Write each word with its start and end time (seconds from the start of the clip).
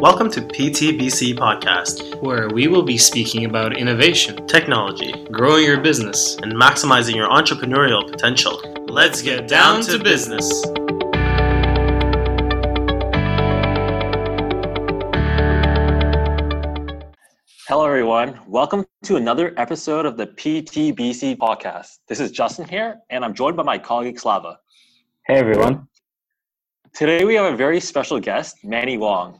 Welcome 0.00 0.30
to 0.30 0.40
PTBC 0.40 1.34
Podcast, 1.34 2.22
where 2.22 2.48
we 2.48 2.68
will 2.68 2.82
be 2.82 2.96
speaking 2.96 3.44
about 3.44 3.76
innovation, 3.76 4.46
technology, 4.46 5.12
growing 5.30 5.66
your 5.66 5.78
business, 5.78 6.36
and 6.36 6.54
maximizing 6.54 7.14
your 7.14 7.28
entrepreneurial 7.28 8.10
potential. 8.10 8.62
Let's 8.88 9.20
get 9.20 9.46
down 9.46 9.82
to 9.82 9.98
business. 9.98 10.64
Hello, 17.68 17.84
everyone. 17.84 18.40
Welcome 18.46 18.86
to 19.04 19.16
another 19.16 19.52
episode 19.58 20.06
of 20.06 20.16
the 20.16 20.28
PTBC 20.28 21.36
podcast. 21.36 21.98
This 22.08 22.20
is 22.20 22.30
Justin 22.30 22.66
here, 22.66 23.00
and 23.10 23.22
I'm 23.22 23.34
joined 23.34 23.58
by 23.58 23.64
my 23.64 23.76
colleague 23.76 24.18
Slava. 24.18 24.60
Hey, 25.26 25.34
everyone. 25.34 25.88
Today, 26.94 27.26
we 27.26 27.34
have 27.34 27.52
a 27.52 27.54
very 27.54 27.80
special 27.80 28.18
guest, 28.18 28.64
Manni 28.64 28.98
Wong. 28.98 29.38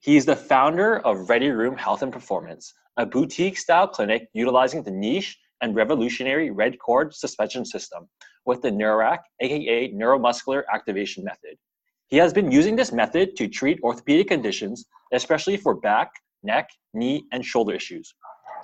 He 0.00 0.16
is 0.16 0.24
the 0.24 0.36
founder 0.36 1.00
of 1.00 1.28
Ready 1.28 1.50
Room 1.50 1.76
Health 1.76 2.02
and 2.02 2.12
Performance, 2.12 2.72
a 2.98 3.04
boutique 3.04 3.58
style 3.58 3.88
clinic 3.88 4.28
utilizing 4.32 4.84
the 4.84 4.92
niche 4.92 5.36
and 5.60 5.74
revolutionary 5.74 6.50
Redcord 6.50 7.12
suspension 7.12 7.64
system 7.64 8.08
with 8.46 8.62
the 8.62 8.70
Neurac, 8.70 9.18
aka 9.40 9.92
neuromuscular 9.92 10.62
activation 10.72 11.24
method. 11.24 11.56
He 12.06 12.16
has 12.16 12.32
been 12.32 12.52
using 12.52 12.76
this 12.76 12.92
method 12.92 13.34
to 13.36 13.48
treat 13.48 13.80
orthopedic 13.82 14.28
conditions, 14.28 14.86
especially 15.12 15.56
for 15.56 15.74
back, 15.74 16.12
neck, 16.44 16.70
knee, 16.94 17.24
and 17.32 17.44
shoulder 17.44 17.74
issues. 17.74 18.14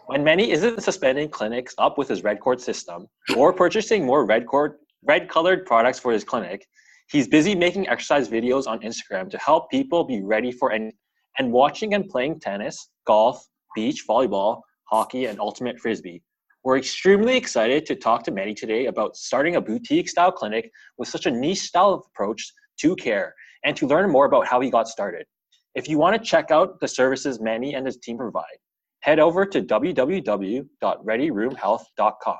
When 0.07 0.23
Manni 0.23 0.51
isn't 0.51 0.85
suspending 0.85 1.31
clinics 1.31 1.75
up 1.79 1.99
with 1.99 2.09
his 2.09 2.23
Redcord 2.23 2.61
system 2.61 3.09
or 3.37 3.53
purchasing 3.53 4.07
more 4.07 4.25
Redcord 4.25 4.75
red 5.03 5.29
colored 5.29 5.67
products 5.67 5.99
for 5.99 6.13
his 6.13 6.23
clinic, 6.23 6.65
he's 7.11 7.27
busy 7.27 7.57
making 7.57 7.89
exercise 7.89 8.29
videos 8.29 8.69
on 8.69 8.79
Instagram 8.81 9.29
to 9.31 9.39
help 9.39 9.69
people 9.69 10.05
be 10.05 10.23
ready 10.23 10.53
for 10.53 10.71
any 10.71 10.93
and 11.39 11.53
watching 11.53 11.95
and 11.95 12.09
playing 12.09 12.41
tennis, 12.41 12.89
golf, 13.07 13.47
beach 13.75 14.05
volleyball, 14.09 14.63
hockey, 14.85 15.27
and 15.27 15.39
ultimate 15.41 15.79
frisbee. 15.79 16.23
We're 16.63 16.79
extremely 16.79 17.37
excited 17.37 17.85
to 17.87 17.95
talk 17.95 18.25
to 18.25 18.33
Manni 18.33 18.57
today 18.57 18.87
about 18.87 19.17
starting 19.17 19.57
a 19.57 19.61
boutique 19.61 20.09
style 20.09 20.33
clinic 20.33 20.71
with 20.97 21.09
such 21.09 21.27
a 21.27 21.31
niche 21.31 21.61
style 21.61 21.93
of 21.93 22.03
approach 22.07 22.51
to 22.81 22.97
care 22.97 23.35
and 23.65 23.77
to 23.77 23.87
learn 23.87 24.11
more 24.11 24.25
about 24.27 24.47
how 24.47 24.61
he 24.61 24.71
got 24.71 24.89
started. 24.89 25.27
If 25.75 25.89
you 25.89 25.99
want 25.99 26.17
to 26.17 26.23
check 26.23 26.51
out 26.51 26.81
the 26.81 26.89
services 26.89 27.39
Manni 27.39 27.77
and 27.77 27.85
his 27.85 27.99
team 27.99 28.17
provide, 28.17 28.57
head 29.01 29.19
over 29.19 29.45
to 29.45 29.61
www.readyroomhealth.com. 29.61 32.39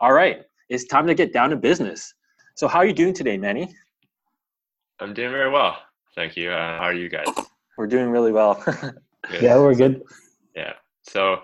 All 0.00 0.12
right, 0.12 0.42
it's 0.70 0.86
time 0.86 1.06
to 1.06 1.14
get 1.14 1.32
down 1.32 1.50
to 1.50 1.56
business. 1.56 2.14
So, 2.56 2.68
how 2.68 2.78
are 2.78 2.86
you 2.86 2.94
doing 2.94 3.12
today, 3.12 3.36
Manni? 3.36 3.74
I'm 5.00 5.12
doing 5.12 5.32
very 5.32 5.50
well. 5.50 5.76
Thank 6.14 6.36
you. 6.36 6.50
Uh, 6.50 6.78
how 6.78 6.84
are 6.84 6.94
you 6.94 7.08
guys? 7.08 7.26
We're 7.80 7.86
doing 7.86 8.10
really 8.10 8.30
well. 8.30 8.62
yeah, 9.40 9.56
we're 9.56 9.74
good. 9.74 10.02
Yeah. 10.54 10.74
So, 11.00 11.38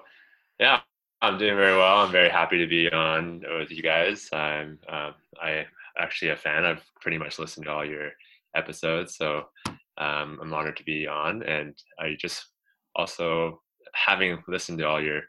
yeah, 0.60 0.80
I'm 1.22 1.38
doing 1.38 1.56
very 1.56 1.74
well. 1.74 2.00
I'm 2.00 2.12
very 2.12 2.28
happy 2.28 2.58
to 2.58 2.66
be 2.66 2.90
on 2.90 3.42
with 3.58 3.70
you 3.70 3.82
guys. 3.82 4.28
I'm 4.34 4.78
um, 4.86 5.14
I 5.40 5.64
actually 5.98 6.32
a 6.32 6.36
fan. 6.36 6.66
I've 6.66 6.84
pretty 7.00 7.16
much 7.16 7.38
listened 7.38 7.64
to 7.64 7.72
all 7.72 7.86
your 7.86 8.10
episodes, 8.54 9.16
so 9.16 9.44
um, 9.96 10.38
I'm 10.42 10.52
honored 10.52 10.76
to 10.76 10.84
be 10.84 11.06
on. 11.06 11.42
And 11.42 11.72
I 11.98 12.16
just 12.20 12.44
also 12.96 13.62
having 13.94 14.36
listened 14.46 14.76
to 14.80 14.86
all 14.86 15.02
your 15.02 15.22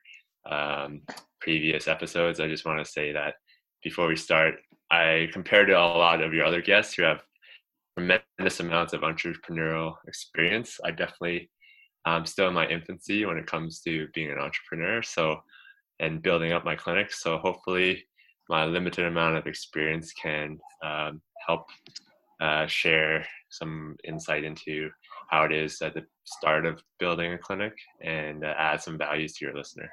um, 0.52 1.03
previous 1.39 1.88
episodes, 1.88 2.42
I 2.42 2.49
just 2.49 2.66
want 2.66 2.86
to 2.86 2.92
say 2.92 3.14
that 3.14 3.36
before 3.81 4.08
we 4.08 4.17
start, 4.17 4.55
I 4.92 5.30
compared 5.31 5.67
to 5.67 5.73
a 5.73 5.80
lot 5.80 6.21
of 6.21 6.33
your 6.33 6.44
other 6.44 6.61
guests 6.61 6.95
who 6.95 7.03
have 7.03 7.21
tremendous 7.98 8.59
amounts 8.59 8.94
of 8.94 9.02
entrepreneurial 9.02 9.95
experience. 10.08 10.80
I 10.84 10.92
definitely 10.92 11.50
am 12.06 12.26
still 12.26 12.48
in 12.48 12.54
my 12.54 12.67
infancy 12.67 13.26
when 13.26 13.38
it 13.38 13.48
comes 13.48 13.81
to 13.81 14.08
being 14.14 14.31
an 14.31 14.38
entrepreneur. 14.38 15.02
So, 15.02 15.38
and 16.00 16.22
building 16.22 16.52
up 16.52 16.64
my 16.64 16.76
clinic. 16.76 17.11
So 17.11 17.39
hopefully, 17.39 18.05
my 18.49 18.66
limited 18.66 19.05
amount 19.05 19.36
of 19.36 19.48
experience 19.48 20.14
can 20.14 20.60
um, 20.83 21.21
help 21.48 21.66
uh, 22.39 22.67
share 22.67 23.26
some 23.49 23.95
insight 24.04 24.44
into 24.44 24.92
how 25.32 25.45
it 25.45 25.52
is 25.52 25.82
at 25.82 25.95
the 25.95 26.04
start 26.23 26.67
of 26.67 26.80
building 27.00 27.33
a 27.33 27.38
clinic 27.38 27.73
and 28.04 28.45
uh, 28.45 28.54
add 28.58 28.80
some 28.80 28.98
values 28.98 29.33
to 29.33 29.45
your 29.45 29.55
listeners. 29.55 29.89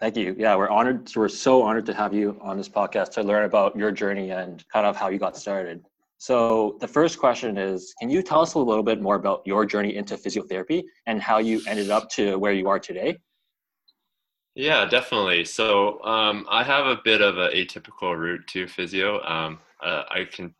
Thank 0.00 0.16
you. 0.16 0.34
Yeah, 0.36 0.56
we're 0.56 0.68
honored. 0.68 1.12
We're 1.14 1.28
so 1.28 1.62
honored 1.62 1.86
to 1.86 1.94
have 1.94 2.12
you 2.12 2.36
on 2.42 2.56
this 2.56 2.68
podcast 2.68 3.12
to 3.12 3.22
learn 3.22 3.44
about 3.44 3.76
your 3.76 3.92
journey 3.92 4.32
and 4.32 4.64
kind 4.72 4.84
of 4.84 4.96
how 4.96 5.08
you 5.08 5.18
got 5.18 5.36
started. 5.36 5.84
So 6.24 6.78
the 6.80 6.88
first 6.88 7.18
question 7.18 7.58
is, 7.58 7.92
can 8.00 8.08
you 8.08 8.22
tell 8.22 8.40
us 8.40 8.54
a 8.54 8.58
little 8.58 8.82
bit 8.82 8.98
more 9.02 9.16
about 9.16 9.42
your 9.44 9.66
journey 9.66 9.94
into 9.94 10.16
physiotherapy 10.16 10.82
and 11.06 11.20
how 11.20 11.36
you 11.36 11.60
ended 11.66 11.90
up 11.90 12.08
to 12.12 12.38
where 12.38 12.54
you 12.54 12.66
are 12.66 12.78
today? 12.78 13.18
Yeah, 14.54 14.86
definitely. 14.86 15.44
So 15.44 16.02
um, 16.02 16.46
I 16.48 16.64
have 16.64 16.86
a 16.86 16.98
bit 17.04 17.20
of 17.20 17.36
an 17.36 17.50
atypical 17.52 18.18
route 18.18 18.46
to 18.46 18.66
physio. 18.66 19.22
Um, 19.22 19.58
uh, 19.82 20.04
I 20.10 20.24
can 20.24 20.54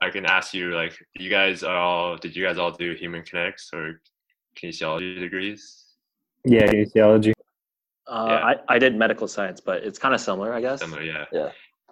I 0.00 0.10
can 0.10 0.26
ask 0.26 0.54
you 0.54 0.76
like, 0.76 0.96
you 1.18 1.28
guys 1.28 1.64
are 1.64 1.76
all 1.76 2.16
did 2.16 2.36
you 2.36 2.44
guys 2.44 2.56
all 2.56 2.70
do 2.70 2.92
human 2.92 3.22
kinetics 3.22 3.72
or 3.72 4.00
kinesiology 4.56 5.18
degrees? 5.18 5.86
Yeah, 6.44 6.68
kinesiology. 6.68 7.32
Uh, 8.06 8.26
yeah. 8.28 8.44
I, 8.44 8.76
I 8.76 8.78
did 8.78 8.94
medical 8.94 9.26
science, 9.26 9.60
but 9.60 9.82
it's 9.82 9.98
kind 9.98 10.14
of 10.14 10.20
similar, 10.20 10.54
I 10.54 10.60
guess. 10.60 10.78
Similar, 10.78 11.02
yeah. 11.02 11.24
Yeah. 11.32 11.50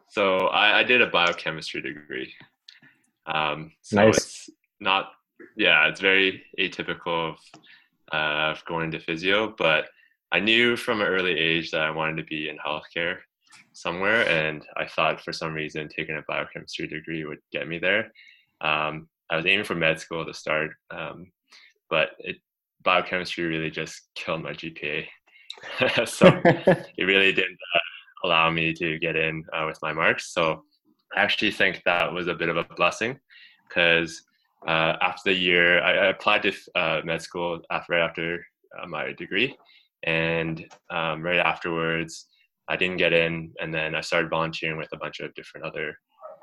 So 0.09 0.47
I, 0.62 0.79
I 0.79 0.83
did 0.85 1.03
a 1.03 1.09
biochemistry 1.09 1.83
degree. 1.83 2.33
Um, 3.33 3.72
so 3.83 3.97
nice. 3.97 4.16
it's 4.16 4.50
not, 4.81 5.11
yeah, 5.56 5.87
it's 5.87 6.00
very 6.00 6.43
atypical 6.59 7.33
of, 7.33 7.37
uh, 8.12 8.53
of 8.53 8.65
going 8.65 8.91
to 8.93 9.00
physio, 9.00 9.55
but 9.56 9.87
I 10.33 10.41
knew 10.41 10.77
from 10.77 11.00
an 11.00 11.06
early 11.06 11.38
age 11.38 11.71
that 11.71 11.83
I 11.83 11.91
wanted 11.91 12.17
to 12.19 12.25
be 12.25 12.49
in 12.49 12.59
healthcare 12.59 13.19
somewhere, 13.72 14.28
and 14.28 14.67
I 14.77 14.87
thought 14.87 15.22
for 15.22 15.33
some 15.33 15.55
reason 15.55 15.88
taking 15.88 16.17
a 16.17 16.25
biochemistry 16.27 16.87
degree 16.87 17.25
would 17.25 17.38
get 17.53 17.69
me 17.69 17.78
there. 17.78 18.12
Um, 18.61 19.09
I 19.31 19.37
was 19.37 19.47
aiming 19.47 19.65
for 19.65 19.75
med 19.75 20.00
school 20.00 20.25
to 20.25 20.34
start, 20.34 20.71
um, 20.91 21.31
but 21.88 22.11
it, 22.19 22.37
biochemistry 22.83 23.44
really 23.44 23.71
just 23.71 24.03
killed 24.15 24.43
my 24.43 24.53
GPA. 24.53 25.06
so 26.06 26.27
it 26.44 27.05
really 27.05 27.33
didn't 27.33 27.59
uh, 27.75 28.27
allow 28.27 28.50
me 28.50 28.72
to 28.75 28.99
get 28.99 29.17
in 29.17 29.44
uh, 29.53 29.65
with 29.67 29.78
my 29.83 29.93
marks. 29.93 30.33
So 30.33 30.65
I 31.16 31.20
actually 31.20 31.50
think 31.50 31.82
that 31.84 32.12
was 32.12 32.28
a 32.28 32.34
bit 32.34 32.48
of 32.48 32.56
a 32.56 32.64
blessing 32.64 33.19
because 33.69 34.22
uh, 34.66 34.96
after 35.00 35.30
the 35.30 35.38
year, 35.38 35.82
I, 35.82 35.92
I 35.92 36.06
applied 36.06 36.42
to 36.42 36.52
uh, 36.74 37.00
med 37.04 37.22
school 37.22 37.60
after 37.70 37.92
right 37.92 38.02
after 38.02 38.44
uh, 38.80 38.86
my 38.86 39.12
degree, 39.12 39.56
and 40.02 40.64
um, 40.91 41.22
right 41.22 41.38
afterwards, 41.38 42.26
I 42.69 42.76
didn't 42.76 42.98
get 42.98 43.12
in, 43.12 43.52
and 43.60 43.72
then 43.72 43.94
I 43.94 44.00
started 44.00 44.30
volunteering 44.30 44.76
with 44.76 44.88
a 44.92 44.98
bunch 44.98 45.20
of 45.20 45.34
different 45.34 45.66
other 45.66 45.96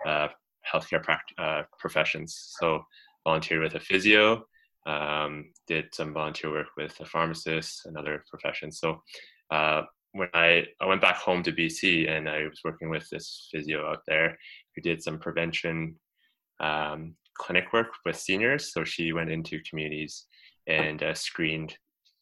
uh, 0.05 0.29
healthcare 0.71 1.03
pract- 1.03 1.37
uh, 1.37 1.63
professions. 1.77 2.55
So 2.59 2.83
volunteered 3.23 3.63
with 3.63 3.75
a 3.75 3.79
physio, 3.79 4.45
um, 4.85 5.51
did 5.67 5.93
some 5.93 6.13
volunteer 6.13 6.51
work 6.51 6.67
with 6.77 6.99
a 6.99 7.05
pharmacist 7.05 7.85
and 7.85 7.97
other 7.97 8.23
professions. 8.29 8.79
So 8.79 9.01
uh, 9.51 9.83
when 10.15 10.29
I, 10.33 10.65
I 10.79 10.85
went 10.85 11.01
back 11.01 11.17
home 11.17 11.43
to 11.43 11.51
BC 11.51 12.09
and 12.09 12.29
I 12.29 12.43
was 12.43 12.61
working 12.63 12.89
with 12.89 13.07
this 13.09 13.49
physio 13.51 13.85
out 13.85 13.99
there 14.07 14.37
who 14.73 14.81
did 14.81 15.03
some 15.03 15.19
prevention 15.19 15.97
um, 16.61 17.15
clinic 17.37 17.73
work 17.73 17.87
with 18.05 18.15
seniors. 18.15 18.71
So 18.71 18.85
she 18.85 19.11
went 19.11 19.29
into 19.29 19.59
communities 19.69 20.25
and 20.67 21.03
uh, 21.03 21.13
screened 21.13 21.77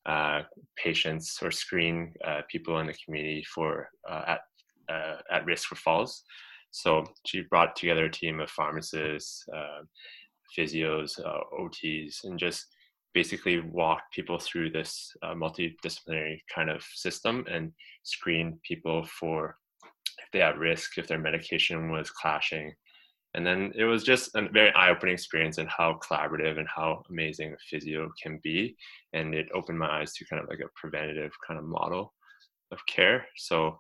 uh, 0.07 0.41
patients 0.75 1.37
or 1.39 1.51
screen 1.51 2.13
uh, 2.25 2.41
people 2.49 2.79
in 2.79 2.87
the 2.87 2.97
community 3.05 3.43
for 3.53 3.89
uh, 4.09 4.23
at 4.27 4.39
uh, 4.89 5.17
at 5.31 5.45
risk 5.45 5.69
for 5.69 5.75
falls. 5.75 6.23
So 6.71 7.05
she 7.27 7.41
brought 7.41 7.75
together 7.75 8.05
a 8.05 8.11
team 8.11 8.39
of 8.39 8.49
pharmacists, 8.49 9.45
uh, 9.55 9.83
physios, 10.57 11.19
OTs, 11.59 12.23
and 12.23 12.39
just 12.39 12.66
basically 13.13 13.59
walk 13.59 14.01
people 14.11 14.39
through 14.39 14.71
this 14.71 15.11
multidisciplinary 15.23 16.39
kind 16.53 16.69
of 16.69 16.83
system 16.93 17.45
and 17.49 17.71
screen 18.03 18.59
people 18.63 19.05
for 19.05 19.57
if 20.23 20.31
they 20.31 20.39
had 20.39 20.57
risk, 20.57 20.97
if 20.97 21.07
their 21.07 21.19
medication 21.19 21.91
was 21.91 22.09
clashing, 22.09 22.73
and 23.35 23.45
then 23.45 23.71
it 23.75 23.85
was 23.85 24.03
just 24.03 24.35
a 24.35 24.47
very 24.49 24.71
eye-opening 24.73 25.13
experience 25.13 25.57
in 25.57 25.67
how 25.67 25.99
collaborative 26.03 26.59
and 26.59 26.67
how 26.67 27.01
amazing 27.09 27.55
physio 27.69 28.11
can 28.21 28.39
be. 28.43 28.75
And 29.13 29.33
it 29.33 29.47
opened 29.55 29.79
my 29.79 30.01
eyes 30.01 30.13
to 30.13 30.25
kind 30.25 30.41
of 30.41 30.47
like 30.49 30.59
a 30.59 30.69
preventative 30.75 31.31
kind 31.47 31.59
of 31.59 31.65
model 31.65 32.13
of 32.71 32.79
care. 32.85 33.25
So 33.37 33.79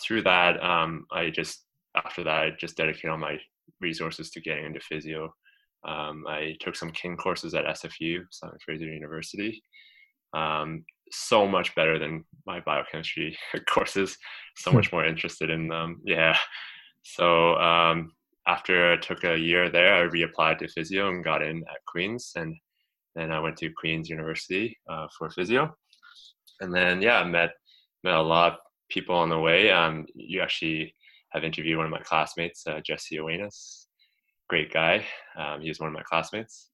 through 0.00 0.22
that 0.22 0.62
um, 0.62 1.06
i 1.12 1.30
just 1.30 1.64
after 1.94 2.24
that 2.24 2.40
i 2.40 2.50
just 2.58 2.76
dedicated 2.76 3.10
all 3.10 3.18
my 3.18 3.38
resources 3.80 4.30
to 4.30 4.40
getting 4.40 4.64
into 4.64 4.80
physio 4.80 5.32
um, 5.84 6.24
i 6.28 6.54
took 6.60 6.76
some 6.76 6.90
kin 6.90 7.16
courses 7.16 7.54
at 7.54 7.64
sfu 7.76 8.24
simon 8.30 8.58
fraser 8.64 8.86
university 8.86 9.62
um, 10.32 10.84
so 11.12 11.46
much 11.46 11.74
better 11.76 11.98
than 11.98 12.24
my 12.46 12.60
biochemistry 12.60 13.36
courses 13.68 14.16
so 14.56 14.72
much 14.72 14.92
more 14.92 15.04
interested 15.04 15.50
in 15.50 15.68
them 15.68 16.00
yeah 16.04 16.36
so 17.04 17.56
um, 17.56 18.12
after 18.46 18.92
I 18.92 18.96
took 18.96 19.24
a 19.24 19.38
year 19.38 19.70
there, 19.70 19.94
I 19.94 20.08
reapplied 20.08 20.58
to 20.58 20.68
physio 20.68 21.08
and 21.08 21.24
got 21.24 21.42
in 21.42 21.58
at 21.58 21.84
Queens. 21.86 22.32
And 22.36 22.56
Then 23.14 23.30
I 23.30 23.40
went 23.40 23.56
to 23.58 23.70
Queen's 23.70 24.08
University 24.08 24.76
uh, 24.90 25.06
for 25.16 25.30
physio, 25.30 25.74
and 26.60 26.74
then 26.74 27.00
yeah, 27.00 27.20
I 27.20 27.24
met 27.24 27.52
met 28.02 28.14
a 28.14 28.22
lot 28.22 28.52
of 28.52 28.58
people 28.90 29.14
on 29.14 29.28
the 29.28 29.38
way. 29.38 29.70
Um, 29.70 30.06
you 30.14 30.40
actually 30.42 30.94
have 31.30 31.44
interviewed 31.44 31.76
one 31.76 31.86
of 31.86 31.92
my 31.92 32.00
classmates, 32.00 32.66
uh, 32.66 32.80
Jesse 32.80 33.18
Awanas. 33.18 33.83
Great 34.48 34.72
guy. 34.72 35.04
Um, 35.36 35.60
he 35.60 35.68
was 35.68 35.80
one 35.80 35.88
of 35.88 35.94
my 35.94 36.02
classmates. 36.02 36.68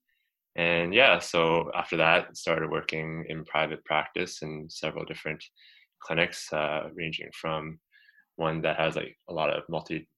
And 0.56 0.93
yeah, 0.93 1.19
so 1.20 1.70
after 1.75 1.96
that, 1.99 2.37
started 2.37 2.70
working 2.70 3.25
in 3.28 3.44
private 3.44 3.84
practice 3.84 4.43
in 4.43 4.69
several 4.69 5.05
different 5.05 5.43
clinics, 6.02 6.52
uh, 6.52 6.88
ranging 6.94 7.31
from 7.32 7.78
one 8.37 8.61
that 8.62 8.76
has 8.76 8.96
like 8.96 9.17
a 9.28 9.32
lot 9.32 9.50
of 9.50 9.62
multi 9.69 10.08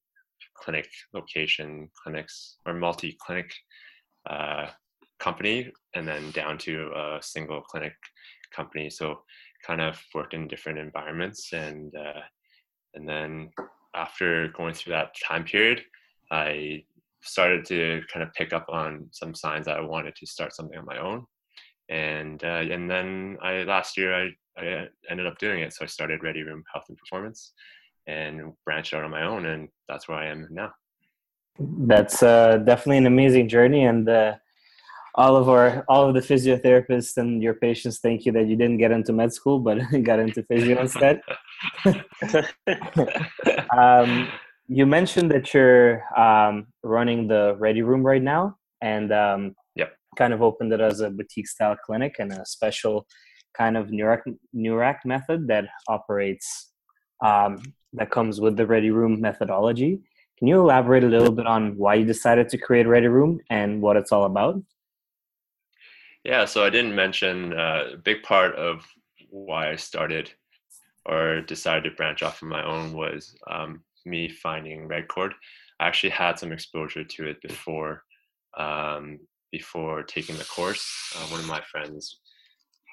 clinic 0.55 0.89
location 1.13 1.89
clinics 2.01 2.57
or 2.65 2.73
multi 2.73 3.17
clinic 3.25 3.53
uh, 4.29 4.67
company, 5.19 5.71
and 5.93 6.07
then 6.07 6.31
down 6.31 6.57
to 6.57 6.91
a 6.95 7.19
single 7.21 7.61
clinic 7.61 7.93
company. 8.55 8.89
So 8.89 9.21
kind 9.65 9.81
of 9.81 10.01
worked 10.15 10.33
in 10.33 10.47
different 10.47 10.79
environments, 10.79 11.53
and 11.53 11.93
uh, 11.95 12.21
and 12.95 13.07
then 13.07 13.51
after 13.95 14.47
going 14.49 14.73
through 14.73 14.93
that 14.93 15.15
time 15.27 15.43
period, 15.43 15.83
I 16.31 16.83
started 17.23 17.65
to 17.65 18.01
kind 18.11 18.23
of 18.23 18.33
pick 18.33 18.53
up 18.53 18.65
on 18.69 19.07
some 19.11 19.33
signs 19.33 19.65
that 19.65 19.77
I 19.77 19.81
wanted 19.81 20.15
to 20.15 20.25
start 20.25 20.53
something 20.53 20.77
on 20.77 20.85
my 20.85 20.99
own. 20.99 21.25
And 21.89 22.43
uh, 22.43 22.63
and 22.71 22.89
then 22.89 23.37
I 23.41 23.63
last 23.63 23.97
year 23.97 24.13
I, 24.15 24.29
I 24.57 24.87
ended 25.09 25.27
up 25.27 25.37
doing 25.37 25.61
it. 25.61 25.73
So 25.73 25.83
I 25.83 25.87
started 25.87 26.23
Ready 26.23 26.43
Room 26.43 26.63
Health 26.71 26.85
and 26.89 26.97
Performance 26.97 27.53
and 28.07 28.53
branched 28.65 28.93
out 28.93 29.03
on 29.03 29.11
my 29.11 29.23
own, 29.23 29.45
and 29.45 29.69
that's 29.87 30.07
where 30.07 30.17
I 30.17 30.27
am 30.27 30.47
now. 30.49 30.71
That's 31.59 32.23
uh, 32.23 32.57
definitely 32.57 32.97
an 32.97 33.07
amazing 33.07 33.49
journey, 33.49 33.85
and 33.85 34.07
uh, 34.07 34.35
all 35.15 35.35
of 35.35 35.49
our 35.49 35.85
all 35.87 36.07
of 36.07 36.13
the 36.15 36.21
physiotherapists 36.21 37.17
and 37.17 37.43
your 37.43 37.53
patients 37.53 37.99
thank 37.99 38.25
you 38.25 38.31
that 38.31 38.47
you 38.47 38.55
didn't 38.55 38.77
get 38.77 38.91
into 38.91 39.13
med 39.13 39.31
school 39.31 39.59
but 39.59 39.77
got 40.03 40.19
into 40.19 40.43
physio 40.43 40.81
instead. 40.81 41.21
um, 43.77 44.27
you 44.67 44.85
mentioned 44.85 45.31
that 45.31 45.53
you're 45.53 46.03
um, 46.17 46.67
running 46.83 47.27
the 47.27 47.55
Ready 47.59 47.81
Room 47.81 48.03
right 48.03 48.21
now, 48.21 48.57
and 48.81 49.11
um, 49.11 49.55
yep. 49.75 49.95
kind 50.17 50.33
of 50.33 50.41
opened 50.41 50.73
it 50.73 50.81
as 50.81 51.01
a 51.01 51.09
boutique 51.09 51.47
style 51.47 51.75
clinic 51.85 52.15
and 52.19 52.31
a 52.31 52.45
special 52.45 53.05
kind 53.57 53.77
of 53.77 53.87
Neurac, 53.87 54.21
Neurac 54.55 55.05
method 55.05 55.47
that 55.47 55.65
operates 55.87 56.71
um, 57.23 57.61
that 57.93 58.09
comes 58.09 58.41
with 58.41 58.57
the 58.57 58.65
Ready 58.65 58.89
Room 58.89 59.21
methodology. 59.21 60.01
Can 60.39 60.47
you 60.47 60.59
elaborate 60.59 61.03
a 61.03 61.07
little 61.07 61.31
bit 61.31 61.45
on 61.45 61.77
why 61.77 61.95
you 61.95 62.05
decided 62.05 62.49
to 62.49 62.57
create 62.57 62.87
Ready 62.87 63.07
Room 63.07 63.39
and 63.49 63.81
what 63.81 63.97
it's 63.97 64.11
all 64.11 64.25
about? 64.25 64.61
Yeah, 66.23 66.45
so 66.45 66.65
I 66.65 66.69
didn't 66.69 66.95
mention 66.95 67.53
uh, 67.53 67.89
a 67.93 67.97
big 67.97 68.23
part 68.23 68.55
of 68.55 68.85
why 69.29 69.71
I 69.71 69.75
started 69.75 70.31
or 71.05 71.41
decided 71.41 71.83
to 71.83 71.95
branch 71.95 72.23
off 72.23 72.41
on 72.41 72.49
my 72.49 72.65
own 72.65 72.93
was 72.93 73.35
um, 73.49 73.83
me 74.05 74.29
finding 74.29 74.87
Redcord. 74.87 75.31
I 75.79 75.87
actually 75.87 76.11
had 76.11 76.39
some 76.39 76.51
exposure 76.51 77.03
to 77.03 77.27
it 77.27 77.41
before 77.41 78.03
um, 78.57 79.19
before 79.51 80.03
taking 80.03 80.37
the 80.37 80.43
course. 80.45 80.85
Uh, 81.15 81.27
one 81.27 81.39
of 81.39 81.47
my 81.47 81.61
friends, 81.71 82.19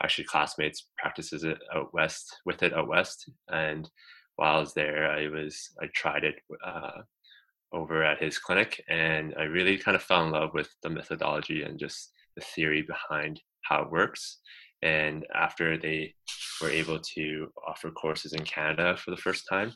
actually 0.02 0.24
classmates, 0.24 0.88
practices 0.98 1.44
it 1.44 1.58
out 1.74 1.92
west 1.92 2.36
with 2.46 2.62
it 2.62 2.74
out 2.74 2.88
west, 2.88 3.30
and 3.48 3.88
while 4.36 4.56
I 4.56 4.60
was 4.60 4.74
there, 4.74 5.10
I 5.10 5.28
was 5.28 5.70
I 5.82 5.86
tried 5.94 6.24
it 6.24 6.36
uh, 6.64 7.02
over 7.72 8.02
at 8.02 8.22
his 8.22 8.38
clinic, 8.38 8.82
and 8.88 9.34
I 9.38 9.42
really 9.44 9.76
kind 9.76 9.94
of 9.94 10.02
fell 10.02 10.24
in 10.24 10.32
love 10.32 10.50
with 10.54 10.70
the 10.82 10.90
methodology 10.90 11.62
and 11.62 11.78
just 11.78 12.12
the 12.36 12.42
theory 12.42 12.82
behind 12.82 13.40
how 13.62 13.82
it 13.82 13.90
works. 13.90 14.38
And 14.82 15.26
after 15.34 15.76
they 15.76 16.14
were 16.62 16.70
able 16.70 16.98
to 16.98 17.48
offer 17.68 17.90
courses 17.90 18.32
in 18.32 18.44
Canada 18.44 18.96
for 18.96 19.10
the 19.10 19.16
first 19.18 19.44
time, 19.48 19.72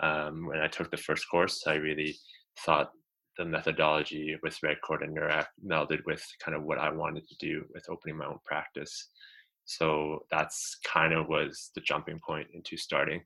um, 0.00 0.46
when 0.46 0.60
I 0.60 0.68
took 0.68 0.90
the 0.90 0.96
first 0.96 1.28
course, 1.30 1.64
I 1.66 1.74
really 1.74 2.16
thought 2.64 2.90
the 3.38 3.44
methodology 3.44 4.36
with 4.42 4.58
Redcord 4.64 5.02
and 5.02 5.16
Neurac 5.16 5.46
melded 5.64 6.00
with 6.06 6.24
kind 6.42 6.56
of 6.56 6.64
what 6.64 6.78
I 6.78 6.90
wanted 6.90 7.28
to 7.28 7.36
do 7.38 7.64
with 7.74 7.84
opening 7.88 8.16
my 8.16 8.26
own 8.26 8.38
practice. 8.44 9.10
So 9.64 10.24
that's 10.30 10.78
kind 10.86 11.12
of 11.12 11.28
was 11.28 11.70
the 11.74 11.80
jumping 11.80 12.20
point 12.24 12.48
into 12.54 12.76
starting. 12.76 13.22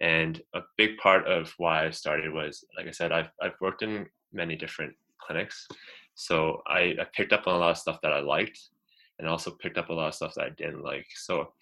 And 0.00 0.40
a 0.54 0.60
big 0.76 0.96
part 0.98 1.26
of 1.26 1.52
why 1.56 1.86
I 1.86 1.90
started 1.90 2.32
was, 2.32 2.64
like 2.76 2.86
I 2.86 2.92
said, 2.92 3.10
I've, 3.10 3.30
I've 3.42 3.60
worked 3.60 3.82
in 3.82 4.06
many 4.32 4.54
different 4.54 4.94
clinics. 5.20 5.66
So 6.14 6.62
I, 6.66 6.94
I 7.00 7.06
picked 7.12 7.32
up 7.32 7.46
on 7.46 7.56
a 7.56 7.58
lot 7.58 7.70
of 7.70 7.78
stuff 7.78 8.00
that 8.02 8.12
I 8.12 8.20
liked 8.20 8.60
and 9.18 9.28
also 9.28 9.50
picked 9.50 9.78
up 9.78 9.88
a 9.88 9.92
lot 9.92 10.08
of 10.08 10.14
stuff 10.14 10.34
that 10.34 10.44
I 10.44 10.50
didn't 10.50 10.84
like. 10.84 11.06
So 11.16 11.52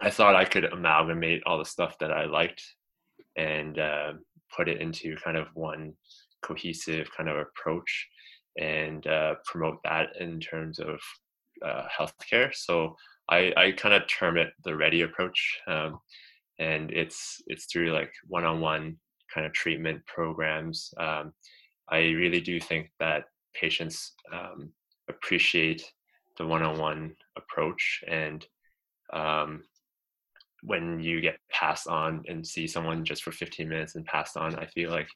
I 0.00 0.10
thought 0.10 0.36
I 0.36 0.44
could 0.44 0.64
amalgamate 0.64 1.42
all 1.46 1.58
the 1.58 1.64
stuff 1.64 1.98
that 2.00 2.12
I 2.12 2.24
liked 2.24 2.62
and 3.36 3.78
uh, 3.78 4.12
put 4.54 4.68
it 4.68 4.80
into 4.80 5.16
kind 5.16 5.36
of 5.36 5.46
one 5.54 5.94
cohesive 6.42 7.08
kind 7.16 7.28
of 7.28 7.36
approach 7.36 8.08
and 8.58 9.06
uh, 9.06 9.34
promote 9.44 9.78
that 9.84 10.08
in 10.20 10.40
terms 10.40 10.78
of 10.78 10.98
uh, 11.64 11.84
healthcare. 11.98 12.54
So 12.54 12.96
I, 13.30 13.52
I 13.56 13.72
kind 13.72 13.94
of 13.94 14.06
term 14.08 14.36
it 14.36 14.50
the 14.64 14.76
ready 14.76 15.02
approach. 15.02 15.60
Um, 15.66 15.98
and 16.58 16.90
it's 16.90 17.40
it's 17.46 17.64
through 17.66 17.92
like 17.92 18.12
one-on-one 18.28 18.96
kind 19.32 19.46
of 19.46 19.52
treatment 19.52 20.04
programs. 20.06 20.92
Um, 20.98 21.32
I 21.88 21.98
really 21.98 22.40
do 22.40 22.60
think 22.60 22.90
that 23.00 23.24
patients 23.54 24.12
um, 24.32 24.70
appreciate 25.08 25.84
the 26.38 26.46
one-on-one 26.46 27.14
approach 27.36 28.04
and 28.06 28.46
um, 29.12 29.62
when 30.62 31.00
you 31.00 31.20
get 31.20 31.38
passed 31.50 31.88
on 31.88 32.22
and 32.28 32.46
see 32.46 32.66
someone 32.66 33.04
just 33.04 33.22
for 33.22 33.32
15 33.32 33.68
minutes 33.68 33.94
and 33.94 34.04
passed 34.06 34.36
on 34.36 34.54
i 34.56 34.66
feel 34.66 34.90
like 34.90 35.08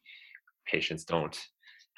patients 0.67 1.05
don't 1.05 1.39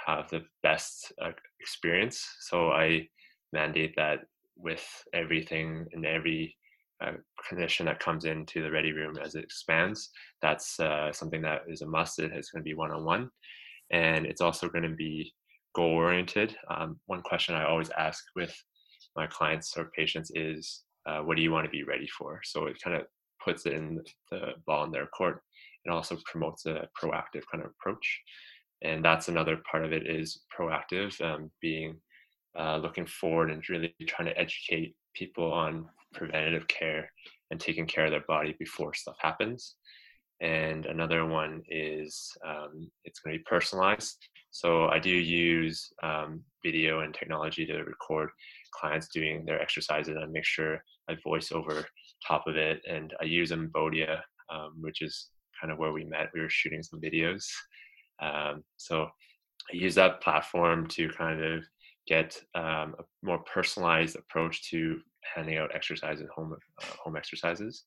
have 0.06 0.28
the 0.30 0.44
best 0.62 1.12
uh, 1.22 1.30
experience. 1.60 2.26
So 2.40 2.70
i 2.70 3.06
mandate 3.52 3.94
that 3.96 4.20
with 4.56 4.84
everything 5.14 5.86
and 5.92 6.04
every 6.04 6.54
uh, 7.02 7.12
clinician 7.46 7.84
that 7.86 8.00
comes 8.00 8.24
into 8.24 8.62
the 8.62 8.70
ready 8.70 8.92
room 8.92 9.16
as 9.22 9.36
it 9.36 9.44
expands 9.44 10.10
that's 10.42 10.78
uh, 10.80 11.12
something 11.12 11.40
that 11.42 11.62
is 11.68 11.82
a 11.82 11.86
must 11.86 12.18
it 12.18 12.32
is 12.36 12.50
going 12.50 12.62
to 12.62 12.68
be 12.68 12.74
one-on-one. 12.74 13.30
And 13.90 14.26
it's 14.26 14.40
also 14.40 14.68
going 14.68 14.88
to 14.88 14.94
be 14.94 15.32
goal 15.74 15.92
oriented 15.92 16.56
um, 16.70 16.98
one 17.06 17.22
question 17.22 17.54
i 17.54 17.64
always 17.64 17.90
ask 17.90 18.24
with 18.34 18.54
my 19.16 19.26
clients 19.26 19.76
or 19.76 19.90
patients 19.96 20.30
is 20.34 20.82
uh, 21.06 21.20
what 21.20 21.36
do 21.36 21.42
you 21.42 21.50
want 21.50 21.64
to 21.64 21.70
be 21.70 21.84
ready 21.84 22.06
for? 22.06 22.40
So 22.44 22.66
it 22.66 22.76
kind 22.82 22.96
of 22.96 23.02
puts 23.44 23.66
it 23.66 23.74
in 23.74 24.02
the 24.30 24.52
ball 24.66 24.84
in 24.84 24.90
their 24.90 25.06
court. 25.06 25.42
and 25.84 25.94
also 25.94 26.18
promotes 26.30 26.66
a 26.66 26.88
proactive 27.00 27.44
kind 27.50 27.64
of 27.64 27.70
approach, 27.70 28.20
and 28.82 29.04
that's 29.04 29.28
another 29.28 29.60
part 29.70 29.84
of 29.84 29.92
it 29.92 30.06
is 30.06 30.42
proactive, 30.56 31.20
um, 31.20 31.50
being 31.60 31.96
uh, 32.58 32.76
looking 32.76 33.06
forward 33.06 33.50
and 33.50 33.68
really 33.68 33.94
trying 34.06 34.28
to 34.28 34.38
educate 34.38 34.94
people 35.14 35.52
on 35.52 35.86
preventative 36.14 36.66
care 36.68 37.10
and 37.50 37.60
taking 37.60 37.86
care 37.86 38.06
of 38.06 38.10
their 38.10 38.24
body 38.28 38.54
before 38.58 38.94
stuff 38.94 39.16
happens. 39.20 39.76
And 40.40 40.86
another 40.86 41.26
one 41.26 41.62
is 41.68 42.30
um, 42.46 42.90
it's 43.04 43.18
going 43.20 43.34
to 43.34 43.38
be 43.38 43.44
personalized. 43.44 44.16
So 44.50 44.86
I 44.86 44.98
do 44.98 45.10
use 45.10 45.92
um, 46.02 46.42
video 46.64 47.00
and 47.00 47.12
technology 47.12 47.66
to 47.66 47.78
record 47.82 48.30
clients 48.72 49.08
doing 49.08 49.44
their 49.44 49.60
exercises 49.60 50.16
and 50.16 50.32
make 50.32 50.44
sure 50.44 50.82
I 51.08 51.16
voice 51.24 51.50
over 51.52 51.84
top 52.26 52.46
of 52.46 52.56
it. 52.56 52.80
And 52.88 53.14
I 53.20 53.24
use 53.24 53.50
Embodia, 53.50 54.20
um, 54.50 54.74
which 54.80 55.02
is 55.02 55.28
kind 55.60 55.72
of 55.72 55.78
where 55.78 55.92
we 55.92 56.04
met. 56.04 56.30
We 56.34 56.40
were 56.40 56.50
shooting 56.50 56.82
some 56.82 57.00
videos. 57.00 57.44
Um, 58.20 58.64
so 58.76 59.02
I 59.72 59.76
use 59.76 59.94
that 59.96 60.20
platform 60.20 60.86
to 60.88 61.08
kind 61.10 61.42
of 61.42 61.64
get 62.06 62.40
um, 62.54 62.94
a 62.98 63.04
more 63.22 63.38
personalized 63.38 64.16
approach 64.16 64.70
to 64.70 65.00
handing 65.34 65.58
out 65.58 65.74
exercises, 65.74 66.28
home 66.34 66.54
uh, 66.54 66.86
home 67.02 67.16
exercises. 67.16 67.84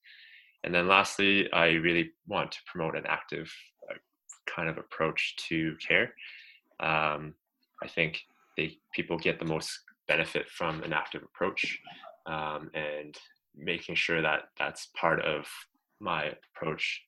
And 0.63 0.73
then 0.73 0.88
lastly, 0.88 1.51
I 1.51 1.69
really 1.69 2.11
want 2.27 2.51
to 2.51 2.59
promote 2.71 2.95
an 2.95 3.05
active 3.07 3.51
uh, 3.89 3.95
kind 4.45 4.69
of 4.69 4.77
approach 4.77 5.35
to 5.50 5.75
care. 5.85 6.13
Um, 6.79 7.33
I 7.83 7.88
think 7.88 8.21
they 8.57 8.77
people 8.93 9.17
get 9.17 9.39
the 9.39 9.45
most 9.45 9.71
benefit 10.07 10.50
from 10.50 10.83
an 10.83 10.93
active 10.93 11.23
approach, 11.23 11.79
um, 12.27 12.69
and 12.73 13.15
making 13.55 13.96
sure 13.96 14.22
that 14.22 14.43
that's 14.58 14.89
part 14.96 15.22
of 15.24 15.46
my 16.00 16.34
approach 16.55 17.01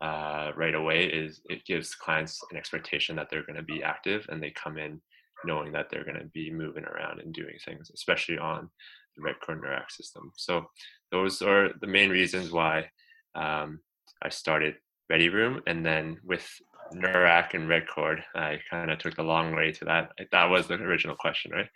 uh, 0.00 0.52
right 0.56 0.74
away 0.74 1.06
is 1.06 1.40
it 1.48 1.64
gives 1.64 1.94
clients 1.94 2.40
an 2.50 2.56
expectation 2.56 3.16
that 3.16 3.28
they're 3.30 3.46
going 3.46 3.56
to 3.56 3.62
be 3.62 3.82
active 3.82 4.26
and 4.28 4.42
they 4.42 4.50
come 4.50 4.78
in 4.78 5.00
knowing 5.44 5.72
that 5.72 5.88
they're 5.90 6.04
going 6.04 6.18
to 6.18 6.26
be 6.26 6.50
moving 6.50 6.84
around 6.84 7.20
and 7.20 7.32
doing 7.32 7.54
things, 7.64 7.90
especially 7.94 8.38
on 8.38 8.68
the 9.16 9.22
Redcord 9.22 9.60
Neurac 9.60 9.90
system. 9.90 10.32
So 10.36 10.66
those 11.10 11.42
are 11.42 11.70
the 11.80 11.86
main 11.86 12.10
reasons 12.10 12.50
why 12.50 12.90
um, 13.34 13.80
I 14.22 14.28
started 14.28 14.76
Ready 15.10 15.28
Room, 15.28 15.62
and 15.66 15.84
then 15.84 16.18
with 16.24 16.46
Neurac 16.92 17.54
and 17.54 17.68
Redcord, 17.68 18.20
I 18.34 18.58
kind 18.70 18.90
of 18.90 18.98
took 18.98 19.16
the 19.16 19.22
long 19.22 19.54
way 19.54 19.72
to 19.72 19.84
that. 19.84 20.12
That 20.32 20.50
was 20.50 20.66
the 20.66 20.74
original 20.74 21.16
question, 21.16 21.52
right? 21.52 21.68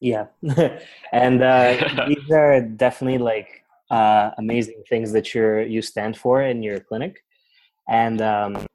Yeah, 0.00 0.26
and 1.12 1.42
uh, 1.42 2.06
these 2.08 2.30
are 2.30 2.60
definitely 2.62 3.18
like 3.18 3.64
uh, 3.90 4.30
amazing 4.38 4.82
things 4.88 5.12
that 5.12 5.34
you're 5.34 5.62
you 5.62 5.82
stand 5.82 6.16
for 6.16 6.42
in 6.42 6.62
your 6.62 6.80
clinic, 6.80 7.22
and 7.88 8.20
um, 8.22 8.66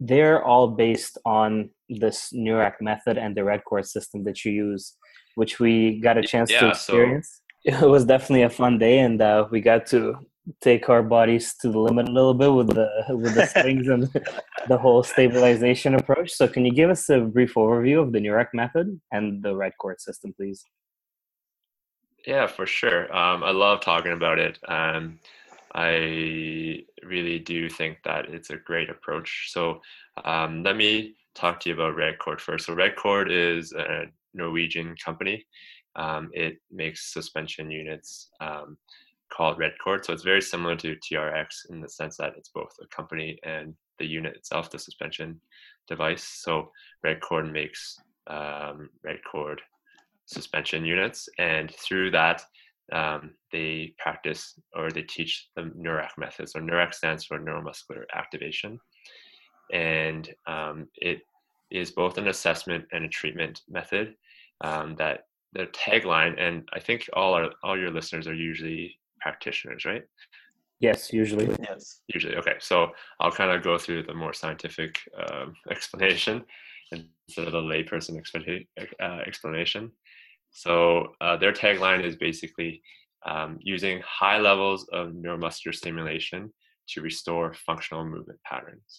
they're 0.00 0.42
all 0.44 0.68
based 0.68 1.18
on 1.24 1.70
this 1.88 2.32
Neurac 2.32 2.80
method 2.80 3.18
and 3.18 3.36
the 3.36 3.42
Redcord 3.42 3.86
system 3.86 4.24
that 4.24 4.44
you 4.44 4.52
use, 4.52 4.96
which 5.34 5.60
we 5.60 6.00
got 6.00 6.16
a 6.18 6.22
chance 6.22 6.50
Yeah, 6.50 6.60
to 6.60 6.66
so- 6.66 6.70
experience. 6.70 7.42
It 7.68 7.80
was 7.88 8.04
definitely 8.04 8.42
a 8.44 8.50
fun 8.50 8.78
day, 8.78 9.00
and 9.00 9.20
uh, 9.20 9.48
we 9.50 9.60
got 9.60 9.86
to 9.86 10.14
take 10.60 10.88
our 10.88 11.02
bodies 11.02 11.54
to 11.60 11.70
the 11.70 11.78
limit 11.78 12.08
a 12.08 12.12
little 12.12 12.34
bit 12.34 12.52
with 12.52 12.68
the 12.68 12.88
with 13.10 13.34
the 13.34 13.46
slings 13.46 13.88
and 13.88 14.08
the 14.68 14.78
whole 14.78 15.02
stabilization 15.02 15.94
approach. 15.94 16.32
So, 16.32 16.46
can 16.48 16.64
you 16.64 16.72
give 16.72 16.90
us 16.90 17.08
a 17.08 17.20
brief 17.20 17.54
overview 17.54 18.00
of 18.02 18.12
the 18.12 18.20
Neurac 18.20 18.48
method 18.52 19.00
and 19.12 19.42
the 19.42 19.50
Redcord 19.50 20.00
system, 20.00 20.32
please? 20.36 20.64
Yeah, 22.26 22.46
for 22.46 22.66
sure. 22.66 23.04
Um, 23.16 23.44
I 23.44 23.52
love 23.52 23.80
talking 23.80 24.12
about 24.12 24.38
it. 24.38 24.58
Um, 24.66 25.20
I 25.74 26.84
really 27.02 27.38
do 27.38 27.68
think 27.68 27.98
that 28.04 28.26
it's 28.26 28.50
a 28.50 28.56
great 28.56 28.90
approach. 28.90 29.50
So 29.52 29.80
um, 30.24 30.62
let 30.62 30.76
me 30.76 31.14
talk 31.34 31.60
to 31.60 31.68
you 31.68 31.74
about 31.74 31.96
Redcord 31.96 32.40
first. 32.40 32.66
So 32.66 32.74
Redcord 32.74 33.28
is 33.30 33.72
a 33.72 34.06
Norwegian 34.34 34.96
company. 35.04 35.46
Um, 35.94 36.30
it 36.32 36.58
makes 36.72 37.12
suspension 37.12 37.70
units 37.70 38.30
um, 38.40 38.76
called 39.32 39.58
Redcord. 39.58 40.04
So 40.04 40.12
it's 40.12 40.22
very 40.22 40.42
similar 40.42 40.76
to 40.76 40.96
TRX 40.96 41.70
in 41.70 41.80
the 41.80 41.88
sense 41.88 42.16
that 42.18 42.34
it's 42.36 42.50
both 42.50 42.72
a 42.80 42.86
company 42.94 43.38
and 43.42 43.74
the 43.98 44.06
unit 44.06 44.36
itself, 44.36 44.70
the 44.70 44.78
suspension 44.78 45.40
device. 45.88 46.22
So 46.22 46.70
Redcord 47.04 47.52
makes 47.52 47.98
um, 48.26 48.90
Redcord 49.06 49.58
suspension 50.26 50.84
units, 50.84 51.28
and 51.38 51.70
through 51.70 52.10
that, 52.10 52.42
um, 52.92 53.34
they 53.52 53.94
practice 53.98 54.54
or 54.74 54.90
they 54.90 55.02
teach 55.02 55.48
the 55.56 55.62
NEURAC 55.76 56.10
method. 56.18 56.48
So 56.48 56.60
NEURAC 56.60 56.94
stands 56.94 57.24
for 57.24 57.38
neuromuscular 57.38 58.04
activation, 58.14 58.78
and 59.72 60.28
um, 60.46 60.88
it 60.96 61.20
is 61.70 61.90
both 61.90 62.18
an 62.18 62.28
assessment 62.28 62.84
and 62.92 63.04
a 63.04 63.08
treatment 63.08 63.62
method. 63.68 64.14
Um, 64.62 64.94
that 64.96 65.24
the 65.52 65.66
tagline, 65.66 66.40
and 66.40 66.68
I 66.72 66.80
think 66.80 67.08
all 67.12 67.34
our 67.34 67.50
all 67.62 67.78
your 67.78 67.90
listeners 67.90 68.26
are 68.26 68.34
usually 68.34 68.98
practitioners, 69.26 69.84
right? 69.84 70.04
Yes, 70.78 71.12
usually. 71.12 71.48
Yes. 71.68 72.02
Usually, 72.14 72.36
okay. 72.36 72.56
So 72.60 72.76
I'll 73.18 73.32
kind 73.40 73.50
of 73.50 73.64
go 73.64 73.76
through 73.76 74.04
the 74.04 74.14
more 74.14 74.32
scientific 74.32 74.92
um, 75.22 75.54
explanation 75.70 76.44
instead 76.92 77.46
of 77.48 77.52
the 77.52 77.66
layperson 77.72 78.14
explana- 78.22 78.66
uh, 79.06 79.20
explanation. 79.26 79.90
So 80.50 81.08
uh, 81.20 81.36
their 81.38 81.52
tagline 81.52 82.04
is 82.04 82.14
basically 82.28 82.82
um, 83.26 83.58
using 83.74 84.00
high 84.20 84.38
levels 84.38 84.86
of 84.92 85.04
neuromuscular 85.08 85.74
stimulation 85.74 86.52
to 86.90 87.00
restore 87.00 87.54
functional 87.68 88.04
movement 88.04 88.38
patterns. 88.50 88.90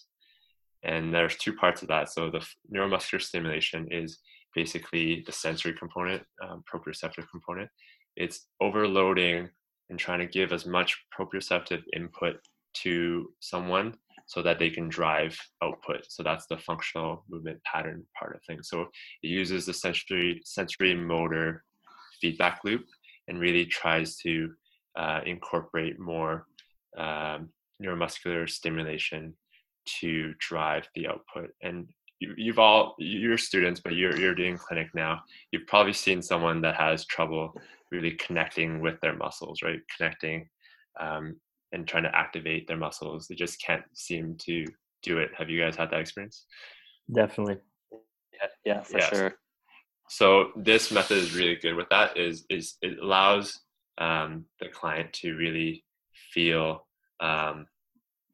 And 0.82 1.14
there's 1.14 1.36
two 1.36 1.54
parts 1.54 1.80
of 1.82 1.88
that. 1.88 2.10
So 2.10 2.30
the 2.30 2.42
f- 2.46 2.54
neuromuscular 2.74 3.22
stimulation 3.22 3.88
is 3.90 4.18
basically 4.54 5.22
the 5.26 5.32
sensory 5.32 5.72
component, 5.72 6.22
um, 6.44 6.62
proprioceptive 6.70 7.26
component. 7.30 7.70
It's 8.16 8.46
overloading 8.60 9.48
and 9.90 9.98
trying 9.98 10.20
to 10.20 10.26
give 10.26 10.52
as 10.52 10.66
much 10.66 10.96
proprioceptive 11.18 11.82
input 11.94 12.36
to 12.74 13.32
someone 13.40 13.94
so 14.26 14.42
that 14.42 14.58
they 14.58 14.68
can 14.68 14.88
drive 14.88 15.36
output. 15.62 16.04
So 16.08 16.22
that's 16.22 16.46
the 16.46 16.58
functional 16.58 17.24
movement 17.30 17.62
pattern 17.64 18.04
part 18.18 18.34
of 18.36 18.42
things. 18.46 18.68
So 18.68 18.82
it 19.22 19.28
uses 19.28 19.64
the 19.64 19.72
sensory 19.72 20.42
sensory 20.44 20.94
motor 20.94 21.64
feedback 22.20 22.60
loop 22.64 22.84
and 23.26 23.40
really 23.40 23.64
tries 23.64 24.16
to 24.18 24.50
uh, 24.98 25.20
incorporate 25.24 25.98
more 25.98 26.46
um, 26.98 27.50
neuromuscular 27.82 28.48
stimulation 28.48 29.34
to 30.00 30.34
drive 30.38 30.86
the 30.94 31.06
output. 31.08 31.50
And 31.62 31.88
you, 32.20 32.34
you've 32.36 32.58
all 32.58 32.94
you're 32.98 33.38
students, 33.38 33.80
but 33.80 33.94
you're 33.94 34.16
you're 34.16 34.34
doing 34.34 34.56
clinic 34.56 34.88
now. 34.94 35.20
You've 35.52 35.66
probably 35.66 35.92
seen 35.92 36.22
someone 36.22 36.60
that 36.62 36.76
has 36.76 37.06
trouble 37.06 37.54
really 37.90 38.12
connecting 38.12 38.80
with 38.80 39.00
their 39.00 39.16
muscles, 39.16 39.62
right? 39.62 39.80
Connecting 39.96 40.48
um, 41.00 41.36
and 41.72 41.86
trying 41.86 42.02
to 42.04 42.14
activate 42.16 42.66
their 42.66 42.76
muscles. 42.76 43.26
They 43.26 43.34
just 43.34 43.60
can't 43.62 43.84
seem 43.94 44.36
to 44.40 44.64
do 45.02 45.18
it. 45.18 45.30
Have 45.36 45.48
you 45.48 45.60
guys 45.60 45.76
had 45.76 45.90
that 45.90 46.00
experience? 46.00 46.46
Definitely. 47.12 47.58
Yeah, 47.92 48.48
yeah 48.64 48.82
for 48.82 48.98
Yes. 48.98 49.08
sure. 49.10 49.34
So 50.10 50.50
this 50.56 50.90
method 50.90 51.18
is 51.18 51.36
really 51.36 51.56
good 51.56 51.74
with 51.74 51.88
that. 51.90 52.16
Is 52.16 52.44
is 52.48 52.76
it 52.82 52.98
allows 52.98 53.60
um, 53.98 54.44
the 54.60 54.68
client 54.68 55.12
to 55.14 55.36
really 55.36 55.84
feel 56.32 56.86
um, 57.20 57.66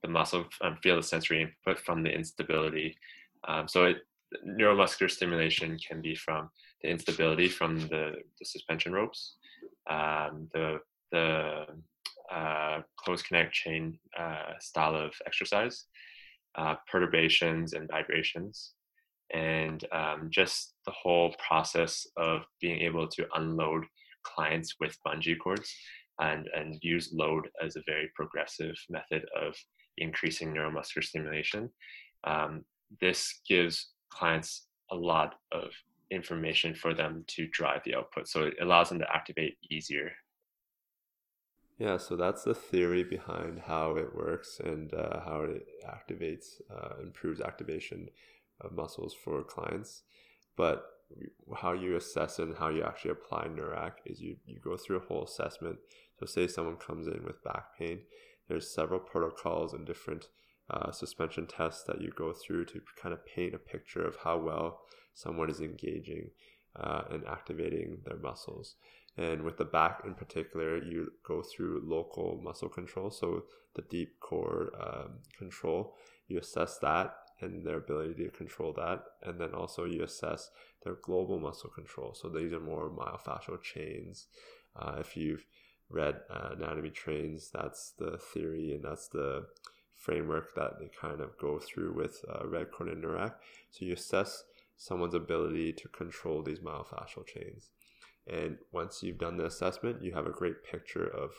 the 0.02 0.08
muscle, 0.08 0.44
um, 0.60 0.76
feel 0.82 0.96
the 0.96 1.02
sensory 1.02 1.42
input 1.42 1.82
from 1.84 2.02
the 2.02 2.10
instability. 2.10 2.96
Um, 3.46 3.68
so 3.68 3.84
it 3.84 3.98
neuromuscular 4.46 5.10
stimulation 5.10 5.78
can 5.78 6.00
be 6.00 6.14
from 6.14 6.50
the 6.82 6.90
instability 6.90 7.48
from 7.48 7.78
the, 7.88 8.12
the 8.38 8.44
suspension 8.44 8.92
ropes, 8.92 9.36
um, 9.88 10.48
the 10.52 10.78
the 11.12 11.66
uh, 12.32 12.80
close 12.96 13.22
connect 13.22 13.52
chain 13.52 13.98
uh, 14.18 14.52
style 14.58 14.96
of 14.96 15.12
exercise, 15.26 15.86
uh, 16.56 16.74
perturbations 16.90 17.74
and 17.74 17.88
vibrations, 17.88 18.72
and 19.32 19.84
um, 19.92 20.28
just 20.30 20.74
the 20.86 20.92
whole 20.92 21.34
process 21.46 22.06
of 22.16 22.42
being 22.60 22.80
able 22.80 23.06
to 23.06 23.26
unload 23.34 23.84
clients 24.24 24.74
with 24.80 24.96
bungee 25.06 25.38
cords 25.38 25.72
and, 26.20 26.48
and 26.56 26.78
use 26.82 27.12
load 27.12 27.48
as 27.62 27.76
a 27.76 27.82
very 27.86 28.10
progressive 28.14 28.74
method 28.88 29.24
of 29.40 29.54
increasing 29.98 30.52
neuromuscular 30.52 31.04
stimulation. 31.04 31.70
Um, 32.26 32.64
this 33.00 33.40
gives 33.48 33.90
clients 34.10 34.66
a 34.90 34.96
lot 34.96 35.34
of 35.52 35.70
information 36.10 36.74
for 36.74 36.94
them 36.94 37.24
to 37.26 37.48
drive 37.48 37.80
the 37.84 37.94
output. 37.94 38.28
So 38.28 38.44
it 38.44 38.54
allows 38.60 38.90
them 38.90 38.98
to 39.00 39.12
activate 39.12 39.56
easier 39.70 40.12
Yeah, 41.78 41.96
so 41.96 42.14
that's 42.14 42.44
the 42.44 42.54
theory 42.54 43.02
behind 43.02 43.60
how 43.66 43.96
it 43.96 44.14
works 44.14 44.60
and 44.62 44.94
uh, 44.94 45.20
how 45.24 45.42
it 45.42 45.66
activates, 45.84 46.60
uh, 46.70 47.02
improves 47.02 47.40
activation 47.40 48.08
of 48.60 48.72
muscles 48.72 49.12
for 49.12 49.42
clients. 49.42 50.02
But 50.56 50.84
how 51.56 51.72
you 51.72 51.96
assess 51.96 52.38
and 52.38 52.56
how 52.56 52.68
you 52.68 52.84
actually 52.84 53.10
apply 53.10 53.48
Neurac 53.48 53.94
is 54.06 54.20
you, 54.20 54.36
you 54.46 54.60
go 54.60 54.76
through 54.76 54.98
a 54.98 55.06
whole 55.06 55.24
assessment. 55.24 55.78
So, 56.18 56.26
say 56.26 56.46
someone 56.46 56.76
comes 56.76 57.08
in 57.08 57.24
with 57.24 57.42
back 57.42 57.76
pain, 57.76 58.00
there's 58.48 58.74
several 58.74 59.00
protocols 59.00 59.72
and 59.72 59.86
different 59.86 60.28
uh, 60.70 60.90
suspension 60.90 61.46
tests 61.46 61.84
that 61.84 62.00
you 62.00 62.10
go 62.16 62.32
through 62.32 62.64
to 62.64 62.80
kind 63.00 63.12
of 63.12 63.24
paint 63.26 63.54
a 63.54 63.58
picture 63.58 64.04
of 64.06 64.16
how 64.24 64.38
well 64.38 64.80
someone 65.12 65.50
is 65.50 65.60
engaging 65.60 66.30
uh, 66.76 67.02
and 67.10 67.26
activating 67.26 67.98
their 68.04 68.16
muscles. 68.16 68.76
And 69.16 69.42
with 69.42 69.58
the 69.58 69.64
back 69.64 70.02
in 70.04 70.14
particular, 70.14 70.82
you 70.82 71.12
go 71.26 71.42
through 71.42 71.82
local 71.84 72.40
muscle 72.42 72.68
control. 72.68 73.10
So 73.10 73.44
the 73.74 73.82
deep 73.82 74.18
core 74.20 74.72
um, 74.80 75.18
control, 75.38 75.94
you 76.26 76.38
assess 76.38 76.78
that 76.78 77.14
and 77.40 77.64
their 77.64 77.76
ability 77.76 78.24
to 78.24 78.30
control 78.30 78.72
that. 78.72 79.04
And 79.22 79.40
then 79.40 79.54
also 79.54 79.84
you 79.84 80.02
assess 80.02 80.50
their 80.82 80.96
global 81.02 81.38
muscle 81.38 81.70
control. 81.70 82.14
So 82.14 82.28
these 82.28 82.52
are 82.52 82.60
more 82.60 82.90
myofascial 82.90 83.62
chains. 83.62 84.26
Uh, 84.74 84.96
if 84.98 85.16
you've 85.16 85.44
read 85.88 86.16
uh, 86.30 86.50
anatomy 86.56 86.90
trains, 86.90 87.50
that's 87.52 87.92
the 87.98 88.18
theory 88.18 88.72
and 88.72 88.82
that's 88.82 89.08
the 89.08 89.46
framework 90.04 90.54
that 90.54 90.72
they 90.78 90.90
kind 91.00 91.20
of 91.20 91.38
go 91.38 91.58
through 91.58 91.92
with 91.94 92.24
uh, 92.28 92.42
Redcord 92.44 92.92
and 92.92 93.02
neurac. 93.02 93.34
So 93.70 93.84
you 93.86 93.94
assess 93.94 94.44
someone's 94.76 95.14
ability 95.14 95.72
to 95.72 95.88
control 95.88 96.42
these 96.42 96.58
myofascial 96.58 97.26
chains. 97.26 97.70
And 98.26 98.58
once 98.72 99.02
you've 99.02 99.18
done 99.18 99.36
the 99.36 99.46
assessment, 99.46 100.02
you 100.02 100.12
have 100.12 100.26
a 100.26 100.30
great 100.40 100.64
picture 100.64 101.06
of 101.06 101.30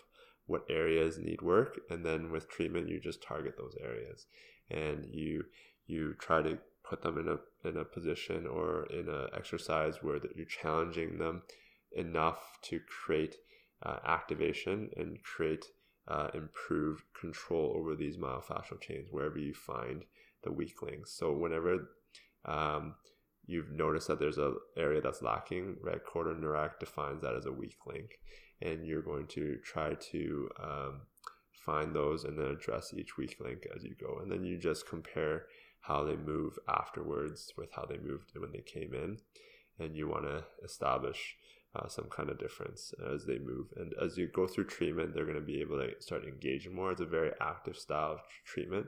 what 0.48 0.65
areas 0.69 1.17
need 1.17 1.41
work. 1.41 1.79
And 1.89 2.05
then 2.05 2.31
with 2.31 2.50
treatment, 2.50 2.89
you 2.89 3.00
just 3.00 3.22
target 3.22 3.55
those 3.57 3.75
areas, 3.81 4.25
and 4.69 5.05
you 5.12 5.45
you 5.88 6.15
try 6.19 6.41
to 6.41 6.57
put 6.88 7.01
them 7.01 7.17
in 7.17 7.27
a 7.27 7.38
in 7.67 7.77
a 7.77 7.86
position 7.86 8.45
or 8.45 8.86
in 8.88 9.10
an 9.10 9.27
exercise 9.36 9.95
where 10.01 10.19
that 10.19 10.36
you're 10.36 10.45
challenging 10.45 11.17
them 11.17 11.43
enough 11.91 12.60
to 12.63 12.79
create 12.79 13.36
uh, 13.84 13.98
activation 14.05 14.89
and 14.95 15.24
create 15.24 15.65
uh, 16.07 16.29
improved 16.33 17.03
control 17.19 17.74
over 17.75 17.95
these 17.95 18.17
myofascial 18.17 18.79
chains 18.79 19.07
wherever 19.12 19.39
you 19.39 19.53
find 19.53 20.05
the 20.43 20.51
weak 20.51 20.81
links. 20.81 21.12
So 21.12 21.33
whenever 21.33 21.89
um, 22.45 22.95
you've 23.47 23.71
noticed 23.71 24.07
that 24.07 24.19
there's 24.19 24.38
an 24.38 24.55
area 24.77 25.01
that's 25.01 25.21
lacking, 25.21 25.77
red 25.81 26.00
or 26.13 26.25
neurac 26.35 26.79
defines 26.79 27.21
that 27.21 27.35
as 27.35 27.45
a 27.45 27.51
weak 27.51 27.77
link, 27.85 28.19
and 28.62 28.85
you're 28.85 29.01
going 29.01 29.27
to 29.27 29.57
try 29.63 29.93
to 29.95 30.50
um, 30.62 31.01
find 31.51 31.95
those 31.95 32.24
and 32.24 32.38
then 32.38 32.47
address 32.47 32.93
each 32.93 33.17
weak 33.17 33.38
link 33.39 33.67
as 33.75 33.83
you 33.83 33.95
go, 34.00 34.19
and 34.21 34.31
then 34.31 34.43
you 34.43 34.57
just 34.57 34.88
compare 34.88 35.45
how 35.81 36.03
they 36.03 36.15
move 36.15 36.57
afterwards 36.67 37.53
with 37.57 37.71
how 37.75 37.85
they 37.85 37.97
moved 37.97 38.31
when 38.35 38.51
they 38.51 38.62
came 38.62 38.93
in, 38.93 39.17
and 39.79 39.95
you 39.95 40.07
want 40.07 40.24
to 40.24 40.43
establish 40.63 41.35
uh, 41.75 41.88
some 41.88 42.05
kind 42.05 42.29
of 42.29 42.39
difference 42.39 42.94
as 43.13 43.25
they 43.25 43.38
move. 43.38 43.67
And 43.75 43.94
as 44.01 44.17
you 44.17 44.27
go 44.27 44.48
through 44.48 44.65
treatment, 44.65 45.13
they're 45.13 45.25
going 45.25 45.36
to 45.36 45.41
be 45.41 45.62
able 45.62 45.77
to 45.77 45.89
start 46.00 46.24
engaging 46.24 46.74
more. 46.75 46.91
It's 46.91 47.01
a 47.01 47.05
very 47.05 47.32
active 47.41 47.77
style 47.77 48.13
of 48.13 48.20
treatment, 48.46 48.88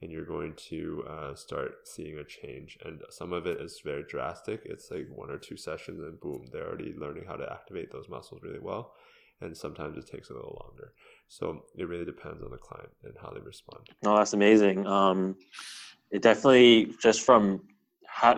and 0.00 0.10
you're 0.10 0.24
going 0.24 0.54
to 0.68 1.04
uh, 1.08 1.34
start 1.34 1.86
seeing 1.86 2.18
a 2.18 2.24
change. 2.24 2.78
And 2.84 3.02
some 3.10 3.32
of 3.32 3.46
it 3.46 3.60
is 3.60 3.80
very 3.84 4.04
drastic. 4.08 4.62
It's 4.64 4.90
like 4.90 5.06
one 5.14 5.30
or 5.30 5.38
two 5.38 5.56
sessions, 5.56 6.00
and 6.00 6.18
boom, 6.20 6.46
they're 6.52 6.68
already 6.68 6.94
learning 6.96 7.24
how 7.26 7.36
to 7.36 7.52
activate 7.52 7.92
those 7.92 8.08
muscles 8.08 8.42
really 8.42 8.60
well. 8.60 8.94
And 9.40 9.56
sometimes 9.56 9.96
it 9.98 10.06
takes 10.06 10.30
a 10.30 10.34
little 10.34 10.56
longer. 10.64 10.92
So 11.28 11.64
it 11.76 11.88
really 11.88 12.04
depends 12.04 12.42
on 12.44 12.50
the 12.50 12.58
client 12.58 12.90
and 13.02 13.14
how 13.20 13.30
they 13.30 13.40
respond. 13.40 13.88
No, 14.04 14.16
that's 14.16 14.34
amazing. 14.34 14.86
Um, 14.86 15.36
it 16.12 16.22
definitely 16.22 16.94
just 17.02 17.22
from 17.22 17.62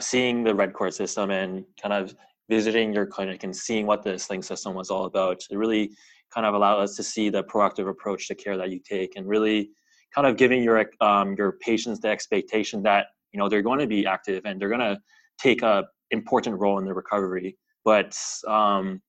seeing 0.01 0.45
the 0.45 0.53
Redcord 0.53 0.95
system 0.95 1.31
and 1.31 1.65
kind 1.81 1.93
of 1.93 2.15
visiting 2.49 2.93
your 2.93 3.07
clinic 3.07 3.45
and 3.45 3.55
seeing 3.57 3.87
what 3.87 4.03
the 4.03 4.19
sling 4.19 4.43
system 4.43 4.75
was 4.75 4.91
all 4.91 5.07
about 5.07 5.41
it 5.51 5.57
really 5.57 5.91
kind 6.33 6.47
of 6.47 6.55
allowed 6.55 6.81
us 6.81 6.97
to 6.97 7.03
see 7.03 7.29
the 7.29 7.43
proactive 7.45 7.89
approach 7.89 8.29
to 8.29 8.35
care 8.35 8.57
that 8.57 8.71
you 8.71 8.81
take 8.81 9.17
and 9.17 9.27
really 9.27 9.71
kind 10.15 10.27
of 10.27 10.37
giving 10.37 10.63
your 10.63 10.85
um, 11.01 11.35
your 11.39 11.53
patients 11.61 12.01
the 12.01 12.09
expectation 12.09 12.83
that 12.83 13.07
you 13.33 13.39
know 13.39 13.49
they're 13.49 13.63
going 13.63 13.79
to 13.79 13.87
be 13.87 14.07
active 14.07 14.43
and 14.45 14.61
they're 14.61 14.69
going 14.69 14.81
to 14.81 14.99
take 15.39 15.63
a 15.63 15.85
important 16.11 16.59
role 16.61 16.79
in 16.79 16.85
the 16.85 16.95
recovery 16.95 17.57
but 17.85 18.17
um, 18.49 19.01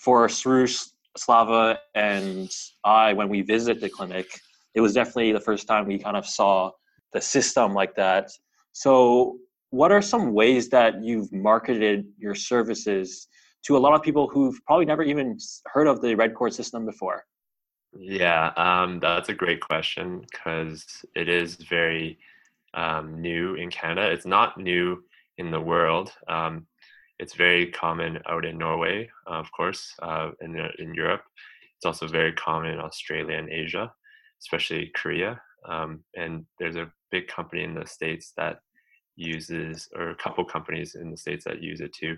for 0.00 0.26
Soroush, 0.28 0.88
Slava, 1.16 1.78
and 1.94 2.50
I, 2.84 3.12
when 3.12 3.28
we 3.28 3.42
visited 3.42 3.82
the 3.82 3.90
clinic, 3.90 4.26
it 4.74 4.80
was 4.80 4.94
definitely 4.94 5.32
the 5.32 5.40
first 5.40 5.66
time 5.66 5.86
we 5.86 5.98
kind 5.98 6.16
of 6.16 6.26
saw 6.26 6.70
the 7.12 7.20
system 7.20 7.74
like 7.74 7.94
that. 7.96 8.30
So 8.72 9.38
what 9.70 9.92
are 9.92 10.02
some 10.02 10.32
ways 10.32 10.68
that 10.70 11.02
you've 11.02 11.32
marketed 11.32 12.06
your 12.18 12.34
services 12.34 13.28
to 13.64 13.76
a 13.76 13.78
lot 13.78 13.94
of 13.94 14.02
people 14.02 14.28
who've 14.28 14.58
probably 14.66 14.86
never 14.86 15.02
even 15.02 15.36
heard 15.66 15.86
of 15.86 16.00
the 16.00 16.14
Redcord 16.14 16.52
system 16.52 16.86
before? 16.86 17.24
Yeah 17.92 18.52
um, 18.56 19.00
that's 19.00 19.28
a 19.28 19.34
great 19.34 19.60
question 19.60 20.20
because 20.30 20.84
it 21.14 21.28
is 21.28 21.56
very 21.56 22.18
um, 22.74 23.20
new 23.20 23.54
in 23.54 23.70
canada. 23.70 24.10
It's 24.10 24.26
not 24.26 24.58
new 24.58 25.02
in 25.38 25.50
the 25.50 25.60
world 25.60 26.12
um, 26.28 26.66
it's 27.18 27.34
very 27.34 27.66
common 27.66 28.18
out 28.28 28.44
in 28.44 28.58
norway 28.58 29.08
uh, 29.28 29.34
of 29.34 29.50
course 29.52 29.94
uh, 30.02 30.30
in, 30.40 30.56
in 30.78 30.94
europe. 30.94 31.22
It's 31.76 31.86
also 31.86 32.06
very 32.08 32.32
common 32.32 32.72
in 32.72 32.80
australia 32.80 33.36
and 33.36 33.50
asia 33.50 33.92
especially 34.40 34.90
korea 34.94 35.40
um, 35.68 36.00
and 36.16 36.44
there's 36.58 36.76
a 36.76 36.90
big 37.10 37.26
company 37.26 37.64
in 37.64 37.74
the 37.74 37.86
states 37.86 38.32
that 38.36 38.60
uses, 39.18 39.88
or 39.94 40.10
a 40.10 40.16
couple 40.16 40.44
companies 40.44 40.94
in 40.94 41.10
the 41.10 41.16
states 41.16 41.44
that 41.44 41.62
use 41.62 41.80
it 41.80 41.92
too. 41.92 42.16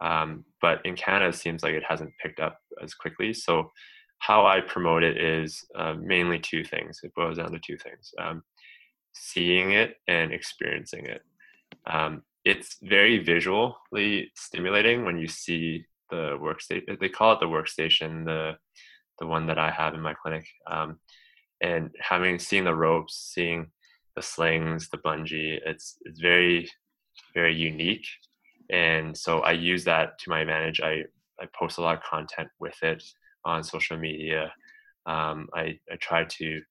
Um, 0.00 0.44
but 0.60 0.84
in 0.84 0.96
Canada, 0.96 1.28
it 1.28 1.36
seems 1.36 1.62
like 1.62 1.74
it 1.74 1.84
hasn't 1.88 2.12
picked 2.20 2.40
up 2.40 2.58
as 2.82 2.94
quickly. 2.94 3.32
So 3.32 3.70
how 4.18 4.46
I 4.46 4.60
promote 4.60 5.02
it 5.02 5.16
is 5.16 5.64
uh, 5.76 5.94
mainly 5.94 6.38
two 6.38 6.64
things. 6.64 7.00
It 7.02 7.14
boils 7.14 7.38
down 7.38 7.52
to 7.52 7.58
two 7.58 7.78
things: 7.78 8.12
um, 8.18 8.42
seeing 9.12 9.72
it 9.72 9.96
and 10.08 10.32
experiencing 10.32 11.06
it. 11.06 11.22
Um, 11.86 12.22
it's 12.44 12.76
very 12.82 13.18
visually 13.18 14.32
stimulating 14.34 15.04
when 15.04 15.18
you 15.18 15.28
see 15.28 15.86
the 16.10 16.38
workstation. 16.40 16.98
They 16.98 17.08
call 17.08 17.34
it 17.34 17.40
the 17.40 17.46
workstation, 17.46 18.24
the 18.24 18.56
the 19.18 19.26
one 19.26 19.46
that 19.46 19.58
I 19.58 19.70
have 19.70 19.94
in 19.94 20.00
my 20.00 20.14
clinic. 20.14 20.46
Um, 20.68 20.98
and 21.60 21.90
having 22.00 22.40
seen 22.40 22.64
the 22.64 22.74
ropes, 22.74 23.14
seeing 23.32 23.70
the 24.16 24.22
slings, 24.22 24.88
the 24.88 24.98
bungee. 24.98 25.58
It's 25.64 25.96
it's 26.02 26.20
very 26.20 26.68
very 27.34 27.54
unique, 27.54 28.06
and 28.70 29.16
so 29.16 29.40
I 29.40 29.52
use 29.52 29.84
that 29.84 30.18
to 30.20 30.30
my 30.30 30.40
advantage. 30.40 30.80
I 30.80 31.04
I 31.40 31.46
post 31.54 31.78
a 31.78 31.82
lot 31.82 31.96
of 31.96 32.02
content 32.02 32.48
with 32.60 32.80
it 32.82 33.02
on 33.44 33.64
social 33.64 33.96
media. 33.96 34.52
Um, 35.06 35.48
I 35.54 35.78
I 35.90 35.96
try 36.00 36.24
to 36.24 36.62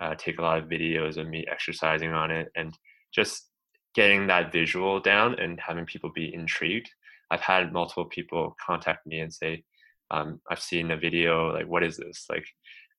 uh, 0.00 0.14
take 0.16 0.38
a 0.38 0.42
lot 0.42 0.58
of 0.58 0.68
videos 0.68 1.16
of 1.16 1.28
me 1.28 1.46
exercising 1.50 2.12
on 2.12 2.30
it 2.30 2.48
and 2.56 2.72
just 3.14 3.48
getting 3.94 4.26
that 4.26 4.52
visual 4.52 5.00
down 5.00 5.38
and 5.38 5.58
having 5.58 5.86
people 5.86 6.10
be 6.14 6.34
intrigued. 6.34 6.90
I've 7.30 7.40
had 7.40 7.72
multiple 7.72 8.04
people 8.04 8.54
contact 8.64 9.06
me 9.06 9.20
and 9.20 9.32
say, 9.32 9.64
um, 10.10 10.40
"I've 10.50 10.60
seen 10.60 10.90
a 10.90 10.96
video. 10.96 11.52
Like, 11.52 11.66
what 11.66 11.82
is 11.82 11.96
this? 11.96 12.26
Like, 12.28 12.46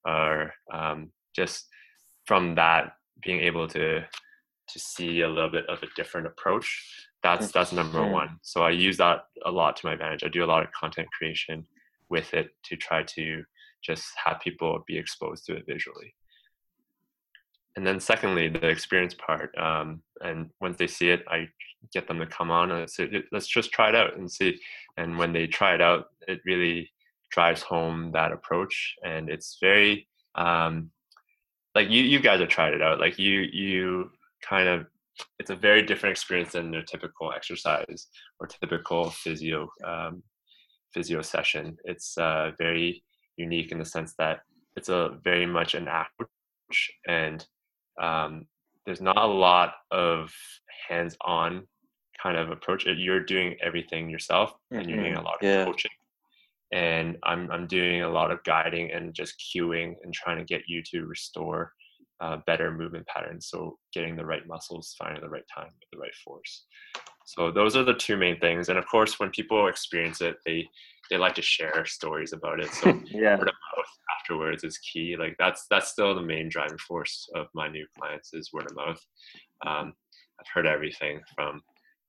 or 0.06 0.54
um, 0.74 1.12
just 1.36 1.68
from 2.26 2.56
that 2.56 2.94
being 3.24 3.42
able 3.42 3.68
to 3.68 4.02
to 4.70 4.80
see 4.80 5.22
a 5.22 5.30
little 5.30 5.50
bit 5.50 5.66
of 5.70 5.82
a 5.82 5.88
different 5.96 6.28
approach 6.28 7.08
that's 7.24 7.52
that's 7.52 7.74
number 7.74 8.06
one. 8.06 8.38
So 8.42 8.64
i 8.64 8.70
use 8.70 8.98
that 8.98 9.26
a 9.46 9.52
lot 9.52 9.76
to 9.78 9.86
my 9.86 9.94
advantage. 9.94 10.24
I 10.24 10.30
do 10.30 10.44
a 10.44 10.52
lot 10.54 10.64
of 10.64 10.72
content 10.72 11.08
creation 11.12 11.66
with 12.10 12.34
it 12.34 12.50
to 12.66 12.76
try 12.76 13.04
to 13.04 13.44
just 13.84 14.06
have 14.24 14.40
people 14.40 14.84
be 14.88 14.98
exposed 14.98 15.46
to 15.46 15.56
it 15.56 15.66
visually. 15.68 16.14
And 17.76 17.86
then 17.86 18.00
secondly 18.00 18.50
the 18.50 18.68
experience 18.68 19.14
part 19.14 19.56
um, 19.58 20.02
and 20.22 20.50
once 20.62 20.78
they 20.78 20.88
see 20.88 21.10
it 21.10 21.24
i 21.30 21.48
get 21.94 22.08
them 22.08 22.20
to 22.20 22.26
come 22.26 22.50
on 22.50 22.72
and 22.72 22.90
say 22.90 23.24
let's 23.32 23.48
just 23.48 23.72
try 23.72 23.90
it 23.90 23.96
out 23.96 24.18
and 24.18 24.32
see. 24.32 24.60
And 24.98 25.18
when 25.18 25.34
they 25.34 25.48
try 25.48 25.74
it 25.74 25.82
out 25.82 26.08
it 26.28 26.40
really 26.46 26.92
drives 27.32 27.62
home 27.62 28.12
that 28.14 28.32
approach. 28.32 28.96
And 29.04 29.30
it's 29.30 29.58
very 29.60 30.08
um, 30.36 30.92
like 31.78 31.92
you 31.92 32.02
you 32.02 32.20
guys 32.20 32.40
have 32.40 32.50
tried 32.50 32.74
it 32.74 32.82
out 32.82 33.00
like 33.00 33.20
you 33.20 33.42
you 33.64 34.10
kind 34.42 34.68
of 34.68 34.88
it's 35.38 35.52
a 35.52 35.56
very 35.56 35.84
different 35.84 36.12
experience 36.12 36.54
than 36.54 36.74
a 36.74 36.84
typical 36.84 37.32
exercise 37.32 38.08
or 38.40 38.48
typical 38.48 39.12
physio 39.12 39.70
um, 39.86 40.24
physio 40.92 41.22
session 41.22 41.78
it's 41.84 42.18
uh, 42.18 42.50
very 42.58 43.04
unique 43.38 43.72
in 43.72 43.78
the 43.78 43.86
sense 43.86 44.16
that 44.18 44.40
it's 44.76 44.90
a 44.90 45.20
very 45.24 45.46
much 45.46 45.76
an 45.76 45.88
approach 45.88 46.80
and 47.08 47.46
um, 48.02 48.48
there's 48.86 49.02
not 49.02 49.18
a 49.18 49.34
lot 49.48 49.74
of 49.92 50.34
hands-on 50.90 51.68
kind 52.24 52.38
of 52.38 52.50
approach 52.50 52.88
you're 52.88 53.24
doing 53.24 53.56
everything 53.62 54.10
yourself 54.10 54.54
and 54.72 54.82
mm-hmm. 54.82 54.90
you're 54.90 55.04
doing 55.04 55.16
a 55.16 55.22
lot 55.22 55.36
of 55.36 55.44
yeah. 55.44 55.64
coaching 55.64 55.92
and 56.72 57.18
I'm 57.24 57.50
I'm 57.52 57.68
doing 57.68 58.02
a 58.02 58.10
lot 58.10 58.32
of 58.32 58.44
guiding 58.44 58.92
and 58.92 59.14
just 59.14 59.36
cueing 59.40 59.96
and 60.04 60.14
trying 60.14 60.38
to 60.38 60.44
get 60.44 60.64
you 60.68 60.82
to 60.92 61.06
restore 61.06 61.74
uh, 62.20 62.38
better 62.46 62.72
movement 62.72 63.06
patterns. 63.08 63.48
So 63.50 63.78
getting 63.94 64.16
the 64.16 64.26
right 64.26 64.46
muscles, 64.48 64.96
finding 64.98 65.22
the 65.22 65.30
right 65.30 65.46
time 65.54 65.68
with 65.68 65.90
the 65.92 66.00
right 66.00 66.16
force. 66.26 66.66
So 67.26 67.52
those 67.52 67.76
are 67.76 67.84
the 67.84 67.94
two 67.94 68.18
main 68.18 68.40
things. 68.40 68.70
And 68.70 68.78
of 68.78 68.88
course, 68.88 69.20
when 69.20 69.30
people 69.30 69.68
experience 69.68 70.22
it, 70.22 70.38
they 70.46 70.68
they 71.10 71.18
like 71.18 71.36
to 71.36 71.42
share 71.42 71.86
stories 71.86 72.34
about 72.34 72.60
it. 72.60 72.70
So 72.70 72.88
yeah. 73.06 73.38
word 73.38 73.50
of 73.50 73.56
mouth 73.78 73.86
afterwards 74.20 74.64
is 74.64 74.78
key. 74.80 75.16
Like 75.18 75.36
that's 75.38 75.66
that's 75.70 75.90
still 75.90 76.16
the 76.16 76.22
main 76.22 76.50
driving 76.50 76.78
force 76.80 77.30
of 77.36 77.48
my 77.54 77.68
new 77.68 77.86
clients 77.98 78.34
is 78.34 78.52
word 78.52 78.70
of 78.70 78.76
mouth. 78.76 79.06
Um, 79.66 79.94
I've 80.40 80.48
heard 80.54 80.68
everything 80.68 81.22
from 81.36 81.62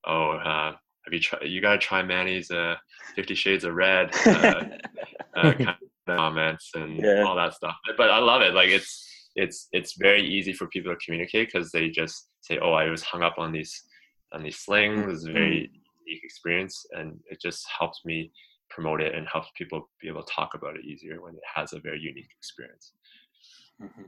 oh 0.06 0.30
uh, 0.32 0.72
have 1.04 1.12
you 1.12 1.20
tried? 1.20 1.44
You 1.44 1.60
gotta 1.60 1.78
try 1.78 2.02
Manni's 2.02 2.50
uh, 2.50 2.76
Fifty 3.14 3.34
Shades 3.34 3.64
of 3.64 3.74
Red 3.74 4.14
uh, 4.26 4.64
uh, 5.36 5.52
kind 5.52 5.68
of 5.68 5.76
comments 6.06 6.70
and 6.74 6.98
yeah. 6.98 7.22
all 7.22 7.36
that 7.36 7.54
stuff. 7.54 7.74
But 7.96 8.10
I 8.10 8.18
love 8.18 8.42
it. 8.42 8.54
Like 8.54 8.68
it's 8.68 9.04
it's 9.36 9.68
it's 9.72 9.94
very 9.98 10.22
easy 10.22 10.52
for 10.52 10.66
people 10.68 10.92
to 10.92 11.04
communicate 11.04 11.48
because 11.52 11.70
they 11.70 11.88
just 11.88 12.28
say, 12.40 12.58
"Oh, 12.60 12.72
I 12.72 12.90
was 12.90 13.02
hung 13.02 13.22
up 13.22 13.36
on 13.38 13.52
these 13.52 13.72
on 14.32 14.42
these 14.42 14.58
slings." 14.58 15.06
It's 15.12 15.26
a 15.26 15.32
very 15.32 15.70
mm-hmm. 15.70 16.06
unique 16.06 16.24
experience, 16.24 16.84
and 16.92 17.18
it 17.30 17.40
just 17.40 17.66
helps 17.78 18.00
me 18.04 18.32
promote 18.70 19.00
it 19.00 19.14
and 19.14 19.26
helps 19.32 19.48
people 19.56 19.88
be 20.00 20.08
able 20.08 20.22
to 20.22 20.32
talk 20.32 20.50
about 20.54 20.76
it 20.76 20.84
easier 20.84 21.22
when 21.22 21.34
it 21.34 21.40
has 21.54 21.72
a 21.72 21.80
very 21.80 22.00
unique 22.00 22.30
experience. 22.38 22.92
Mm-hmm. 23.82 24.02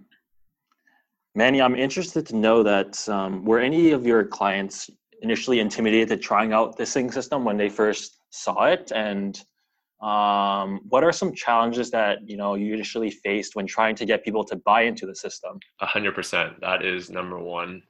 Manni, 1.39 1.63
I'm 1.63 1.77
interested 1.77 2.27
to 2.27 2.37
know 2.37 2.63
that 2.65 3.09
um, 3.09 3.45
were 3.45 3.61
any 3.61 3.93
of 3.93 4.05
your 4.05 4.25
clients 4.25 4.91
initially 5.23 5.61
intimidated 5.61 6.09
to 6.09 6.17
trying 6.17 6.53
out 6.53 6.77
the 6.77 6.87
Sling 6.87 7.11
system 7.11 7.45
when 7.45 7.57
they 7.57 7.69
first 7.69 8.17
saw 8.31 8.65
it, 8.65 8.93
and 8.95 9.43
um, 10.01 10.81
what 10.89 11.05
are 11.05 11.13
some 11.13 11.35
challenges 11.35 11.91
that 11.91 12.27
you 12.29 12.37
know 12.37 12.55
you 12.55 12.73
initially 12.73 13.11
faced 13.11 13.55
when 13.55 13.67
trying 13.67 13.95
to 13.97 14.07
get 14.07 14.25
people 14.25 14.45
to 14.45 14.57
buy 14.57 14.83
into 14.83 15.07
the 15.07 15.15
system? 15.15 15.59
A 15.81 15.87
hundred 15.87 16.15
percent. 16.15 16.61
That 16.61 16.85
is 16.85 17.11
number 17.11 17.39
one 17.39 17.83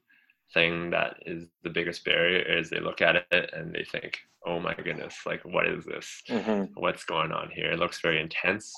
thing 0.53 0.91
that 0.91 1.17
is 1.27 1.47
the 1.63 1.71
biggest 1.71 2.05
barrier 2.05 2.41
is 2.41 2.69
they 2.69 2.81
look 2.81 3.01
at 3.01 3.17
it 3.31 3.51
and 3.53 3.73
they 3.73 3.85
think, 3.85 4.19
"Oh 4.45 4.59
my 4.59 4.75
goodness, 4.75 5.15
like 5.25 5.45
what 5.45 5.69
is 5.69 5.85
this? 5.85 6.23
Mm-hmm. 6.29 6.73
What's 6.75 7.05
going 7.05 7.31
on 7.31 7.51
here?" 7.51 7.71
It 7.71 7.79
looks 7.79 8.01
very 8.01 8.21
intense. 8.21 8.73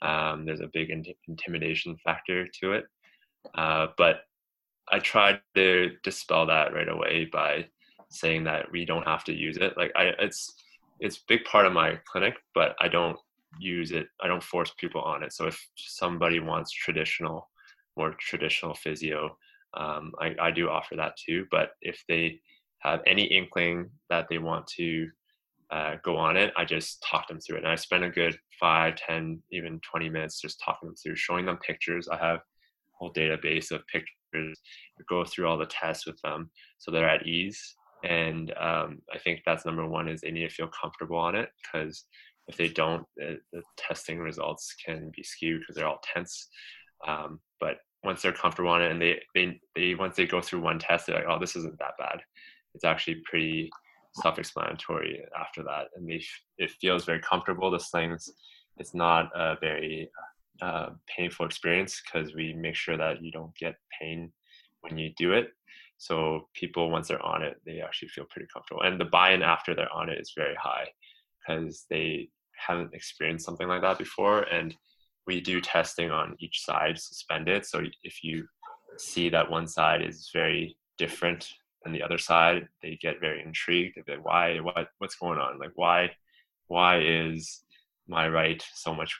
Um, 0.00 0.44
there's 0.44 0.60
a 0.60 0.70
big 0.72 0.90
in- 0.90 1.04
intimidation 1.28 1.96
factor 2.02 2.48
to 2.60 2.72
it, 2.72 2.84
uh, 3.54 3.88
but 3.96 4.24
I 4.90 4.98
tried 4.98 5.40
to 5.54 5.92
dispel 6.02 6.46
that 6.46 6.74
right 6.74 6.88
away 6.88 7.28
by 7.32 7.66
saying 8.12 8.44
that 8.44 8.70
we 8.70 8.84
don't 8.84 9.06
have 9.06 9.24
to 9.24 9.32
use 9.34 9.56
it. 9.56 9.76
Like 9.76 9.92
I, 9.96 10.12
it's 10.18 10.54
it's 11.00 11.18
big 11.18 11.44
part 11.44 11.66
of 11.66 11.72
my 11.72 11.98
clinic, 12.06 12.34
but 12.54 12.76
I 12.80 12.88
don't 12.88 13.18
use 13.58 13.92
it. 13.92 14.06
I 14.22 14.28
don't 14.28 14.42
force 14.42 14.72
people 14.78 15.02
on 15.02 15.22
it. 15.22 15.32
So 15.32 15.46
if 15.46 15.68
somebody 15.76 16.40
wants 16.40 16.70
traditional, 16.70 17.48
more 17.96 18.14
traditional 18.20 18.74
physio, 18.74 19.36
um, 19.74 20.12
I, 20.20 20.34
I 20.40 20.50
do 20.50 20.68
offer 20.68 20.96
that 20.96 21.16
too. 21.16 21.46
But 21.50 21.70
if 21.80 22.04
they 22.08 22.40
have 22.78 23.00
any 23.06 23.24
inkling 23.24 23.90
that 24.10 24.26
they 24.28 24.38
want 24.38 24.66
to 24.78 25.08
uh, 25.70 25.96
go 26.04 26.16
on 26.16 26.36
it, 26.36 26.52
I 26.56 26.64
just 26.64 27.02
talk 27.02 27.28
them 27.28 27.40
through 27.40 27.56
it. 27.56 27.64
And 27.64 27.72
I 27.72 27.76
spend 27.76 28.04
a 28.04 28.10
good 28.10 28.36
five, 28.60 28.94
ten, 28.96 29.42
even 29.50 29.80
20 29.80 30.08
minutes 30.08 30.40
just 30.40 30.60
talking 30.64 30.88
them 30.88 30.96
through, 30.96 31.16
showing 31.16 31.46
them 31.46 31.58
pictures. 31.58 32.08
I 32.08 32.16
have 32.16 32.36
a 32.38 32.42
whole 32.92 33.12
database 33.12 33.70
of 33.70 33.86
pictures, 33.86 34.58
go 35.08 35.24
through 35.24 35.48
all 35.48 35.58
the 35.58 35.66
tests 35.66 36.06
with 36.06 36.20
them 36.22 36.50
so 36.78 36.90
they're 36.90 37.08
at 37.08 37.26
ease. 37.26 37.74
And 38.04 38.52
um, 38.58 39.00
I 39.12 39.18
think 39.18 39.42
that's 39.44 39.64
number 39.64 39.86
one 39.86 40.08
is 40.08 40.20
they 40.20 40.30
need 40.30 40.48
to 40.48 40.54
feel 40.54 40.68
comfortable 40.68 41.16
on 41.16 41.34
it 41.34 41.50
because 41.62 42.04
if 42.48 42.56
they 42.56 42.68
don't, 42.68 43.04
the, 43.16 43.38
the, 43.52 43.62
testing 43.76 44.18
results 44.18 44.74
can 44.84 45.12
be 45.14 45.22
skewed 45.22 45.60
because 45.60 45.76
they're 45.76 45.86
all 45.86 46.02
tense. 46.02 46.48
Um, 47.06 47.40
but 47.60 47.76
once 48.02 48.22
they're 48.22 48.32
comfortable 48.32 48.70
on 48.70 48.82
it 48.82 48.90
and 48.90 49.00
they, 49.00 49.20
they, 49.34 49.60
they, 49.76 49.94
once 49.94 50.16
they 50.16 50.26
go 50.26 50.40
through 50.40 50.62
one 50.62 50.78
test, 50.78 51.06
they're 51.06 51.16
like, 51.16 51.26
oh, 51.28 51.38
this 51.38 51.54
isn't 51.56 51.78
that 51.78 51.94
bad. 51.98 52.20
It's 52.74 52.84
actually 52.84 53.22
pretty 53.24 53.70
self-explanatory 54.14 55.24
after 55.38 55.62
that. 55.62 55.86
And 55.94 56.08
they, 56.08 56.22
it 56.58 56.70
feels 56.80 57.04
very 57.04 57.20
comfortable. 57.20 57.70
The 57.70 57.78
slings, 57.78 58.28
it's 58.78 58.94
not 58.94 59.30
a 59.34 59.56
very 59.60 60.10
uh, 60.60 60.90
painful 61.16 61.46
experience 61.46 62.02
because 62.04 62.34
we 62.34 62.52
make 62.54 62.74
sure 62.74 62.96
that 62.96 63.22
you 63.22 63.30
don't 63.30 63.54
get 63.56 63.76
pain 64.00 64.32
when 64.80 64.98
you 64.98 65.12
do 65.16 65.32
it. 65.32 65.50
So 66.02 66.48
people, 66.52 66.90
once 66.90 67.06
they're 67.06 67.24
on 67.24 67.42
it, 67.44 67.60
they 67.64 67.80
actually 67.80 68.08
feel 68.08 68.24
pretty 68.28 68.48
comfortable. 68.52 68.82
And 68.82 69.00
the 69.00 69.04
buy-in 69.04 69.40
after 69.40 69.72
they're 69.72 69.92
on 69.92 70.08
it 70.08 70.18
is 70.20 70.32
very 70.36 70.56
high 70.56 70.88
because 71.38 71.86
they 71.90 72.28
haven't 72.56 72.92
experienced 72.92 73.44
something 73.44 73.68
like 73.68 73.82
that 73.82 73.98
before. 73.98 74.40
And 74.40 74.74
we 75.28 75.40
do 75.40 75.60
testing 75.60 76.10
on 76.10 76.34
each 76.40 76.64
side 76.64 76.98
suspended. 76.98 77.64
So 77.64 77.84
if 78.02 78.24
you 78.24 78.48
see 78.98 79.28
that 79.28 79.48
one 79.48 79.68
side 79.68 80.02
is 80.02 80.28
very 80.32 80.76
different 80.98 81.48
than 81.84 81.92
the 81.92 82.02
other 82.02 82.18
side, 82.18 82.66
they 82.82 82.98
get 83.00 83.20
very 83.20 83.40
intrigued. 83.40 83.96
They're 84.04 84.16
like, 84.16 84.26
why, 84.26 84.58
what, 84.58 84.88
what's 84.98 85.14
going 85.14 85.38
on? 85.38 85.60
Like, 85.60 85.76
why, 85.76 86.10
why 86.66 87.00
is 87.00 87.62
my 88.08 88.28
right 88.28 88.60
so 88.74 88.92
much 88.92 89.16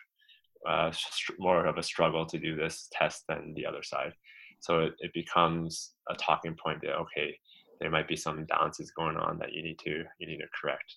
uh, 0.68 0.90
more 1.38 1.64
of 1.64 1.78
a 1.78 1.82
struggle 1.84 2.26
to 2.26 2.38
do 2.40 2.56
this 2.56 2.88
test 2.90 3.22
than 3.28 3.54
the 3.54 3.66
other 3.66 3.84
side? 3.84 4.14
So 4.62 4.80
it, 4.80 4.94
it 5.00 5.12
becomes 5.12 5.92
a 6.08 6.14
talking 6.14 6.56
point 6.62 6.80
that, 6.82 6.94
okay, 6.94 7.36
there 7.80 7.90
might 7.90 8.08
be 8.08 8.16
some 8.16 8.38
imbalances 8.38 8.94
going 8.96 9.16
on 9.16 9.38
that 9.38 9.52
you 9.52 9.62
need 9.62 9.78
to, 9.80 10.04
you 10.18 10.26
need 10.26 10.38
to 10.38 10.46
correct. 10.58 10.94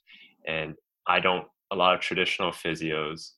And 0.47 0.75
I 1.07 1.19
don't, 1.19 1.45
a 1.71 1.75
lot 1.75 1.95
of 1.95 1.99
traditional 1.99 2.51
physios 2.51 3.31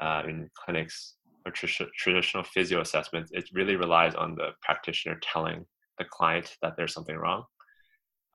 uh, 0.00 0.22
in 0.28 0.48
clinics 0.54 1.16
or 1.44 1.50
tr- 1.50 1.90
traditional 1.98 2.44
physio 2.44 2.80
assessments, 2.80 3.32
it 3.34 3.50
really 3.52 3.76
relies 3.76 4.14
on 4.14 4.36
the 4.36 4.50
practitioner 4.62 5.18
telling 5.20 5.66
the 5.98 6.04
client 6.04 6.56
that 6.62 6.74
there's 6.76 6.94
something 6.94 7.16
wrong. 7.16 7.44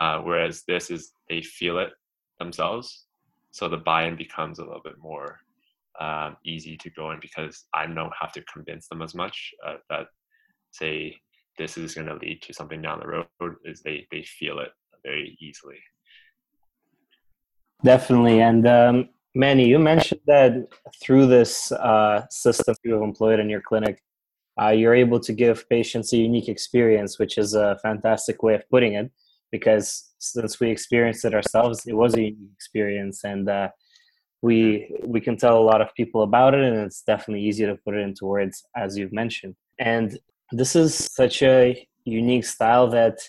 Uh, 0.02 0.20
whereas 0.20 0.64
this 0.68 0.92
is 0.92 1.12
they 1.30 1.42
feel 1.42 1.78
it 1.80 1.90
themselves, 2.40 3.06
so 3.52 3.68
the 3.68 3.78
buy-in 3.78 4.16
becomes 4.16 4.60
a 4.60 4.64
little 4.64 4.82
bit 4.84 4.98
more 5.00 5.40
um, 6.00 6.38
easy 6.46 6.78
to 6.78 6.90
go 6.92 7.12
in 7.12 7.20
because 7.20 7.66
I 7.74 7.86
don't 7.86 8.14
have 8.20 8.32
to 8.34 8.44
convince 8.54 8.88
them 8.88 9.02
as 9.02 9.14
much 9.14 9.52
uh, 9.66 9.76
that 9.90 10.08
say 10.72 11.16
this 11.60 11.78
is 11.78 11.94
going 11.94 12.08
to 12.08 12.16
lead 12.16 12.42
to 12.42 12.54
something 12.54 12.82
down 12.82 13.00
the 13.00 13.08
road. 13.08 13.56
Is 13.66 13.82
they 13.82 14.08
they 14.12 14.24
feel 14.24 14.58
it 14.60 14.70
very 15.04 15.38
easily. 15.40 15.78
Definitely, 17.84 18.42
and 18.42 18.68
um, 18.68 19.10
Manni, 19.38 19.68
you 19.68 19.78
mentioned 19.78 20.22
that 20.26 20.54
through 21.02 21.28
this 21.28 21.72
uh, 21.72 22.26
system 22.30 22.76
you've 22.84 23.04
employed 23.04 23.40
in 23.40 23.50
your 23.50 23.62
clinic, 23.62 24.02
uh, 24.60 24.70
you're 24.70 24.96
able 24.96 25.20
to 25.20 25.34
give 25.34 25.70
patients 25.70 26.12
a 26.12 26.18
unique 26.18 26.50
experience, 26.50 27.20
which 27.20 27.38
is 27.38 27.54
a 27.54 27.78
fantastic 27.84 28.42
way 28.42 28.56
of 28.56 28.68
putting 28.70 28.94
it. 28.94 29.12
Because 29.52 30.12
since 30.20 30.60
we 30.60 30.70
experienced 30.70 31.26
it 31.26 31.34
ourselves, 31.34 31.86
it 31.88 31.94
was 31.94 32.16
a 32.16 32.22
unique 32.22 32.52
experience, 32.54 33.24
and 33.24 33.50
uh, 33.50 33.70
we 34.42 34.94
we 35.06 35.22
can 35.22 35.38
tell 35.38 35.58
a 35.58 35.68
lot 35.72 35.82
of 35.82 35.94
people 35.96 36.24
about 36.24 36.54
it, 36.54 36.64
and 36.64 36.78
it's 36.78 37.02
definitely 37.02 37.44
easier 37.44 37.68
to 37.68 37.82
put 37.84 37.96
it 37.96 38.02
into 38.02 38.26
words, 38.26 38.64
as 38.76 38.98
you've 38.98 39.14
mentioned. 39.14 39.56
And 39.80 40.18
this 40.52 40.76
is 40.76 41.10
such 41.14 41.42
a 41.44 41.88
unique 42.06 42.46
style 42.46 42.88
that 42.90 43.20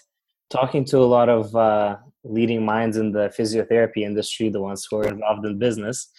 talking 0.49 0.85
to 0.87 0.99
a 0.99 1.11
lot 1.17 1.29
of 1.29 1.55
uh, 1.55 1.97
leading 2.25 2.65
minds 2.65 2.97
in 2.97 3.13
the 3.13 3.33
physiotherapy 3.39 3.99
industry, 3.99 4.49
the 4.49 4.61
ones 4.61 4.87
who 4.91 4.99
are 4.99 5.09
involved 5.09 5.45
in 5.47 5.59
business, 5.59 6.11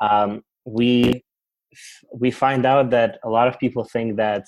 um, 0.00 0.42
we 0.64 1.22
we 2.12 2.30
find 2.30 2.66
out 2.66 2.90
that 2.90 3.18
a 3.22 3.30
lot 3.30 3.46
of 3.46 3.58
people 3.58 3.84
think 3.84 4.16
that 4.16 4.44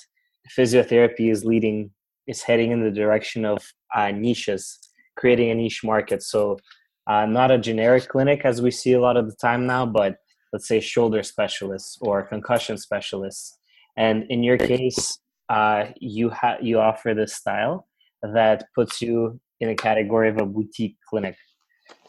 physiotherapy 0.57 1.31
is 1.31 1.45
leading 1.45 1.91
is 2.27 2.43
heading 2.43 2.71
in 2.71 2.83
the 2.83 2.91
direction 2.91 3.45
of 3.45 3.59
uh, 3.95 4.11
niches, 4.11 4.79
creating 5.17 5.51
a 5.51 5.55
niche 5.55 5.83
market. 5.85 6.23
So, 6.23 6.59
uh, 7.07 7.27
not 7.27 7.51
a 7.51 7.59
generic 7.59 8.09
clinic 8.09 8.43
as 8.45 8.63
we 8.63 8.71
see 8.71 8.93
a 8.93 9.01
lot 9.01 9.17
of 9.17 9.29
the 9.29 9.37
time 9.37 9.67
now, 9.67 9.87
but 9.87 10.17
let's 10.53 10.69
say 10.69 10.81
shoulder 10.81 11.23
specialists 11.23 11.99
or 12.01 12.23
concussion 12.23 12.77
specialists. 12.77 13.59
And 13.97 14.25
in 14.31 14.43
your 14.43 14.59
case, 14.59 15.19
uh, 15.53 15.93
you 16.01 16.31
have 16.31 16.63
you 16.63 16.81
offer 16.81 17.13
this 17.13 17.35
style 17.35 17.87
that 18.23 18.65
puts 18.75 19.03
you 19.03 19.39
in 19.61 19.69
a 19.69 19.75
category 19.75 20.29
of 20.31 20.39
a 20.39 20.47
boutique 20.47 20.97
clinic. 21.09 21.37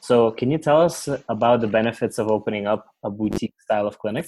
So, 0.01 0.31
can 0.31 0.49
you 0.49 0.57
tell 0.57 0.81
us 0.81 1.09
about 1.27 1.59
the 1.59 1.67
benefits 1.67 2.17
of 2.19 2.29
opening 2.29 2.67
up 2.67 2.85
a 3.03 3.09
boutique 3.09 3.55
style 3.61 3.85
of 3.85 3.99
clinic? 3.99 4.27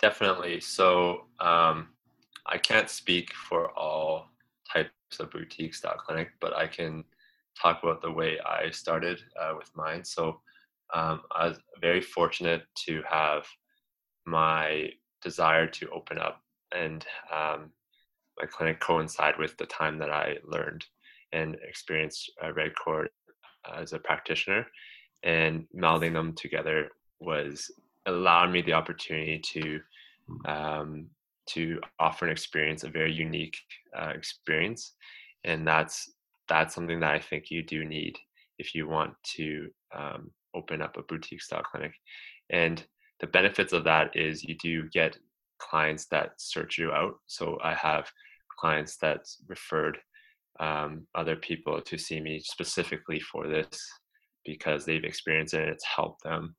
Definitely. 0.00 0.60
So, 0.60 1.26
um, 1.38 1.90
I 2.46 2.58
can't 2.58 2.90
speak 2.90 3.32
for 3.32 3.70
all 3.78 4.30
types 4.72 4.90
of 5.20 5.30
boutique 5.30 5.74
style 5.74 5.98
clinic, 6.04 6.30
but 6.40 6.52
I 6.56 6.66
can 6.66 7.04
talk 7.60 7.80
about 7.82 8.02
the 8.02 8.10
way 8.10 8.38
I 8.40 8.70
started 8.70 9.20
uh, 9.40 9.54
with 9.56 9.70
mine. 9.76 10.04
So, 10.04 10.40
um, 10.92 11.20
I 11.30 11.48
was 11.48 11.58
very 11.80 12.00
fortunate 12.00 12.62
to 12.86 13.02
have 13.08 13.46
my 14.26 14.90
desire 15.22 15.68
to 15.68 15.88
open 15.90 16.18
up 16.18 16.42
and 16.72 17.04
um, 17.32 17.70
my 18.40 18.46
clinic 18.46 18.80
coincide 18.80 19.34
with 19.38 19.56
the 19.56 19.66
time 19.66 19.98
that 19.98 20.10
I 20.10 20.36
learned 20.44 20.84
and 21.32 21.56
experienced 21.68 22.30
uh, 22.42 22.48
Redcord 22.48 23.06
as 23.74 23.92
a 23.92 23.98
practitioner. 23.98 24.66
And 25.22 25.66
melding 25.76 26.14
them 26.14 26.32
together 26.34 26.88
was 27.20 27.70
allowing 28.06 28.52
me 28.52 28.62
the 28.62 28.72
opportunity 28.72 29.38
to 29.52 29.80
um, 30.46 31.06
to 31.48 31.80
offer 31.98 32.26
an 32.26 32.30
experience, 32.30 32.84
a 32.84 32.88
very 32.88 33.12
unique 33.12 33.56
uh, 33.98 34.12
experience, 34.14 34.94
and 35.44 35.66
that's 35.66 36.12
that's 36.48 36.74
something 36.74 37.00
that 37.00 37.12
I 37.12 37.18
think 37.18 37.50
you 37.50 37.62
do 37.62 37.84
need 37.84 38.16
if 38.58 38.74
you 38.74 38.88
want 38.88 39.12
to 39.36 39.68
um, 39.94 40.30
open 40.54 40.80
up 40.80 40.96
a 40.96 41.02
boutique 41.02 41.42
style 41.42 41.62
clinic. 41.62 41.92
And 42.50 42.82
the 43.20 43.26
benefits 43.26 43.72
of 43.72 43.84
that 43.84 44.16
is 44.16 44.44
you 44.44 44.56
do 44.56 44.88
get 44.90 45.18
clients 45.58 46.06
that 46.06 46.32
search 46.38 46.78
you 46.78 46.92
out. 46.92 47.14
So 47.26 47.58
I 47.62 47.74
have 47.74 48.10
clients 48.60 48.96
that 48.98 49.20
referred 49.48 49.98
um, 50.58 51.06
other 51.14 51.36
people 51.36 51.80
to 51.80 51.96
see 51.96 52.20
me 52.20 52.40
specifically 52.40 53.20
for 53.20 53.46
this 53.46 53.80
because 54.44 54.84
they've 54.84 55.04
experienced 55.04 55.54
it 55.54 55.62
and 55.62 55.70
it's 55.70 55.84
helped 55.84 56.22
them. 56.22 56.54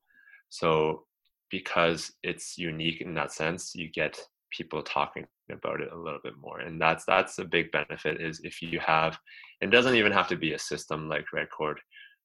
So 0.48 1.04
because 1.50 2.12
it's 2.22 2.58
unique 2.58 3.00
in 3.00 3.14
that 3.14 3.32
sense, 3.32 3.74
you 3.74 3.90
get 3.90 4.18
people 4.50 4.82
talking 4.82 5.26
about 5.50 5.80
it 5.80 5.92
a 5.92 5.96
little 5.96 6.20
bit 6.22 6.34
more 6.40 6.60
and 6.60 6.80
that's 6.80 7.04
that's 7.04 7.38
a 7.38 7.44
big 7.44 7.70
benefit 7.72 8.20
is 8.20 8.40
if 8.44 8.62
you 8.62 8.78
have 8.78 9.18
it 9.60 9.70
doesn't 9.70 9.96
even 9.96 10.12
have 10.12 10.28
to 10.28 10.36
be 10.36 10.52
a 10.52 10.58
system 10.58 11.08
like 11.08 11.24
redcord 11.34 11.76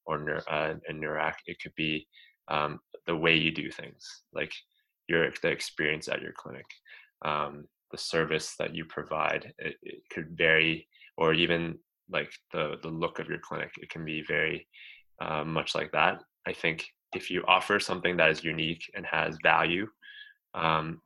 or 0.06 0.42
uh, 0.48 0.74
Neurac 0.90 1.34
it 1.46 1.58
could 1.60 1.74
be 1.76 2.06
um, 2.48 2.78
the 3.06 3.16
way 3.16 3.34
you 3.34 3.50
do 3.50 3.70
things 3.70 4.22
like 4.32 4.52
your 5.08 5.30
the 5.42 5.48
experience 5.48 6.08
at 6.08 6.22
your 6.22 6.32
clinic 6.32 6.66
um, 7.24 7.64
the 7.90 7.98
service 7.98 8.54
that 8.58 8.74
you 8.74 8.84
provide 8.84 9.52
it, 9.58 9.76
it, 9.82 10.02
could 10.10 10.36
vary 10.36 10.86
or 11.16 11.32
even 11.32 11.78
like 12.10 12.30
the 12.52 12.76
the 12.82 12.88
look 12.88 13.18
of 13.18 13.28
your 13.28 13.38
clinic 13.38 13.70
it 13.80 13.90
can 13.90 14.04
be 14.04 14.22
very 14.22 14.66
uh, 15.20 15.44
much 15.44 15.74
like 15.74 15.90
that. 15.92 16.22
I 16.46 16.52
think 16.52 16.86
if 17.14 17.30
you 17.30 17.42
offer 17.48 17.80
something 17.80 18.16
that 18.16 18.30
is 18.30 18.44
unique 18.44 18.82
and 18.94 19.04
has 19.06 19.36
value 19.42 19.86
um, 20.54 21.00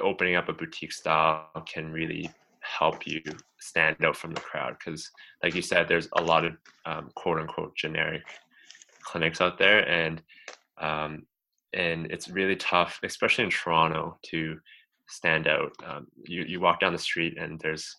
opening 0.00 0.36
up 0.36 0.48
a 0.48 0.52
boutique 0.52 0.92
style 0.92 1.48
can 1.66 1.92
really 1.92 2.30
help 2.60 3.06
you 3.06 3.20
stand 3.60 3.96
out 4.04 4.16
from 4.16 4.32
the 4.32 4.40
crowd 4.40 4.76
because 4.78 5.10
like 5.42 5.54
you 5.54 5.62
said 5.62 5.88
there's 5.88 6.08
a 6.16 6.22
lot 6.22 6.44
of 6.44 6.52
um, 6.86 7.10
quote 7.14 7.38
unquote 7.38 7.76
generic 7.76 8.22
clinics 9.02 9.40
out 9.40 9.58
there 9.58 9.86
and 9.88 10.22
um, 10.80 11.26
and 11.74 12.06
it's 12.10 12.28
really 12.28 12.56
tough 12.56 13.00
especially 13.02 13.44
in 13.44 13.50
toronto 13.50 14.16
to 14.22 14.58
stand 15.12 15.46
out. 15.46 15.72
Um, 15.86 16.06
you 16.24 16.44
you 16.44 16.60
walk 16.60 16.80
down 16.80 16.92
the 16.92 16.98
street 16.98 17.38
and 17.38 17.60
there's 17.60 17.96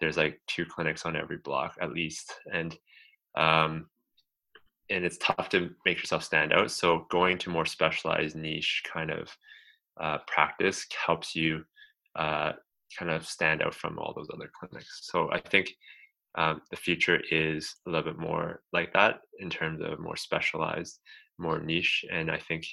there's 0.00 0.16
like 0.16 0.40
two 0.46 0.64
clinics 0.64 1.06
on 1.06 1.16
every 1.16 1.38
block 1.38 1.76
at 1.80 1.92
least, 1.92 2.32
and 2.52 2.76
um, 3.36 3.86
and 4.90 5.04
it's 5.04 5.18
tough 5.18 5.48
to 5.50 5.70
make 5.86 5.98
yourself 5.98 6.24
stand 6.24 6.52
out. 6.52 6.70
So 6.70 7.06
going 7.10 7.38
to 7.38 7.50
more 7.50 7.66
specialized 7.66 8.36
niche 8.36 8.82
kind 8.92 9.10
of 9.10 9.36
uh, 10.00 10.18
practice 10.26 10.86
helps 11.06 11.34
you 11.34 11.64
uh, 12.16 12.52
kind 12.98 13.10
of 13.10 13.26
stand 13.26 13.62
out 13.62 13.74
from 13.74 13.98
all 13.98 14.12
those 14.14 14.28
other 14.32 14.50
clinics. 14.58 15.00
So 15.02 15.30
I 15.32 15.40
think 15.40 15.70
um, 16.36 16.62
the 16.70 16.76
future 16.76 17.20
is 17.30 17.76
a 17.86 17.90
little 17.90 18.12
bit 18.12 18.20
more 18.20 18.62
like 18.72 18.92
that 18.94 19.20
in 19.38 19.50
terms 19.50 19.80
of 19.82 20.00
more 20.00 20.16
specialized, 20.16 20.98
more 21.38 21.60
niche, 21.60 22.04
and 22.12 22.30
I 22.30 22.38
think 22.38 22.66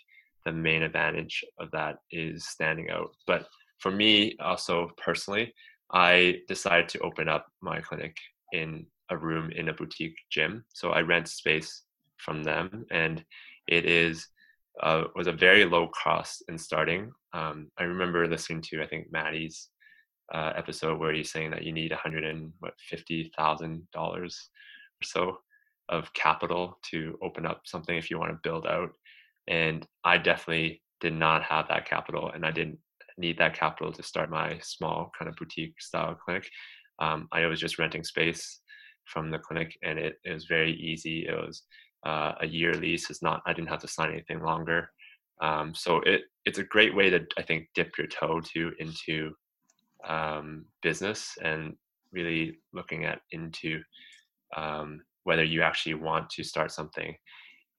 the 0.46 0.52
main 0.52 0.84
advantage 0.84 1.44
of 1.60 1.70
that 1.72 1.98
is 2.12 2.48
standing 2.48 2.90
out. 2.90 3.12
But 3.28 3.48
for 3.80 3.92
me, 3.92 4.36
also 4.40 4.92
personally, 4.98 5.54
I 5.92 6.42
decided 6.48 6.90
to 6.90 7.00
open 7.00 7.28
up 7.28 7.48
my 7.62 7.80
clinic 7.82 8.16
in 8.54 8.86
a 9.10 9.18
room 9.18 9.52
in 9.52 9.70
a 9.70 9.74
boutique 9.74 10.18
gym. 10.30 10.64
So 10.74 10.92
I 10.92 11.02
rent 11.02 11.28
space 11.28 11.84
from 12.18 12.44
them, 12.44 12.86
and 12.92 13.24
it 13.68 13.86
is 13.86 14.28
uh, 14.82 15.06
was 15.16 15.28
a 15.28 15.32
very 15.32 15.66
low 15.66 15.90
cost 15.90 16.44
in 16.48 16.58
starting. 16.58 17.12
Um, 17.34 17.72
I 17.78 17.84
remember 17.84 18.28
listening 18.28 18.62
to 18.64 18.82
I 18.82 18.88
think 18.88 19.12
Maddie's 19.12 19.70
uh, 20.34 20.54
episode 20.56 21.00
where 21.00 21.14
he's 21.14 21.32
saying 21.32 21.52
that 21.52 21.64
you 21.64 21.72
need 21.72 21.92
100 21.92 22.24
and 22.24 22.54
what 22.60 22.74
fifty 22.80 23.32
thousand 23.38 23.88
dollars 23.92 24.50
or 25.02 25.06
so 25.06 25.38
of 25.90 26.14
capital 26.14 26.78
to 26.84 27.18
open 27.24 27.48
up 27.48 27.62
something 27.66 27.98
if 27.98 28.12
you 28.12 28.20
want 28.20 28.32
to 28.32 28.40
build 28.44 28.68
out. 28.68 28.92
And 29.48 29.86
I 30.04 30.18
definitely 30.18 30.84
did 31.00 31.14
not 31.14 31.44
have 31.44 31.68
that 31.70 31.88
capital, 31.88 32.30
and 32.32 32.46
I 32.46 32.52
didn't 32.52 32.78
need 33.20 33.38
that 33.38 33.54
capital 33.54 33.92
to 33.94 34.04
start 34.04 34.30
my 34.30 34.58
small 34.64 35.12
kind 35.18 35.30
of 35.30 35.36
boutique 35.36 35.80
style 35.82 36.16
clinic. 36.16 36.50
Um, 37.00 37.28
I 37.32 37.46
was 37.46 37.60
just 37.60 37.78
renting 37.78 38.04
space 38.04 38.62
from 39.06 39.30
the 39.30 39.40
clinic, 39.40 39.78
and 39.84 40.00
it, 40.00 40.16
it 40.24 40.34
was 40.34 40.46
very 40.46 40.74
easy. 40.74 41.28
It 41.28 41.34
was 41.34 41.64
uh, 42.06 42.34
a 42.42 42.48
year 42.48 42.74
lease. 42.74 43.10
It's 43.10 43.22
not. 43.22 43.42
I 43.46 43.54
didn't 43.54 43.70
have 43.70 43.82
to 43.82 43.88
sign 43.88 44.12
anything 44.12 44.42
longer. 44.42 44.90
Um, 45.42 45.74
so 45.74 45.98
it 46.02 46.22
it's 46.46 46.60
a 46.60 46.64
great 46.64 46.96
way 46.96 47.10
to 47.10 47.26
I 47.38 47.44
think 47.44 47.68
dip 47.76 47.98
your 47.98 48.08
toe 48.08 48.42
to 48.54 48.72
into 48.80 49.32
um, 50.08 50.66
business 50.82 51.38
and 51.42 51.76
really 52.12 52.58
looking 52.74 53.06
at 53.06 53.22
into 53.32 53.82
um, 54.56 55.02
whether 55.24 55.44
you 55.44 55.62
actually 55.62 55.96
want 55.96 56.30
to 56.32 56.44
start 56.44 56.72
something 56.72 57.16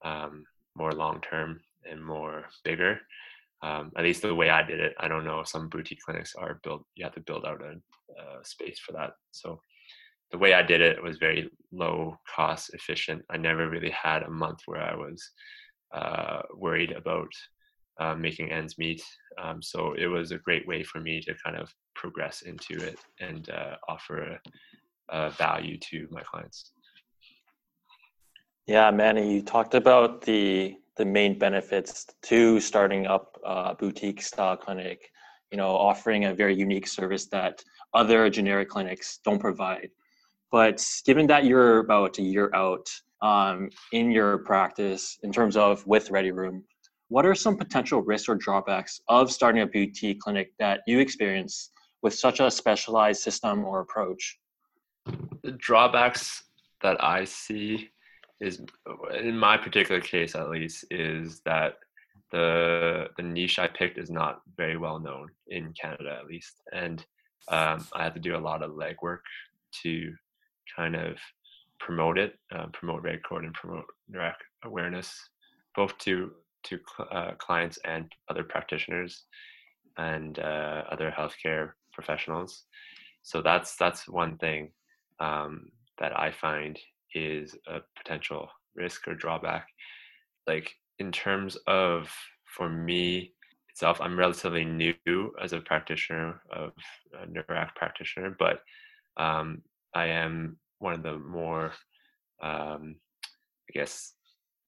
um, 0.05 0.43
more 0.75 0.93
long 0.93 1.21
term 1.21 1.59
and 1.89 2.03
more 2.03 2.45
bigger. 2.63 2.99
Um, 3.63 3.91
at 3.95 4.03
least 4.03 4.23
the 4.23 4.33
way 4.33 4.49
I 4.49 4.63
did 4.63 4.79
it, 4.79 4.93
I 4.99 5.07
don't 5.07 5.25
know. 5.25 5.43
Some 5.43 5.69
boutique 5.69 6.01
clinics 6.01 6.33
are 6.35 6.59
built. 6.63 6.83
You 6.95 7.05
have 7.05 7.13
to 7.13 7.21
build 7.21 7.45
out 7.45 7.61
a, 7.61 7.73
a 8.21 8.43
space 8.43 8.79
for 8.79 8.91
that. 8.93 9.11
So 9.31 9.61
the 10.31 10.37
way 10.37 10.53
I 10.53 10.63
did 10.63 10.81
it 10.81 11.01
was 11.01 11.17
very 11.17 11.49
low 11.71 12.17
cost, 12.33 12.73
efficient. 12.73 13.23
I 13.29 13.37
never 13.37 13.69
really 13.69 13.91
had 13.91 14.23
a 14.23 14.29
month 14.29 14.61
where 14.65 14.81
I 14.81 14.95
was 14.95 15.29
uh, 15.93 16.41
worried 16.55 16.91
about 16.91 17.31
uh, 17.99 18.15
making 18.15 18.51
ends 18.51 18.77
meet. 18.77 19.03
Um, 19.41 19.61
so 19.61 19.93
it 19.93 20.07
was 20.07 20.31
a 20.31 20.37
great 20.37 20.67
way 20.67 20.83
for 20.83 20.99
me 20.99 21.21
to 21.21 21.35
kind 21.43 21.57
of 21.57 21.71
progress 21.95 22.41
into 22.43 22.83
it 22.83 22.97
and 23.19 23.49
uh, 23.49 23.75
offer 23.87 24.21
a, 24.21 24.39
a 25.09 25.29
value 25.31 25.77
to 25.77 26.07
my 26.09 26.21
clients. 26.21 26.71
Yeah, 28.67 28.89
Manni, 28.91 29.33
you 29.33 29.41
talked 29.41 29.75
about 29.75 30.21
the 30.21 30.77
the 30.97 31.05
main 31.05 31.37
benefits 31.37 32.05
to 32.23 32.59
starting 32.59 33.07
up 33.07 33.37
a 33.45 33.75
boutique 33.75 34.21
style 34.21 34.57
clinic. 34.57 35.09
You 35.51 35.57
know, 35.57 35.69
offering 35.69 36.25
a 36.25 36.33
very 36.33 36.55
unique 36.55 36.87
service 36.87 37.25
that 37.27 37.61
other 37.93 38.29
generic 38.29 38.69
clinics 38.69 39.19
don't 39.25 39.39
provide. 39.39 39.89
But 40.51 40.85
given 41.05 41.27
that 41.27 41.45
you're 41.45 41.79
about 41.79 42.17
a 42.17 42.21
year 42.21 42.49
out 42.53 42.89
um, 43.21 43.69
in 43.91 44.11
your 44.11 44.39
practice 44.39 45.17
in 45.23 45.31
terms 45.31 45.57
of 45.57 45.85
with 45.85 46.09
Ready 46.09 46.31
Room, 46.31 46.63
what 47.09 47.25
are 47.25 47.35
some 47.35 47.57
potential 47.57 48.01
risks 48.01 48.29
or 48.29 48.35
drawbacks 48.35 49.01
of 49.09 49.31
starting 49.31 49.61
a 49.61 49.67
boutique 49.67 50.21
clinic 50.21 50.53
that 50.59 50.81
you 50.87 50.99
experience 50.99 51.71
with 52.01 52.13
such 52.13 52.39
a 52.39 52.49
specialized 52.49 53.21
system 53.21 53.65
or 53.65 53.81
approach? 53.81 54.39
The 55.43 55.51
drawbacks 55.57 56.43
that 56.81 57.03
I 57.03 57.25
see 57.25 57.89
is, 58.41 58.61
in 59.13 59.37
my 59.37 59.55
particular 59.55 60.01
case 60.01 60.35
at 60.35 60.49
least, 60.49 60.85
is 60.89 61.41
that 61.45 61.75
the 62.31 63.07
the 63.17 63.23
niche 63.23 63.59
I 63.59 63.67
picked 63.67 63.97
is 63.97 64.09
not 64.09 64.41
very 64.57 64.77
well 64.77 64.99
known 64.99 65.29
in 65.47 65.73
Canada 65.79 66.17
at 66.19 66.27
least, 66.27 66.61
and 66.73 67.05
um, 67.47 67.85
I 67.93 68.03
had 68.03 68.13
to 68.15 68.19
do 68.19 68.35
a 68.35 68.45
lot 68.49 68.63
of 68.63 68.71
legwork 68.71 69.19
to 69.83 70.13
kind 70.75 70.95
of 70.95 71.17
promote 71.79 72.17
it, 72.17 72.37
uh, 72.53 72.67
promote 72.73 73.03
Redcord 73.03 73.43
and 73.43 73.53
promote 73.53 73.85
Neurac 74.11 74.35
awareness, 74.63 75.13
both 75.75 75.97
to 75.99 76.31
to 76.63 76.79
uh, 77.11 77.31
clients 77.37 77.79
and 77.85 78.11
other 78.29 78.43
practitioners 78.43 79.23
and 79.97 80.39
uh, 80.39 80.83
other 80.91 81.13
healthcare 81.17 81.71
professionals. 81.93 82.63
So 83.23 83.41
that's 83.41 83.75
that's 83.75 84.07
one 84.07 84.37
thing 84.37 84.71
um, 85.19 85.69
that 85.99 86.17
I 86.17 86.31
find 86.31 86.79
is 87.13 87.55
a 87.67 87.79
potential 87.97 88.49
risk 88.75 89.07
or 89.07 89.15
drawback. 89.15 89.67
Like 90.47 90.73
in 90.99 91.11
terms 91.11 91.57
of 91.67 92.11
for 92.45 92.69
me 92.69 93.33
itself, 93.69 94.01
I'm 94.01 94.17
relatively 94.17 94.65
new 94.65 95.33
as 95.41 95.53
a 95.53 95.59
practitioner 95.59 96.41
of 96.51 96.71
a 97.13 97.25
Neurac 97.27 97.75
practitioner, 97.75 98.35
but 98.37 98.61
um, 99.17 99.61
I 99.93 100.07
am 100.07 100.57
one 100.79 100.93
of 100.93 101.03
the 101.03 101.17
more, 101.17 101.73
um, 102.41 102.95
I 103.69 103.73
guess, 103.73 104.13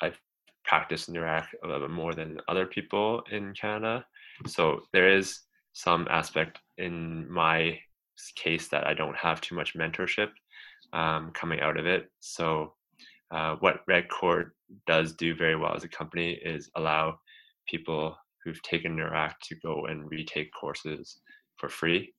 I've 0.02 0.20
practiced 0.66 1.12
Neurac 1.12 1.48
a 1.64 1.68
little 1.68 1.88
bit 1.88 1.94
more 1.94 2.14
than 2.14 2.40
other 2.48 2.66
people 2.66 3.24
in 3.32 3.54
Canada. 3.54 4.06
So 4.48 4.82
there 4.94 5.10
is 5.10 5.40
some 5.74 6.08
aspect 6.10 6.60
in 6.78 7.30
my 7.32 7.80
case 8.36 8.68
that 8.70 8.86
I 8.88 8.94
don't 8.94 9.18
have 9.18 9.42
too 9.42 9.56
much 9.56 9.76
mentorship 9.76 10.30
um, 10.94 11.32
coming 11.34 11.60
out 11.60 11.78
of 11.78 11.86
it. 11.86 12.10
So, 12.20 12.74
uh, 13.32 13.56
what 13.60 13.86
Redcord 13.90 14.52
does 14.88 15.14
do 15.14 15.36
very 15.36 15.56
well 15.56 15.76
as 15.76 15.84
a 15.84 15.90
company 15.90 16.40
is 16.44 16.70
allow 16.76 17.18
people 17.68 18.16
who've 18.44 18.62
taken 18.62 18.96
Neurac 18.96 19.34
to 19.44 19.56
go 19.56 19.86
and 19.86 20.10
retake 20.10 20.52
courses 20.60 21.20
for 21.58 21.70
free, 21.70 22.14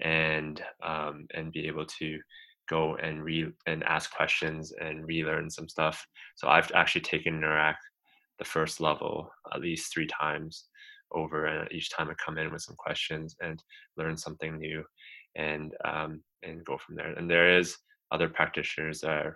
and 0.00 0.62
um, 0.82 1.26
and 1.34 1.52
be 1.52 1.66
able 1.66 1.86
to 1.86 2.18
go 2.68 2.96
and 2.96 3.24
re 3.24 3.46
and 3.66 3.82
ask 3.84 4.14
questions 4.14 4.72
and 4.80 5.06
relearn 5.06 5.50
some 5.50 5.68
stuff. 5.68 6.06
So 6.36 6.48
I've 6.48 6.70
actually 6.72 7.02
taken 7.02 7.40
Neurac 7.40 7.76
the 8.38 8.44
first 8.44 8.80
level 8.80 9.30
at 9.52 9.60
least 9.60 9.92
three 9.92 10.06
times 10.06 10.66
over, 11.12 11.46
and 11.46 11.70
each 11.72 11.90
time 11.90 12.10
I 12.10 12.14
come 12.14 12.38
in 12.38 12.52
with 12.52 12.62
some 12.62 12.76
questions 12.76 13.36
and 13.40 13.62
learn 13.96 14.16
something 14.16 14.58
new, 14.58 14.84
and 15.36 15.72
um, 15.84 16.22
and 16.42 16.64
go 16.64 16.78
from 16.78 16.96
there. 16.96 17.12
And 17.12 17.30
there 17.30 17.58
is 17.58 17.76
other 18.10 18.28
practitioners 18.28 19.00
that 19.00 19.34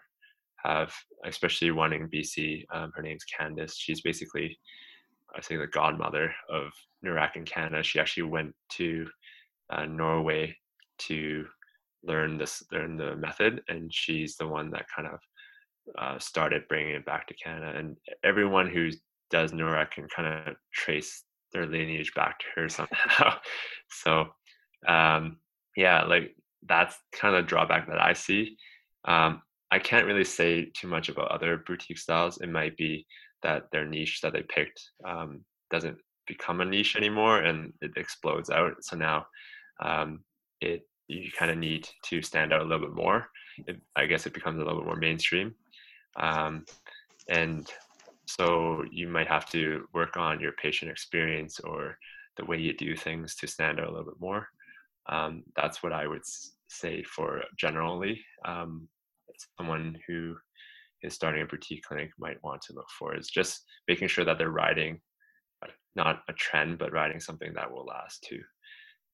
have, 0.64 0.92
especially 1.24 1.70
one 1.70 1.92
in 1.92 2.08
BC. 2.08 2.64
Um, 2.72 2.92
her 2.94 3.02
name's 3.02 3.24
Candice. 3.38 3.74
She's 3.76 4.00
basically, 4.00 4.58
I 5.34 5.40
say, 5.40 5.56
the 5.56 5.66
godmother 5.66 6.32
of 6.48 6.72
Neurac 7.04 7.36
in 7.36 7.44
Canada. 7.44 7.82
She 7.82 8.00
actually 8.00 8.24
went 8.24 8.54
to 8.72 9.06
uh, 9.70 9.86
Norway 9.86 10.56
to 11.00 11.46
learn 12.02 12.38
this, 12.38 12.62
learn 12.72 12.96
the 12.96 13.16
method, 13.16 13.62
and 13.68 13.92
she's 13.92 14.36
the 14.36 14.46
one 14.46 14.70
that 14.70 14.86
kind 14.94 15.08
of 15.08 15.18
uh, 15.98 16.18
started 16.18 16.68
bringing 16.68 16.94
it 16.94 17.06
back 17.06 17.26
to 17.28 17.34
Canada. 17.34 17.78
And 17.78 17.96
everyone 18.24 18.68
who 18.68 18.90
does 19.30 19.52
Neurac 19.52 19.92
can 19.92 20.08
kind 20.08 20.48
of 20.48 20.56
trace 20.72 21.24
their 21.52 21.66
lineage 21.66 22.12
back 22.14 22.38
to 22.38 22.44
her 22.54 22.68
somehow. 22.68 23.38
so, 23.90 24.26
um, 24.86 25.38
yeah, 25.76 26.04
like 26.04 26.34
that's 26.66 26.96
kind 27.12 27.34
of 27.34 27.44
the 27.44 27.48
drawback 27.48 27.88
that 27.88 28.00
I 28.00 28.12
see. 28.12 28.56
Um, 29.04 29.42
I 29.70 29.78
can't 29.78 30.06
really 30.06 30.24
say 30.24 30.70
too 30.74 30.88
much 30.88 31.08
about 31.08 31.30
other 31.30 31.62
boutique 31.66 31.98
styles. 31.98 32.38
It 32.38 32.50
might 32.50 32.76
be 32.76 33.06
that 33.42 33.64
their 33.70 33.84
niche 33.84 34.20
that 34.22 34.32
they 34.32 34.42
picked 34.42 34.80
um, 35.04 35.44
doesn't 35.70 35.98
become 36.26 36.60
a 36.60 36.64
niche 36.64 36.96
anymore 36.96 37.40
and 37.40 37.72
it 37.80 37.92
explodes 37.96 38.50
out. 38.50 38.74
So 38.80 38.96
now 38.96 39.26
um, 39.80 40.20
it 40.60 40.82
you 41.08 41.30
kind 41.36 41.50
of 41.50 41.56
need 41.56 41.88
to 42.04 42.20
stand 42.20 42.52
out 42.52 42.60
a 42.60 42.64
little 42.64 42.86
bit 42.86 42.94
more. 42.94 43.28
It, 43.66 43.80
I 43.96 44.06
guess 44.06 44.26
it 44.26 44.34
becomes 44.34 44.60
a 44.60 44.64
little 44.64 44.80
bit 44.80 44.86
more 44.86 44.96
mainstream. 44.96 45.54
Um, 46.20 46.66
and 47.28 47.70
so 48.26 48.84
you 48.90 49.08
might 49.08 49.26
have 49.26 49.48
to 49.50 49.88
work 49.94 50.18
on 50.18 50.38
your 50.38 50.52
patient 50.52 50.90
experience 50.90 51.60
or 51.60 51.96
the 52.36 52.44
way 52.44 52.58
you 52.58 52.74
do 52.74 52.94
things 52.94 53.34
to 53.36 53.46
stand 53.46 53.80
out 53.80 53.88
a 53.88 53.90
little 53.90 54.04
bit 54.04 54.20
more. 54.20 54.48
Um, 55.08 55.44
that's 55.56 55.82
what 55.82 55.92
I 55.92 56.06
would 56.06 56.22
say 56.68 57.02
for 57.02 57.42
generally 57.58 58.20
um, 58.44 58.88
someone 59.58 59.98
who 60.06 60.36
is 61.02 61.14
starting 61.14 61.42
a 61.42 61.46
boutique 61.46 61.82
clinic 61.84 62.10
might 62.18 62.42
want 62.42 62.60
to 62.62 62.74
look 62.74 62.88
for 62.98 63.16
is 63.16 63.28
just 63.28 63.64
making 63.86 64.08
sure 64.08 64.24
that 64.24 64.36
they're 64.38 64.50
riding 64.50 65.00
not 65.98 66.22
a 66.28 66.32
trend 66.34 66.78
but 66.78 66.92
riding 66.92 67.20
something 67.20 67.52
that 67.54 67.70
will 67.70 67.84
last 67.84 68.22
too. 68.22 68.40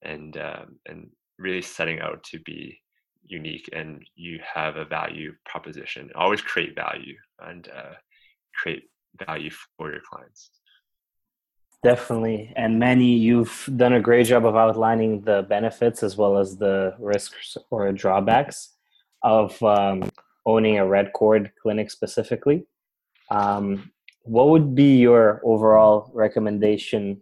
And 0.03 0.37
um, 0.37 0.79
and 0.87 1.11
really 1.39 1.63
setting 1.63 1.99
out 2.01 2.23
to 2.25 2.39
be 2.41 2.79
unique 3.25 3.69
and 3.73 4.05
you 4.15 4.39
have 4.55 4.77
a 4.77 4.85
value 4.85 5.33
proposition. 5.47 6.11
Always 6.15 6.43
create 6.43 6.77
value 6.77 7.17
and 7.41 7.67
uh, 7.75 7.95
create 8.55 8.85
value 9.27 9.51
for 9.77 9.91
your 9.91 10.03
clients 10.09 10.51
Definitely. 11.85 12.51
And 12.57 12.81
Manni, 12.81 13.21
you've 13.21 13.69
done 13.77 13.93
a 13.93 14.01
great 14.01 14.27
job 14.27 14.47
of 14.47 14.57
outlining 14.57 15.21
the 15.21 15.45
benefits 15.51 16.03
as 16.03 16.17
well 16.17 16.39
as 16.39 16.57
the 16.57 16.95
risks 16.99 17.59
or 17.71 17.93
drawbacks 17.93 18.71
of 19.23 19.63
um, 19.63 20.09
owning 20.47 20.79
a 20.79 20.83
Redcord 20.83 21.51
clinic 21.61 21.91
specifically. 21.91 22.65
Um, 23.31 23.93
what 24.23 24.49
would 24.49 24.75
be 24.75 24.97
your 24.97 25.43
overall 25.45 26.11
recommendation 26.15 27.21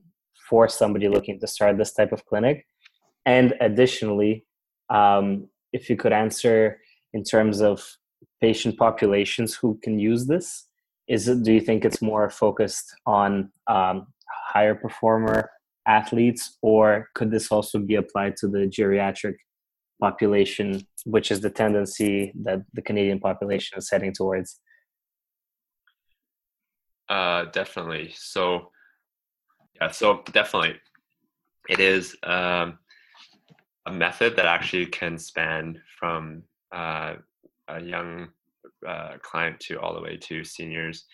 for 0.48 0.68
somebody 0.68 1.08
looking 1.08 1.40
to 1.40 1.48
start 1.48 1.76
this 1.76 1.92
type 1.92 2.12
of 2.12 2.24
clinic? 2.26 2.64
And 3.26 3.54
additionally, 3.60 4.44
um, 4.90 5.48
if 5.72 5.90
you 5.90 5.96
could 5.96 6.12
answer 6.12 6.78
in 7.12 7.24
terms 7.24 7.60
of 7.60 7.96
patient 8.40 8.78
populations 8.78 9.56
who 9.56 9.80
can 9.82 9.98
use 9.98 10.26
this, 10.26 10.68
is 11.08 11.26
it 11.26 11.42
do 11.42 11.52
you 11.52 11.60
think 11.60 11.84
it's 11.84 12.00
more 12.00 12.30
focused 12.30 12.94
on 13.06 13.50
um, 13.66 14.06
higher 14.52 14.74
performer 14.74 15.50
athletes, 15.86 16.58
or 16.62 17.08
could 17.14 17.30
this 17.30 17.50
also 17.50 17.78
be 17.78 17.96
applied 17.96 18.36
to 18.36 18.48
the 18.48 18.66
geriatric 18.66 19.34
population, 20.00 20.86
which 21.04 21.30
is 21.30 21.40
the 21.40 21.50
tendency 21.50 22.32
that 22.42 22.62
the 22.72 22.82
Canadian 22.82 23.20
population 23.20 23.78
is 23.78 23.90
heading 23.90 24.12
towards? 24.12 24.60
Uh, 27.08 27.44
definitely. 27.46 28.12
So, 28.16 28.70
yeah, 29.76 29.90
so 29.90 30.22
definitely, 30.32 30.76
it 31.68 31.80
is 31.80 32.16
um, 32.22 32.78
a 33.86 33.92
method 33.92 34.36
that 34.36 34.46
actually 34.46 34.86
can 34.86 35.18
span 35.18 35.80
from 35.98 36.42
uh, 36.74 37.14
a 37.68 37.80
young 37.82 38.28
uh, 38.86 39.14
client 39.22 39.60
to 39.60 39.80
all 39.80 39.94
the 39.94 40.00
way 40.00 40.16
to 40.16 40.44
seniors, 40.44 41.04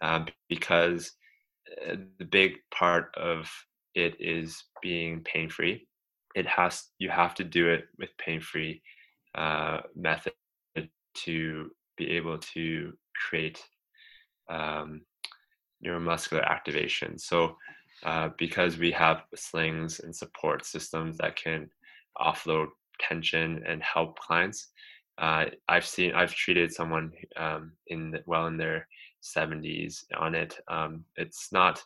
um, 0.00 0.26
because 0.48 1.12
the 2.18 2.24
big 2.24 2.56
part 2.70 3.14
of 3.16 3.50
it 3.94 4.16
is 4.20 4.64
being 4.82 5.22
pain 5.24 5.48
free. 5.48 5.86
It 6.34 6.46
has 6.46 6.88
you 6.98 7.10
have 7.10 7.34
to 7.36 7.44
do 7.44 7.68
it 7.68 7.86
with 7.98 8.10
pain 8.18 8.40
free 8.40 8.82
uh, 9.34 9.80
method 9.94 10.32
to 11.14 11.70
be 11.96 12.10
able 12.12 12.38
to 12.38 12.92
create 13.28 13.60
um, 14.48 15.02
neuromuscular 15.84 16.44
activation. 16.44 17.18
So, 17.18 17.56
uh, 18.04 18.30
because 18.38 18.78
we 18.78 18.92
have 18.92 19.22
slings 19.34 20.00
and 20.00 20.14
support 20.14 20.64
systems 20.64 21.18
that 21.18 21.36
can 21.36 21.68
offload 22.18 22.68
tension 23.00 23.64
and 23.66 23.82
help 23.82 24.18
clients, 24.18 24.68
uh, 25.18 25.46
I've 25.68 25.86
seen 25.86 26.12
I've 26.14 26.34
treated 26.34 26.72
someone 26.72 27.12
um, 27.36 27.72
in 27.88 28.18
well 28.26 28.46
in 28.46 28.56
their 28.56 28.86
70s 29.36 30.04
on 30.16 30.34
it. 30.34 30.58
Um, 30.68 31.04
it's 31.16 31.52
not 31.52 31.82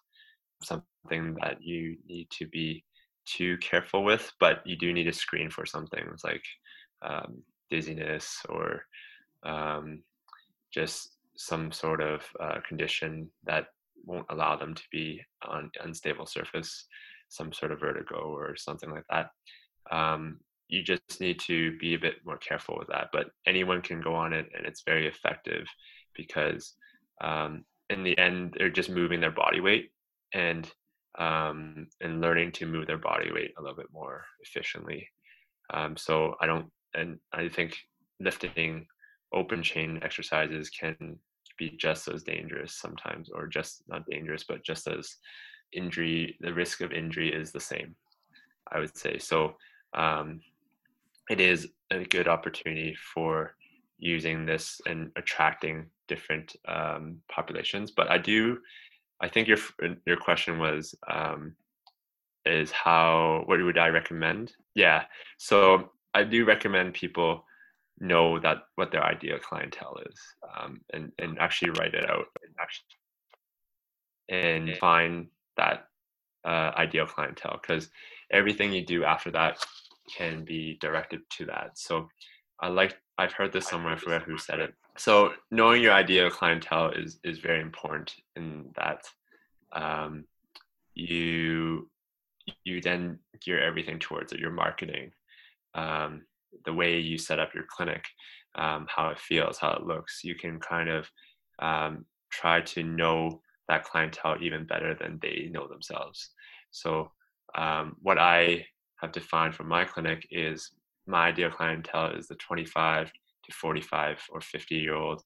something 0.63 1.37
that 1.43 1.59
you 1.61 1.97
need 2.07 2.31
to 2.31 2.47
be 2.47 2.85
too 3.27 3.57
careful 3.59 4.05
with, 4.05 4.33
but 4.41 4.63
you 4.65 4.77
do 4.77 4.93
need 4.93 5.05
to 5.05 5.13
screen 5.13 5.51
for 5.51 5.67
some 5.67 5.87
things 5.87 6.23
like 6.25 6.45
um, 7.03 7.43
dizziness 7.71 8.39
or 8.49 8.85
um, 9.45 10.03
just 10.73 11.17
some 11.37 11.73
sort 11.73 12.01
of 12.01 12.23
uh, 12.41 12.59
condition 12.67 13.29
that 13.45 13.67
won't 14.05 14.27
allow 14.31 14.57
them 14.57 14.75
to 14.75 14.83
be 14.91 15.21
on 15.47 15.71
unstable 15.83 16.27
surface, 16.27 16.87
some 17.29 17.53
sort 17.53 17.73
of 17.73 17.81
vertigo 17.81 18.17
or 18.17 18.57
something 18.57 18.91
like 18.91 19.05
that. 19.11 19.31
Um, 19.91 20.41
you 20.69 20.83
just 20.83 21.21
need 21.21 21.39
to 21.41 21.77
be 21.79 21.95
a 21.95 21.99
bit 21.99 22.17
more 22.25 22.39
careful 22.39 22.77
with 22.79 22.89
that. 22.89 23.09
But 23.13 23.27
anyone 23.47 23.83
can 23.83 24.01
go 24.01 24.15
on 24.15 24.33
it, 24.33 24.47
and 24.57 24.67
it's 24.67 24.83
very 24.85 25.07
effective 25.07 25.67
because 26.17 26.75
um, 27.21 27.65
in 27.91 28.03
the 28.03 28.17
end, 28.19 28.55
they're 28.57 28.71
just 28.71 28.91
moving 28.91 29.21
their 29.21 29.31
body 29.31 29.61
weight 29.61 29.91
and 30.33 30.71
um, 31.19 31.87
and 32.01 32.21
learning 32.21 32.53
to 32.53 32.67
move 32.67 32.87
their 32.87 32.99
body 32.99 33.31
weight 33.33 33.53
a 33.59 33.61
little 33.61 33.77
bit 33.77 33.93
more 33.93 34.25
efficiently. 34.41 35.07
Um, 35.73 35.97
so 35.97 36.35
I 36.41 36.47
don't, 36.47 36.71
and 36.95 37.19
I 37.33 37.49
think 37.49 37.77
lifting 38.19 38.87
open 39.35 39.63
chain 39.63 40.01
exercises 40.03 40.71
can 40.71 41.19
be 41.59 41.77
just 41.79 42.09
as 42.09 42.23
dangerous 42.23 42.75
sometimes, 42.75 43.29
or 43.31 43.47
just 43.47 43.83
not 43.89 44.07
dangerous, 44.11 44.45
but 44.49 44.65
just 44.65 44.89
as 44.89 45.17
injury. 45.73 46.37
The 46.41 46.55
risk 46.55 46.81
of 46.81 46.93
injury 46.93 47.33
is 47.33 47.53
the 47.53 47.61
same, 47.61 47.95
I 48.73 48.79
would 48.79 48.97
say. 48.97 49.19
So 49.19 49.57
um, 49.95 50.41
it 51.31 51.41
is 51.41 51.69
a 51.91 52.05
good 52.05 52.29
opportunity 52.29 52.97
for 53.15 53.55
using 54.03 54.45
this 54.45 54.81
and 54.85 55.13
attracting 55.17 55.87
different 56.09 56.57
um, 56.67 57.19
populations. 57.31 57.93
But 57.93 58.11
I 58.11 58.19
do 58.19 58.59
I 59.23 59.29
think 59.29 59.47
your 59.49 59.59
your 60.05 60.17
question 60.17 60.59
was 60.59 60.95
um, 61.09 61.55
is 62.45 62.73
how 62.73 63.45
what 63.47 63.63
would 63.63 63.79
I 63.79 63.89
recommend? 63.89 64.53
Yeah, 64.75 65.05
so 65.39 65.93
I 66.13 66.25
do 66.25 66.45
recommend 66.45 66.95
people 66.95 67.45
know 68.01 68.41
that 68.41 68.65
what 68.75 68.91
their 68.91 69.05
ideal 69.05 69.39
clientele 69.39 69.99
is, 70.11 70.19
um, 70.57 70.81
and 70.93 71.13
and 71.21 71.39
actually 71.39 71.71
write 71.71 71.95
it 71.95 72.11
out 72.11 72.27
and 72.43 72.53
actually 72.61 72.87
and 74.29 74.77
find 74.79 75.29
that 75.57 75.87
uh, 76.45 76.73
ideal 76.77 77.07
clientele 77.07 77.61
because 77.63 77.91
everything 78.33 78.73
you 78.73 78.85
do 78.85 79.05
after 79.05 79.31
that 79.31 79.65
can 80.17 80.45
be 80.45 80.79
directed 80.81 81.21
to 81.31 81.45
that. 81.47 81.79
So 81.79 82.09
I 82.59 82.69
like 82.69 82.97
I've 83.19 83.33
heard 83.33 83.53
this 83.53 83.69
somewhere. 83.69 83.95
I 83.95 83.99
forget 83.99 84.23
who 84.23 84.39
said 84.39 84.61
it. 84.61 84.75
So 84.97 85.33
knowing 85.51 85.83
your 85.83 85.93
ideal 85.93 86.31
clientele 86.31 86.91
is 86.91 87.19
is 87.25 87.39
very 87.39 87.61
important 87.61 88.15
in 88.37 88.71
that 88.77 89.05
um, 89.73 90.25
you 90.95 91.91
you 92.65 92.81
then 92.81 93.19
gear 93.41 93.61
everything 93.61 93.99
towards 93.99 94.33
it. 94.33 94.41
Your 94.41 94.51
marketing, 94.51 95.13
um, 95.75 96.23
the 96.65 96.73
way 96.73 96.99
you 96.99 97.19
set 97.19 97.39
up 97.39 97.55
your 97.55 97.65
clinic, 97.69 98.05
um, 98.55 98.87
how 98.89 99.09
it 99.09 99.19
feels, 99.19 99.59
how 99.59 99.73
it 99.73 99.87
looks. 99.87 100.25
You 100.25 100.35
can 100.35 100.59
kind 100.61 100.89
of 100.89 101.09
um, 101.59 102.05
try 102.31 102.61
to 102.61 102.83
know 102.83 103.41
that 103.69 103.85
clientele 103.85 104.37
even 104.41 104.65
better 104.65 104.95
than 104.95 105.19
they 105.23 105.49
know 105.51 105.69
themselves. 105.69 106.31
So 106.71 107.11
um, 107.55 107.97
what 108.03 108.19
I 108.19 108.67
have 109.01 109.13
defined 109.13 109.55
for 109.55 109.65
my 109.65 109.85
clinic 109.85 110.27
is 110.31 110.71
my 111.13 111.29
ideal 111.29 111.51
clientele 111.51 112.17
is 112.17 112.27
the 112.27 112.35
25 112.37 113.13
to 113.45 113.53
45 113.53 114.19
or 114.31 114.41
50 114.41 114.75
year 114.75 114.95
old 114.95 115.23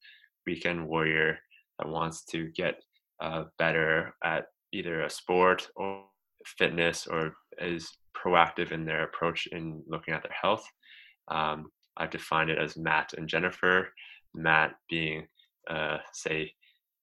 weekend 0.46 0.86
warrior 0.86 1.38
that 1.78 1.88
wants 1.88 2.24
to 2.24 2.50
get 2.56 2.82
uh, 3.22 3.44
better 3.56 4.14
at 4.24 4.46
either 4.72 5.02
a 5.02 5.10
sport 5.10 5.68
or 5.76 6.04
fitness 6.44 7.06
or 7.06 7.34
is 7.58 7.88
proactive 8.16 8.72
in 8.72 8.84
their 8.84 9.04
approach 9.04 9.46
in 9.52 9.80
looking 9.86 10.12
at 10.12 10.22
their 10.22 10.36
health. 10.42 10.66
Um, 11.28 11.66
I've 11.96 12.10
defined 12.10 12.50
it 12.50 12.58
as 12.58 12.76
Matt 12.76 13.14
and 13.16 13.28
Jennifer. 13.28 13.88
Matt 14.34 14.74
being, 14.90 15.26
uh, 15.70 15.98
say, 16.12 16.52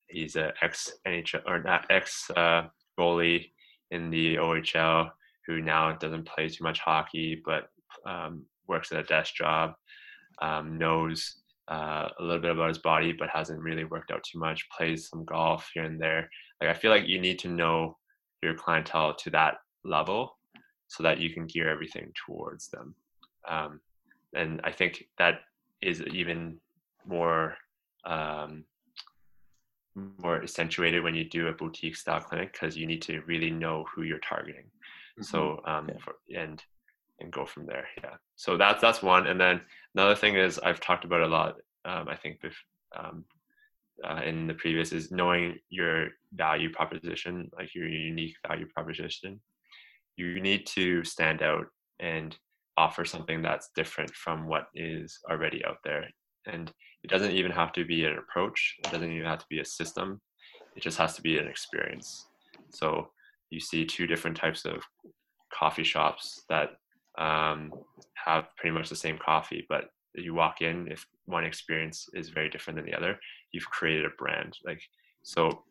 he's 0.08 0.36
an 0.36 0.52
ex 0.62 0.92
NHL 1.08 1.42
or 1.48 1.64
not 1.64 1.86
ex 1.90 2.30
uh, 2.36 2.64
goalie 3.00 3.50
in 3.92 4.10
the 4.10 4.36
OHL 4.36 5.10
who 5.48 5.62
now 5.62 5.94
doesn't 5.94 6.28
play 6.28 6.50
too 6.50 6.64
much 6.64 6.80
hockey 6.80 7.42
but 7.46 7.70
um, 8.06 8.46
works 8.68 8.92
at 8.92 9.00
a 9.00 9.04
desk 9.04 9.36
job, 9.36 9.74
um, 10.42 10.78
knows 10.78 11.38
uh, 11.70 12.10
a 12.20 12.24
little 12.24 12.42
bit 12.42 12.52
about 12.52 12.68
his 12.68 12.80
body 12.80 13.14
but 13.14 13.30
hasn't 13.30 13.62
really 13.62 13.86
worked 13.86 14.12
out 14.12 14.24
too 14.24 14.40
much, 14.40 14.68
plays 14.76 15.10
some 15.10 15.26
golf 15.26 15.70
here 15.74 15.84
and 15.84 16.00
there. 16.00 16.30
Like 16.62 16.70
I 16.70 16.74
feel 16.74 16.92
like 16.92 17.08
you 17.08 17.20
need 17.20 17.40
to 17.40 17.48
know 17.48 17.98
your 18.42 18.56
clientele 18.56 19.16
to 19.16 19.30
that 19.32 19.56
level 19.84 20.38
so 20.88 21.04
that 21.04 21.20
you 21.20 21.34
can 21.34 21.48
gear 21.48 21.70
everything 21.70 22.12
towards 22.26 22.68
them. 22.70 22.96
Um, 23.48 23.80
and 24.36 24.62
I 24.64 24.72
think 24.72 25.06
that 25.18 25.42
is 25.82 26.02
even 26.02 26.60
more 27.06 27.56
um, 28.06 28.66
more 29.96 30.42
accentuated 30.42 31.04
when 31.04 31.16
you 31.16 31.24
do 31.24 31.48
a 31.48 31.54
boutique 31.54 31.96
style 31.96 32.20
clinic 32.20 32.52
because 32.52 32.76
you 32.76 32.88
need 32.88 33.02
to 33.04 33.22
really 33.22 33.52
know 33.52 33.86
who 33.94 34.04
you're 34.04 34.20
targeting. 34.20 34.66
Mm-hmm. 35.20 35.24
So 35.24 35.62
um, 35.66 35.90
yeah. 35.90 35.98
for, 36.04 36.16
and 36.36 36.64
and 37.20 37.32
go 37.32 37.46
from 37.46 37.66
there. 37.66 37.88
Yeah. 38.04 38.16
So 38.36 38.58
that's 38.58 38.82
that's 38.82 39.02
one. 39.02 39.28
And 39.28 39.40
then 39.40 39.62
another 39.96 40.16
thing 40.16 40.36
is 40.36 40.60
I've 40.60 40.80
talked 40.80 41.06
about 41.06 41.22
a 41.22 41.28
lot. 41.28 41.56
Um, 41.86 42.08
I 42.08 42.16
think 42.16 42.40
um, 42.98 43.26
uh, 44.04 44.22
in 44.26 44.48
the 44.48 44.54
previous 44.54 44.92
is 44.92 45.12
knowing 45.12 45.58
your 45.70 46.10
value 46.34 46.72
proposition, 46.72 47.50
like 47.58 47.74
your 47.76 47.88
unique 47.88 48.36
value 48.48 48.68
proposition. 48.68 49.40
You 50.16 50.40
need 50.42 50.66
to 50.68 51.04
stand 51.04 51.42
out 51.42 51.68
and 52.00 52.38
offer 52.78 53.06
something 53.06 53.42
that's 53.42 53.70
different 53.76 54.14
from 54.14 54.48
what 54.48 54.68
is 54.74 55.20
already 55.30 55.64
out 55.66 55.78
there. 55.84 56.08
And 56.46 56.72
it 57.04 57.10
doesn't 57.10 57.32
even 57.32 57.52
have 57.52 57.72
to 57.74 57.86
be 57.86 58.06
an 58.06 58.18
approach. 58.18 58.76
It 58.84 58.92
doesn't 58.92 59.12
even 59.12 59.28
have 59.28 59.40
to 59.40 59.46
be 59.50 59.60
a 59.60 59.66
system. 59.66 60.22
It 60.76 60.82
just 60.82 60.98
has 60.98 61.16
to 61.16 61.22
be 61.22 61.38
an 61.38 61.48
experience. 61.48 62.28
So 62.72 63.10
you 63.50 63.60
see 63.60 63.86
two 63.86 64.08
different 64.08 64.38
types 64.38 64.66
of 64.66 64.82
coffee 65.54 65.84
shops 65.84 66.44
that 66.50 66.72
um, 67.18 67.72
have 68.14 68.48
pretty 68.58 68.76
much 68.76 68.90
the 68.90 68.96
same 68.96 69.18
coffee, 69.18 69.66
but 69.70 69.90
you 70.16 70.34
walk 70.34 70.62
in, 70.62 70.92
if 70.92 71.06
one 71.26 71.44
experience 71.44 72.10
is 72.14 72.30
very 72.30 72.50
different 72.50 72.78
than 72.78 72.86
the 72.86 72.96
other, 72.96 73.20
you've 73.52 73.70
created 73.70 74.06
a 74.06 74.10
brand. 74.18 74.58
Like 74.66 74.82
so, 75.24 75.64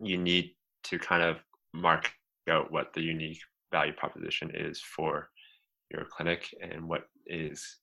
you 0.00 0.18
need 0.18 0.50
to 0.84 0.98
kind 0.98 1.22
of 1.22 1.38
mark 1.72 2.12
out 2.48 2.70
what 2.70 2.92
the 2.92 3.00
unique 3.00 3.40
value 3.70 3.92
proposition 3.92 4.50
is 4.54 4.80
for 4.80 5.30
your 5.90 6.04
clinic 6.04 6.54
and 6.60 6.88
what 6.88 7.04
is 7.26 7.78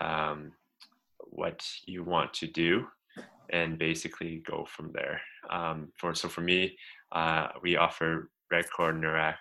um, 0.00 0.52
what 1.18 1.66
you 1.86 2.02
want 2.04 2.32
to 2.34 2.46
do 2.46 2.86
and 3.50 3.78
basically 3.78 4.42
go 4.46 4.66
from 4.68 4.90
there. 4.92 5.20
Um, 5.50 5.88
for 5.98 6.14
so 6.14 6.28
for 6.28 6.40
me, 6.40 6.76
uh, 7.12 7.48
we 7.62 7.76
offer 7.76 8.30
Redcord 8.52 8.98
Neurac 8.98 9.36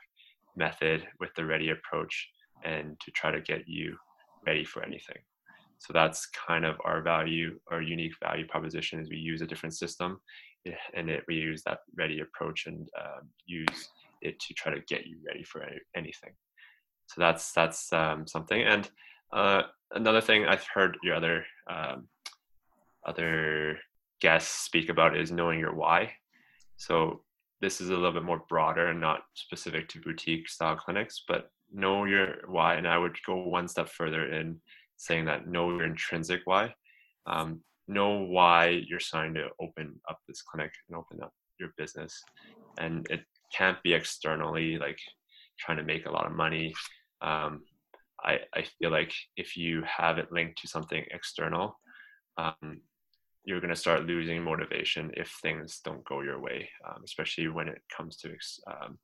method 0.55 1.07
with 1.19 1.33
the 1.35 1.45
ready 1.45 1.69
approach, 1.69 2.29
and 2.63 2.99
to 2.99 3.11
try 3.11 3.31
to 3.31 3.41
get 3.41 3.67
you 3.67 3.95
ready 4.45 4.63
for 4.63 4.83
anything. 4.83 5.17
So 5.77 5.91
that's 5.91 6.27
kind 6.27 6.65
of 6.65 6.77
our 6.85 7.01
value, 7.01 7.59
our 7.71 7.81
unique 7.81 8.13
value 8.23 8.47
proposition 8.47 8.99
is 8.99 9.09
we 9.09 9.17
use 9.17 9.41
a 9.41 9.47
different 9.47 9.75
system 9.75 10.19
and 10.93 11.09
it, 11.09 11.23
we 11.27 11.35
use 11.35 11.61
that 11.63 11.79
ready 11.97 12.21
approach 12.21 12.67
and 12.67 12.87
uh, 12.97 13.19
use 13.45 13.89
it 14.21 14.39
to 14.39 14.53
try 14.53 14.73
to 14.73 14.81
get 14.87 15.05
you 15.05 15.17
ready 15.25 15.43
for 15.43 15.61
any, 15.63 15.79
anything. 15.95 16.31
So 17.07 17.19
that's, 17.19 17.51
that's 17.51 17.91
um, 17.91 18.25
something. 18.25 18.61
And 18.61 18.89
uh, 19.33 19.63
another 19.91 20.21
thing 20.21 20.45
I've 20.45 20.65
heard 20.73 20.97
your 21.03 21.15
other, 21.15 21.45
um, 21.69 22.07
other 23.05 23.77
guests 24.21 24.63
speak 24.63 24.87
about 24.87 25.17
is 25.17 25.31
knowing 25.31 25.59
your 25.59 25.73
why. 25.73 26.13
So 26.77 27.23
this 27.59 27.81
is 27.81 27.89
a 27.89 27.93
little 27.93 28.13
bit 28.13 28.23
more 28.23 28.43
broader 28.47 28.87
and 28.87 29.01
not 29.01 29.23
specific 29.33 29.89
to 29.89 29.99
boutique 29.99 30.47
style 30.47 30.77
clinics, 30.77 31.23
but 31.27 31.49
know 31.73 32.05
your 32.05 32.35
why. 32.47 32.75
And 32.75 32.87
I 32.87 32.97
would 32.97 33.17
go 33.25 33.35
one 33.35 33.67
step 33.67 33.89
further 33.89 34.31
in 34.31 34.61
saying 34.97 35.25
that 35.25 35.47
know 35.47 35.69
your 35.71 35.83
intrinsic 35.83 36.41
why. 36.45 36.73
Um, 37.25 37.61
know 37.87 38.19
why 38.19 38.81
you're 38.87 38.99
starting 38.99 39.33
to 39.35 39.49
open 39.59 39.99
up 40.09 40.19
this 40.27 40.41
clinic 40.41 40.71
and 40.87 40.97
open 40.97 41.21
up 41.21 41.33
your 41.59 41.69
business. 41.77 42.21
And 42.79 43.05
it 43.09 43.21
can't 43.55 43.81
be 43.83 43.93
externally 43.93 44.77
like 44.77 44.99
trying 45.59 45.77
to 45.77 45.83
make 45.83 46.05
a 46.05 46.11
lot 46.11 46.25
of 46.25 46.31
money. 46.33 46.73
Um, 47.21 47.63
I, 48.23 48.39
I 48.55 48.63
feel 48.79 48.91
like 48.91 49.13
if 49.35 49.57
you 49.57 49.83
have 49.85 50.17
it 50.17 50.31
linked 50.31 50.61
to 50.61 50.67
something 50.67 51.03
external, 51.11 51.77
um, 52.37 52.81
you're 53.45 53.59
going 53.59 53.73
to 53.73 53.79
start 53.79 54.05
losing 54.05 54.41
motivation 54.41 55.11
if 55.17 55.29
things 55.41 55.81
don't 55.83 56.05
go 56.05 56.21
your 56.21 56.39
way, 56.39 56.69
um, 56.87 57.01
especially 57.03 57.49
when 57.49 57.67
it 57.67 57.81
comes 57.95 58.15
to 58.17 58.29
um, 58.67 58.97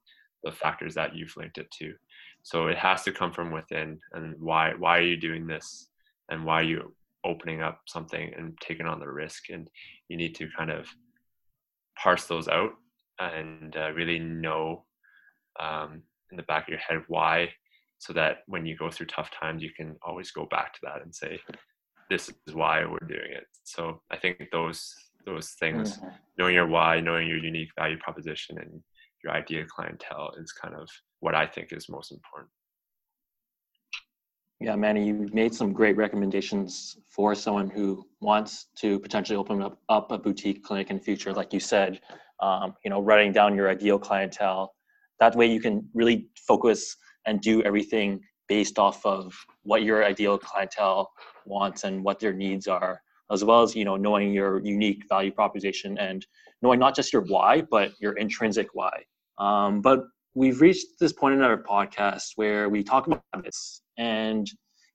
the 0.44 0.52
factors 0.52 0.96
that 0.96 1.16
you've 1.16 1.36
linked 1.36 1.58
it 1.58 1.70
to. 1.72 1.94
So 2.44 2.68
it 2.68 2.78
has 2.78 3.04
to 3.04 3.12
come 3.12 3.32
from 3.32 3.52
within. 3.52 4.00
And 4.14 4.36
why 4.40 4.74
why 4.78 4.98
are 5.00 5.04
you 5.04 5.18
doing 5.18 5.48
this? 5.48 5.90
And 6.30 6.46
why 6.46 6.62
are 6.62 6.64
you 6.64 6.96
opening 7.24 7.62
up 7.62 7.82
something 7.88 8.34
and 8.38 8.58
taking 8.62 8.86
on 8.86 9.00
the 9.00 9.10
risk? 9.10 9.50
And 9.50 9.70
you 10.08 10.18
need 10.18 10.36
to 10.36 10.48
kind 10.58 10.72
of 10.72 10.88
parse 12.02 12.26
those 12.26 12.48
out 12.48 12.72
and 13.20 13.76
uh, 13.76 13.92
really 13.92 14.20
know 14.20 14.86
um, 15.60 16.02
in 16.32 16.38
the 16.38 16.44
back 16.44 16.64
of 16.64 16.70
your 16.70 16.80
head 16.80 17.04
why, 17.08 17.50
so 17.98 18.14
that 18.14 18.40
when 18.48 18.66
you 18.66 18.78
go 18.78 18.90
through 18.90 19.08
tough 19.08 19.30
times, 19.32 19.62
you 19.62 19.72
can 19.76 19.96
always 20.02 20.32
go 20.32 20.46
back 20.46 20.74
to 20.74 20.80
that 20.84 21.02
and 21.02 21.14
say, 21.14 21.40
"This 22.10 22.30
is 22.48 22.56
why 22.56 22.86
we're 22.86 23.00
doing 23.08 23.32
it." 23.32 23.48
So 23.64 24.02
I 24.10 24.18
think 24.18 24.50
those 24.52 24.94
those 25.26 25.50
things, 25.52 25.98
mm-hmm. 25.98 26.08
knowing 26.38 26.56
your 26.56 26.68
why, 26.68 27.02
knowing 27.02 27.28
your 27.28 27.38
unique 27.38 27.70
value 27.78 27.98
proposition, 27.98 28.58
and 28.60 28.82
your 29.24 29.34
ideal 29.34 29.66
clientele 29.68 30.32
is 30.38 30.52
kind 30.52 30.76
of 30.76 30.88
what 31.20 31.36
I 31.36 31.46
think 31.46 31.70
is 31.72 31.90
most 31.90 32.12
important. 32.12 32.50
Yeah, 34.62 34.76
Manni, 34.76 35.06
you 35.06 35.30
made 35.32 35.54
some 35.54 35.72
great 35.72 35.96
recommendations 35.96 36.98
for 37.08 37.34
someone 37.34 37.70
who 37.70 38.06
wants 38.20 38.68
to 38.80 39.00
potentially 39.00 39.38
open 39.38 39.62
up, 39.62 39.80
up 39.88 40.12
a 40.12 40.18
boutique 40.18 40.64
clinic 40.64 40.90
in 40.90 40.98
the 40.98 41.04
future. 41.04 41.32
Like 41.32 41.54
you 41.54 41.62
said, 41.62 42.02
um, 42.42 42.76
you 42.84 42.90
know, 42.90 43.02
writing 43.02 43.32
down 43.32 43.56
your 43.56 43.70
ideal 43.70 43.98
clientele. 43.98 44.74
That 45.22 45.36
way, 45.36 45.48
you 45.48 45.62
can 45.62 45.88
really 45.94 46.28
focus 46.46 46.98
and 47.26 47.40
do 47.40 47.62
everything 47.64 48.22
based 48.50 48.80
off 48.80 49.06
of 49.06 49.34
what 49.64 49.84
your 49.84 50.04
ideal 50.04 50.38
clientele 50.38 51.10
wants 51.46 51.86
and 51.86 52.04
what 52.04 52.20
their 52.20 52.34
needs 52.34 52.68
are, 52.68 53.02
as 53.32 53.44
well 53.44 53.62
as 53.62 53.76
you 53.76 53.86
know 53.86 53.96
knowing 53.96 54.34
your 54.34 54.60
unique 54.60 55.04
value 55.10 55.32
proposition 55.32 55.98
and 55.98 56.26
knowing 56.62 56.80
not 56.80 56.96
just 56.96 57.14
your 57.14 57.24
why, 57.24 57.62
but 57.62 57.92
your 58.00 58.14
intrinsic 58.14 58.68
why. 58.74 58.92
Um, 59.38 59.82
but 59.82 60.04
we've 60.36 60.62
reached 60.62 60.86
this 61.00 61.14
point 61.14 61.36
in 61.36 61.42
our 61.42 61.62
podcast 61.64 62.32
where 62.36 62.70
we 62.70 62.84
talk 62.84 63.08
about 63.08 63.24
this. 63.44 63.82
And 63.98 64.50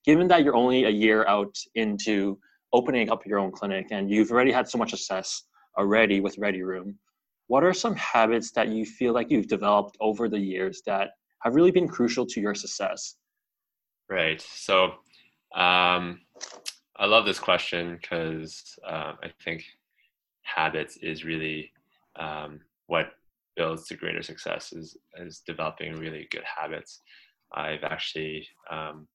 given 0.05 0.29
that 0.29 0.45
you're 0.45 0.57
only 0.57 0.85
a 0.85 0.91
year 0.91 1.27
out 1.27 1.55
into 1.75 2.39
opening 2.73 3.11
up 3.11 3.25
your 3.27 3.39
own 3.39 3.53
clinic 3.53 3.87
and 3.91 4.11
you've 4.11 4.31
already 4.31 4.53
had 4.53 4.69
so 4.69 4.79
much 4.79 4.91
success 4.91 5.45
already 5.79 6.21
with 6.21 6.37
Ready 6.39 6.63
Room, 6.63 6.99
what 7.47 7.65
are 7.65 7.73
some 7.73 7.95
habits 7.97 8.53
that 8.53 8.69
you 8.69 8.85
feel 8.85 9.13
like 9.13 9.31
you've 9.31 9.49
developed 9.49 9.97
over 10.01 10.29
the 10.29 10.39
years 10.39 10.83
that 10.87 11.11
have 11.43 11.55
really 11.55 11.71
been 11.71 11.89
crucial 11.89 12.27
to 12.27 12.41
your 12.41 12.55
success? 12.55 13.17
Right. 14.09 14.41
So 14.41 14.95
um, 15.55 16.21
I 16.97 17.07
love 17.07 17.25
this 17.25 17.41
question 17.41 17.99
because 18.01 18.79
uh, 18.87 19.15
I 19.23 19.31
think 19.45 19.65
habits 20.43 20.97
is 20.99 21.25
really 21.25 21.73
um, 22.17 22.61
what 22.87 23.09
builds 23.57 23.87
to 23.89 23.97
greater 23.97 24.23
success 24.23 24.73
is 24.73 24.97
is 25.19 25.43
developing 25.47 25.97
really 25.97 26.29
good 26.31 26.45
habits. 26.45 27.01
I've 27.53 27.83
actually 27.83 28.47
um, 28.71 29.09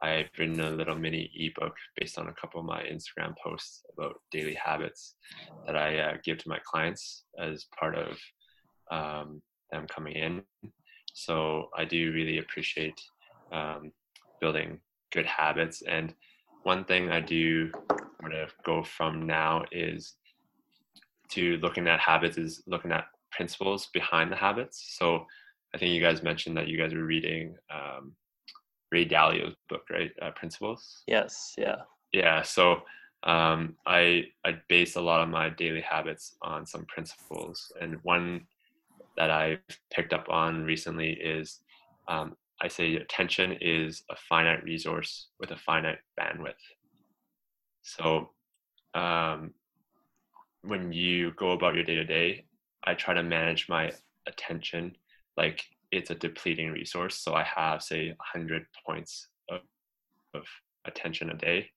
I've 0.00 0.28
written 0.38 0.60
a 0.60 0.70
little 0.70 0.94
mini 0.94 1.30
ebook 1.34 1.74
based 1.98 2.18
on 2.18 2.28
a 2.28 2.34
couple 2.34 2.60
of 2.60 2.66
my 2.66 2.82
Instagram 2.82 3.34
posts 3.42 3.82
about 3.92 4.20
daily 4.30 4.54
habits 4.54 5.16
that 5.66 5.76
I 5.76 5.98
uh, 5.98 6.12
give 6.24 6.38
to 6.38 6.48
my 6.48 6.58
clients 6.64 7.24
as 7.38 7.66
part 7.78 7.96
of 7.96 8.16
um, 8.92 9.42
them 9.72 9.86
coming 9.88 10.14
in. 10.14 10.42
So 11.14 11.68
I 11.76 11.84
do 11.84 12.12
really 12.12 12.38
appreciate 12.38 13.00
um, 13.52 13.90
building 14.40 14.78
good 15.12 15.26
habits. 15.26 15.82
And 15.82 16.14
one 16.68 16.84
thing 16.84 17.08
I 17.08 17.20
do 17.20 17.70
sort 18.20 18.34
of 18.34 18.52
go 18.62 18.84
from 18.84 19.26
now 19.26 19.64
is 19.72 20.16
to 21.30 21.56
looking 21.62 21.88
at 21.88 21.98
habits 21.98 22.36
is 22.36 22.62
looking 22.66 22.92
at 22.92 23.06
principles 23.32 23.88
behind 23.94 24.30
the 24.30 24.36
habits. 24.36 24.76
So 24.98 25.24
I 25.74 25.78
think 25.78 25.94
you 25.94 26.02
guys 26.02 26.22
mentioned 26.22 26.58
that 26.58 26.68
you 26.68 26.76
guys 26.76 26.92
were 26.92 27.06
reading 27.06 27.56
um, 27.72 28.12
Ray 28.92 29.06
Dalio's 29.06 29.54
book, 29.70 29.84
right? 29.90 30.10
Uh, 30.20 30.30
Principles. 30.32 31.04
Yes. 31.06 31.54
Yeah. 31.56 31.80
Yeah. 32.12 32.42
So 32.42 32.82
um, 33.22 33.76
I 33.86 34.24
I 34.44 34.50
base 34.68 34.96
a 34.96 35.00
lot 35.10 35.22
of 35.22 35.30
my 35.30 35.48
daily 35.48 35.80
habits 35.80 36.36
on 36.42 36.66
some 36.66 36.84
principles, 36.84 37.72
and 37.80 37.96
one 38.02 38.46
that 39.16 39.30
I've 39.30 39.60
picked 39.90 40.12
up 40.12 40.26
on 40.28 40.64
recently 40.64 41.12
is 41.12 41.60
um, 42.08 42.36
I 42.60 42.68
say 42.68 42.96
attention 42.96 43.56
is 43.60 44.02
a 44.10 44.16
finite 44.28 44.64
resource 44.64 45.28
with 45.38 45.52
a 45.52 45.56
finite 45.56 45.98
bandwidth. 46.18 46.54
So 47.82 48.30
um, 48.94 49.52
when 50.62 50.92
you 50.92 51.32
go 51.36 51.52
about 51.52 51.74
your 51.74 51.84
day 51.84 51.94
to 51.94 52.04
day, 52.04 52.46
I 52.84 52.94
try 52.94 53.14
to 53.14 53.22
manage 53.22 53.68
my 53.68 53.92
attention 54.26 54.96
like 55.36 55.62
it's 55.92 56.10
a 56.10 56.14
depleting 56.14 56.70
resource. 56.70 57.18
So 57.18 57.34
I 57.34 57.44
have, 57.44 57.82
say, 57.82 58.08
100 58.08 58.66
points 58.86 59.28
of, 59.50 59.60
of 60.34 60.42
attention 60.84 61.30
a 61.30 61.36
day. 61.36 61.70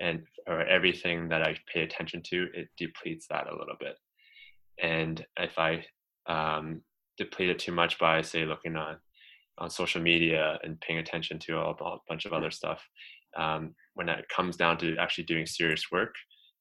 And 0.00 0.22
or 0.48 0.62
everything 0.62 1.28
that 1.28 1.42
I 1.42 1.56
pay 1.72 1.82
attention 1.82 2.22
to, 2.30 2.48
it 2.54 2.68
depletes 2.76 3.26
that 3.28 3.46
a 3.46 3.56
little 3.56 3.76
bit. 3.78 3.96
And 4.82 5.24
if 5.38 5.56
I 5.58 5.84
um, 6.26 6.82
deplete 7.16 7.50
it 7.50 7.58
too 7.60 7.72
much 7.72 7.98
by, 7.98 8.22
say, 8.22 8.44
looking 8.44 8.76
on 8.76 8.96
on 9.58 9.70
social 9.70 10.02
media 10.02 10.58
and 10.62 10.80
paying 10.80 10.98
attention 10.98 11.38
to 11.38 11.56
a, 11.58 11.70
a 11.70 11.98
bunch 12.08 12.24
of 12.24 12.32
other 12.32 12.50
stuff, 12.50 12.82
um, 13.36 13.74
when 13.94 14.08
it 14.08 14.24
comes 14.28 14.56
down 14.56 14.78
to 14.78 14.96
actually 14.96 15.24
doing 15.24 15.46
serious 15.46 15.90
work, 15.90 16.14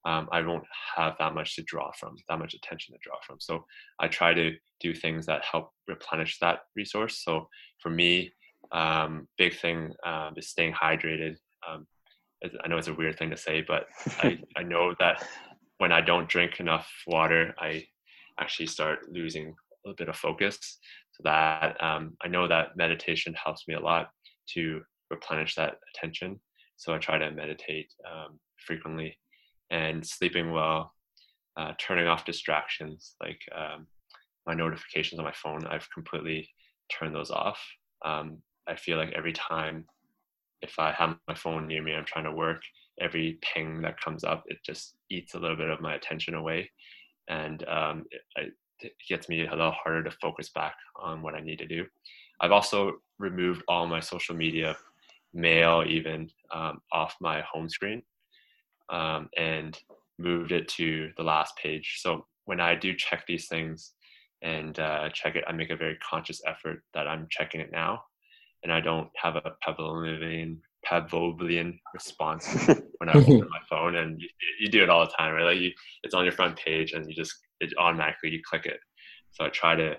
um, 0.05 0.27
I 0.31 0.41
won't 0.41 0.65
have 0.95 1.15
that 1.19 1.33
much 1.33 1.55
to 1.55 1.63
draw 1.63 1.91
from, 1.97 2.15
that 2.27 2.39
much 2.39 2.53
attention 2.53 2.93
to 2.93 2.99
draw 3.01 3.15
from. 3.25 3.37
So 3.39 3.65
I 3.99 4.07
try 4.07 4.33
to 4.33 4.51
do 4.81 4.93
things 4.93 5.25
that 5.27 5.43
help 5.49 5.71
replenish 5.87 6.39
that 6.39 6.59
resource. 6.75 7.21
So 7.23 7.47
for 7.79 7.89
me, 7.89 8.31
um, 8.71 9.27
big 9.37 9.57
thing 9.57 9.93
um, 10.05 10.33
is 10.35 10.49
staying 10.49 10.73
hydrated. 10.73 11.35
Um, 11.67 11.87
I 12.63 12.67
know 12.67 12.77
it's 12.77 12.89
a 12.89 12.93
weird 12.93 13.17
thing 13.17 13.29
to 13.29 13.37
say, 13.37 13.63
but 13.65 13.87
I, 14.21 14.39
I 14.57 14.63
know 14.63 14.93
that 14.99 15.25
when 15.77 15.93
I 15.93 16.01
don't 16.01 16.27
drink 16.27 16.59
enough 16.59 16.89
water, 17.07 17.53
I 17.57 17.85
actually 18.39 18.67
start 18.67 19.11
losing 19.11 19.47
a 19.47 19.53
little 19.85 19.95
bit 19.95 20.09
of 20.09 20.17
focus. 20.17 20.79
So 21.13 21.21
that 21.25 21.81
um, 21.81 22.17
I 22.23 22.27
know 22.27 22.47
that 22.47 22.75
meditation 22.75 23.35
helps 23.41 23.67
me 23.67 23.75
a 23.75 23.79
lot 23.79 24.09
to 24.53 24.81
replenish 25.09 25.55
that 25.55 25.75
attention. 25.93 26.39
So 26.75 26.93
I 26.93 26.97
try 26.97 27.17
to 27.17 27.31
meditate 27.31 27.93
um, 28.11 28.39
frequently 28.57 29.17
and 29.69 30.05
sleeping 30.05 30.51
well, 30.51 30.93
uh, 31.55 31.73
turning 31.77 32.07
off 32.07 32.25
distractions 32.25 33.15
like 33.21 33.39
um, 33.55 33.87
my 34.47 34.53
notifications 34.53 35.19
on 35.19 35.25
my 35.25 35.33
phone. 35.33 35.65
I've 35.67 35.87
completely 35.93 36.49
turned 36.91 37.15
those 37.15 37.31
off. 37.31 37.59
Um, 38.03 38.39
I 38.67 38.75
feel 38.75 38.97
like 38.97 39.13
every 39.15 39.33
time 39.33 39.85
if 40.61 40.79
I 40.79 40.91
have 40.93 41.17
my 41.27 41.35
phone 41.35 41.67
near 41.67 41.83
me, 41.83 41.93
I'm 41.93 42.05
trying 42.05 42.25
to 42.25 42.31
work, 42.31 42.61
every 42.99 43.37
ping 43.41 43.81
that 43.81 43.99
comes 43.99 44.23
up, 44.23 44.43
it 44.47 44.57
just 44.65 44.95
eats 45.11 45.35
a 45.35 45.39
little 45.39 45.57
bit 45.57 45.69
of 45.69 45.81
my 45.81 45.95
attention 45.95 46.33
away. 46.35 46.71
And 47.27 47.67
um, 47.67 48.05
it, 48.35 48.53
it 48.83 48.93
gets 49.07 49.29
me 49.29 49.45
a 49.45 49.51
little 49.51 49.71
harder 49.71 50.03
to 50.03 50.17
focus 50.21 50.49
back 50.49 50.75
on 50.95 51.21
what 51.21 51.35
I 51.35 51.41
need 51.41 51.59
to 51.59 51.67
do. 51.67 51.85
I've 52.41 52.51
also 52.51 52.93
removed 53.19 53.63
all 53.67 53.87
my 53.87 53.99
social 53.99 54.35
media, 54.35 54.75
mail 55.33 55.83
even, 55.87 56.29
um, 56.53 56.81
off 56.91 57.15
my 57.21 57.41
home 57.41 57.69
screen. 57.69 58.03
Um, 58.89 59.29
and 59.37 59.79
moved 60.19 60.51
it 60.51 60.67
to 60.69 61.11
the 61.17 61.23
last 61.23 61.55
page. 61.57 61.99
So 62.01 62.25
when 62.45 62.59
I 62.59 62.75
do 62.75 62.95
check 62.95 63.25
these 63.27 63.47
things 63.47 63.93
and 64.41 64.77
uh, 64.79 65.09
check 65.09 65.35
it, 65.35 65.43
I 65.47 65.51
make 65.53 65.69
a 65.69 65.75
very 65.75 65.97
conscious 65.97 66.41
effort 66.45 66.83
that 66.93 67.07
I'm 67.07 67.27
checking 67.29 67.61
it 67.61 67.71
now, 67.71 68.03
and 68.63 68.71
I 68.71 68.81
don't 68.81 69.09
have 69.15 69.35
a 69.35 69.53
Pavlovian 69.65 70.57
Pavlovian 70.85 71.79
response 71.93 72.67
when 72.97 73.09
I 73.09 73.13
open 73.13 73.39
my 73.39 73.59
phone. 73.69 73.95
And 73.95 74.19
you, 74.19 74.27
you 74.59 74.69
do 74.69 74.83
it 74.83 74.89
all 74.89 75.05
the 75.05 75.13
time, 75.17 75.33
right? 75.33 75.45
Like 75.45 75.59
you, 75.59 75.71
it's 76.03 76.13
on 76.13 76.25
your 76.25 76.33
front 76.33 76.57
page, 76.57 76.91
and 76.91 77.07
you 77.07 77.15
just 77.15 77.35
it 77.63 77.73
automatically 77.77 78.29
you 78.29 78.41
click 78.47 78.65
it. 78.65 78.79
So 79.31 79.45
I 79.45 79.49
try 79.49 79.75
to 79.75 79.95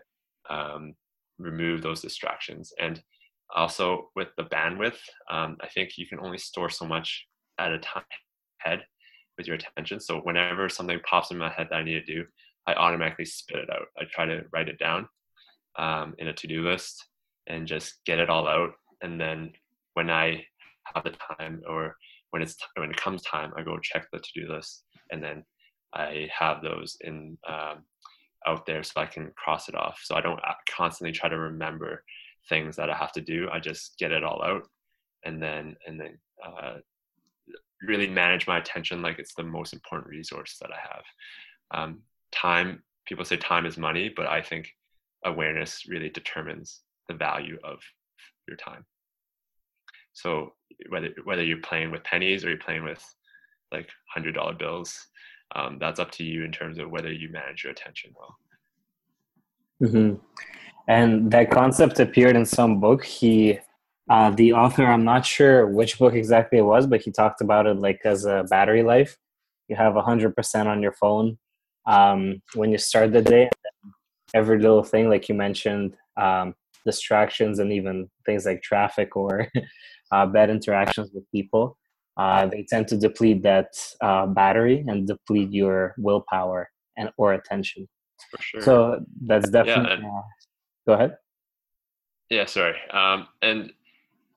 um, 0.48 0.94
remove 1.38 1.82
those 1.82 2.00
distractions. 2.00 2.72
And 2.78 3.02
also 3.54 4.10
with 4.16 4.28
the 4.36 4.44
bandwidth 4.44 4.98
um, 5.30 5.56
i 5.62 5.68
think 5.68 5.96
you 5.96 6.06
can 6.06 6.18
only 6.20 6.38
store 6.38 6.70
so 6.70 6.84
much 6.84 7.26
at 7.58 7.72
a 7.72 7.78
time 7.78 8.02
head 8.58 8.82
with 9.36 9.46
your 9.46 9.56
attention. 9.56 9.98
So 9.98 10.20
whenever 10.20 10.68
something 10.68 10.98
pops 11.08 11.30
in 11.30 11.38
my 11.38 11.50
head 11.50 11.68
that 11.70 11.76
i 11.76 11.82
need 11.82 12.04
to 12.04 12.14
do 12.14 12.24
i 12.66 12.74
automatically 12.74 13.24
spit 13.24 13.58
it 13.58 13.70
out. 13.70 13.86
I 13.98 14.04
try 14.10 14.26
to 14.26 14.42
write 14.52 14.68
it 14.68 14.78
down 14.78 15.08
um, 15.78 16.14
in 16.18 16.28
a 16.28 16.32
to-do 16.32 16.62
list 16.62 17.04
and 17.46 17.66
just 17.66 17.96
get 18.06 18.18
it 18.18 18.30
all 18.30 18.48
out. 18.48 18.72
And 19.02 19.20
then 19.20 19.52
when 19.94 20.10
i 20.10 20.44
have 20.94 21.04
the 21.04 21.14
time 21.38 21.60
or 21.68 21.96
when 22.30 22.42
it's 22.42 22.56
when 22.76 22.90
it 22.90 22.96
comes 22.96 23.22
time 23.22 23.52
i 23.56 23.62
go 23.62 23.78
check 23.78 24.06
the 24.12 24.18
to-do 24.18 24.52
list 24.52 24.84
and 25.10 25.22
then 25.22 25.44
i 25.94 26.28
have 26.36 26.62
those 26.62 26.96
in 27.02 27.38
um, 27.48 27.84
out 28.46 28.66
there 28.66 28.82
so 28.82 29.00
i 29.00 29.06
can 29.06 29.30
cross 29.36 29.68
it 29.68 29.74
off 29.74 30.00
so 30.02 30.14
i 30.14 30.20
don't 30.20 30.40
constantly 30.68 31.12
try 31.12 31.28
to 31.28 31.38
remember 31.38 32.02
things 32.48 32.76
that 32.76 32.90
I 32.90 32.96
have 32.96 33.12
to 33.12 33.20
do. 33.20 33.48
I 33.50 33.58
just 33.58 33.98
get 33.98 34.12
it 34.12 34.24
all 34.24 34.42
out, 34.42 34.68
and 35.24 35.42
then 35.42 35.76
and 35.86 35.98
then 35.98 36.18
uh, 36.44 36.74
really 37.82 38.06
manage 38.06 38.46
my 38.46 38.58
attention 38.58 39.02
like 39.02 39.18
it's 39.18 39.34
the 39.34 39.42
most 39.42 39.72
important 39.72 40.10
resource 40.10 40.56
that 40.60 40.70
I 40.70 40.78
have. 40.80 41.04
Um, 41.70 42.00
time. 42.32 42.82
People 43.06 43.24
say 43.24 43.36
time 43.36 43.66
is 43.66 43.76
money, 43.76 44.12
but 44.14 44.26
I 44.26 44.40
think 44.40 44.70
awareness 45.24 45.84
really 45.86 46.08
determines 46.08 46.80
the 47.08 47.14
value 47.14 47.58
of 47.64 47.80
your 48.48 48.56
time. 48.56 48.84
So 50.12 50.54
whether 50.88 51.10
whether 51.24 51.44
you're 51.44 51.58
playing 51.58 51.90
with 51.90 52.04
pennies 52.04 52.44
or 52.44 52.48
you're 52.48 52.58
playing 52.58 52.84
with 52.84 53.04
like 53.72 53.88
hundred 54.12 54.34
dollar 54.34 54.54
bills, 54.54 55.06
um, 55.54 55.78
that's 55.78 56.00
up 56.00 56.10
to 56.12 56.24
you 56.24 56.44
in 56.44 56.52
terms 56.52 56.78
of 56.78 56.90
whether 56.90 57.12
you 57.12 57.30
manage 57.30 57.64
your 57.64 57.72
attention 57.72 58.12
well. 58.18 58.36
Mm-hmm. 59.82 60.14
And 60.88 61.30
that 61.30 61.50
concept 61.50 62.00
appeared 62.00 62.36
in 62.36 62.44
some 62.44 62.80
book. 62.80 63.04
He 63.04 63.58
uh, 64.10 64.30
the 64.30 64.52
author 64.52 64.84
i'm 64.84 65.04
not 65.04 65.24
sure 65.24 65.66
which 65.66 65.98
book 65.98 66.12
exactly 66.12 66.58
it 66.58 66.62
was 66.62 66.86
but 66.86 67.00
he 67.00 67.10
talked 67.10 67.40
about 67.40 67.66
it 67.66 67.78
like 67.78 68.00
as 68.04 68.24
a 68.24 68.44
battery 68.50 68.82
life. 68.82 69.16
You 69.68 69.76
have 69.76 69.94
100% 69.94 70.66
on 70.66 70.82
your 70.82 70.92
phone 70.92 71.38
um, 71.86 72.42
when 72.54 72.70
you 72.70 72.76
start 72.76 73.12
the 73.12 73.22
day 73.22 73.48
every 74.34 74.58
little 74.58 74.82
thing 74.82 75.08
like 75.08 75.28
you 75.28 75.34
mentioned 75.34 75.96
um, 76.18 76.54
distractions 76.84 77.60
and 77.60 77.72
even 77.72 78.10
things 78.26 78.44
like 78.44 78.62
traffic 78.62 79.16
or 79.16 79.48
uh, 80.12 80.26
bad 80.26 80.50
interactions 80.50 81.10
with 81.14 81.24
people 81.32 81.78
uh, 82.16 82.46
they 82.46 82.64
tend 82.68 82.86
to 82.88 82.96
deplete 82.96 83.42
that 83.42 83.72
uh, 84.00 84.26
battery 84.26 84.84
and 84.86 85.06
deplete 85.06 85.52
your 85.52 85.94
willpower 85.98 86.70
and 86.96 87.10
or 87.16 87.34
attention 87.34 87.88
Sure. 88.40 88.62
so 88.62 89.04
that's 89.26 89.50
definitely 89.50 89.84
yeah, 89.84 89.94
and, 89.94 90.04
uh, 90.06 90.22
Go 90.86 90.92
ahead. 90.94 91.16
Yeah, 92.30 92.46
sorry. 92.46 92.76
Um, 92.90 93.28
and 93.42 93.72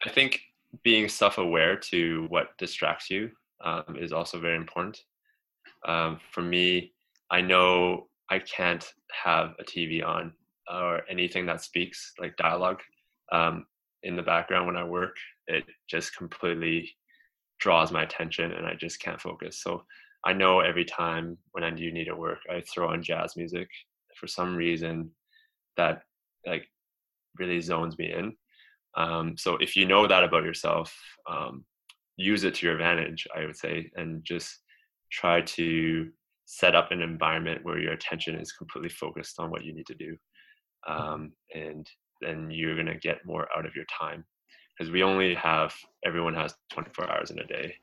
I 0.06 0.10
think 0.10 0.40
being 0.84 1.10
self-aware 1.10 1.78
to 1.78 2.26
what 2.30 2.58
distracts 2.58 3.10
you 3.10 3.32
um, 3.64 3.98
is 4.00 4.14
also 4.14 4.40
very 4.40 4.56
important. 4.56 5.00
Um, 5.86 6.20
for 6.32 6.42
me, 6.42 6.94
I 7.30 7.42
know 7.42 8.08
I 8.30 8.40
can't 8.40 8.86
have 9.12 9.56
a 9.60 9.64
TV 9.64 10.06
on 10.06 10.34
or 10.74 11.02
anything 11.10 11.46
that 11.48 11.62
speaks 11.62 12.14
like 12.20 12.36
dialogue 12.38 12.82
um, 13.32 13.66
in 14.04 14.16
the 14.16 14.22
background 14.22 14.68
when 14.68 14.78
I 14.78 14.84
work. 14.84 15.16
It 15.48 15.66
just 15.90 16.16
completely 16.16 16.90
draws 17.60 17.92
my 17.92 18.04
attention, 18.04 18.52
and 18.52 18.66
I 18.66 18.76
just 18.76 19.00
can't 19.00 19.22
focus. 19.22 19.62
So 19.62 19.84
I 20.26 20.34
know 20.34 20.60
every 20.60 20.86
time 20.86 21.38
when 21.52 21.64
I 21.64 21.72
do 21.72 21.92
need 21.92 22.06
to 22.06 22.16
work, 22.16 22.40
I 22.50 22.62
throw 22.62 22.90
on 22.90 23.04
jazz 23.04 23.36
music. 23.36 23.68
For 24.20 24.28
some 24.28 24.56
reason, 24.56 25.12
that 25.78 26.02
like 26.46 26.68
really 27.38 27.62
zones 27.62 27.98
me 27.98 28.12
in. 28.12 28.36
Um, 28.96 29.38
so 29.38 29.58
if 29.58 29.76
you 29.76 29.86
know 29.86 30.08
that 30.08 30.24
about 30.24 30.44
yourself, 30.44 30.96
um, 31.30 31.66
use 32.18 32.44
it 32.44 32.56
to 32.56 32.66
your 32.66 32.76
advantage, 32.76 33.28
I 33.36 33.46
would 33.46 33.56
say, 33.56 33.92
and 33.96 34.24
just 34.24 34.60
try 35.12 35.42
to 35.42 36.10
set 36.46 36.76
up 36.76 36.92
an 36.92 37.02
environment 37.02 37.64
where 37.64 37.80
your 37.80 37.94
attention 37.94 38.36
is 38.36 38.52
completely 38.54 38.90
focused 38.90 39.40
on 39.40 39.52
what 39.52 39.64
you 39.64 39.74
need 39.74 39.86
to 39.88 39.96
do. 39.96 40.18
Um, 40.88 41.34
and 41.54 41.86
then 42.22 42.50
you're 42.50 42.76
going 42.76 42.88
to 42.88 42.98
get 42.98 43.26
more 43.26 43.48
out 43.56 43.66
of 43.66 43.76
your 43.76 43.86
time 44.00 44.26
because 44.78 44.92
we 44.92 45.04
only 45.04 45.34
have, 45.36 45.74
everyone 46.06 46.36
has 46.36 46.54
24 46.72 47.10
hours 47.12 47.32
in 47.32 47.40
a 47.40 47.46
day. 47.46 47.74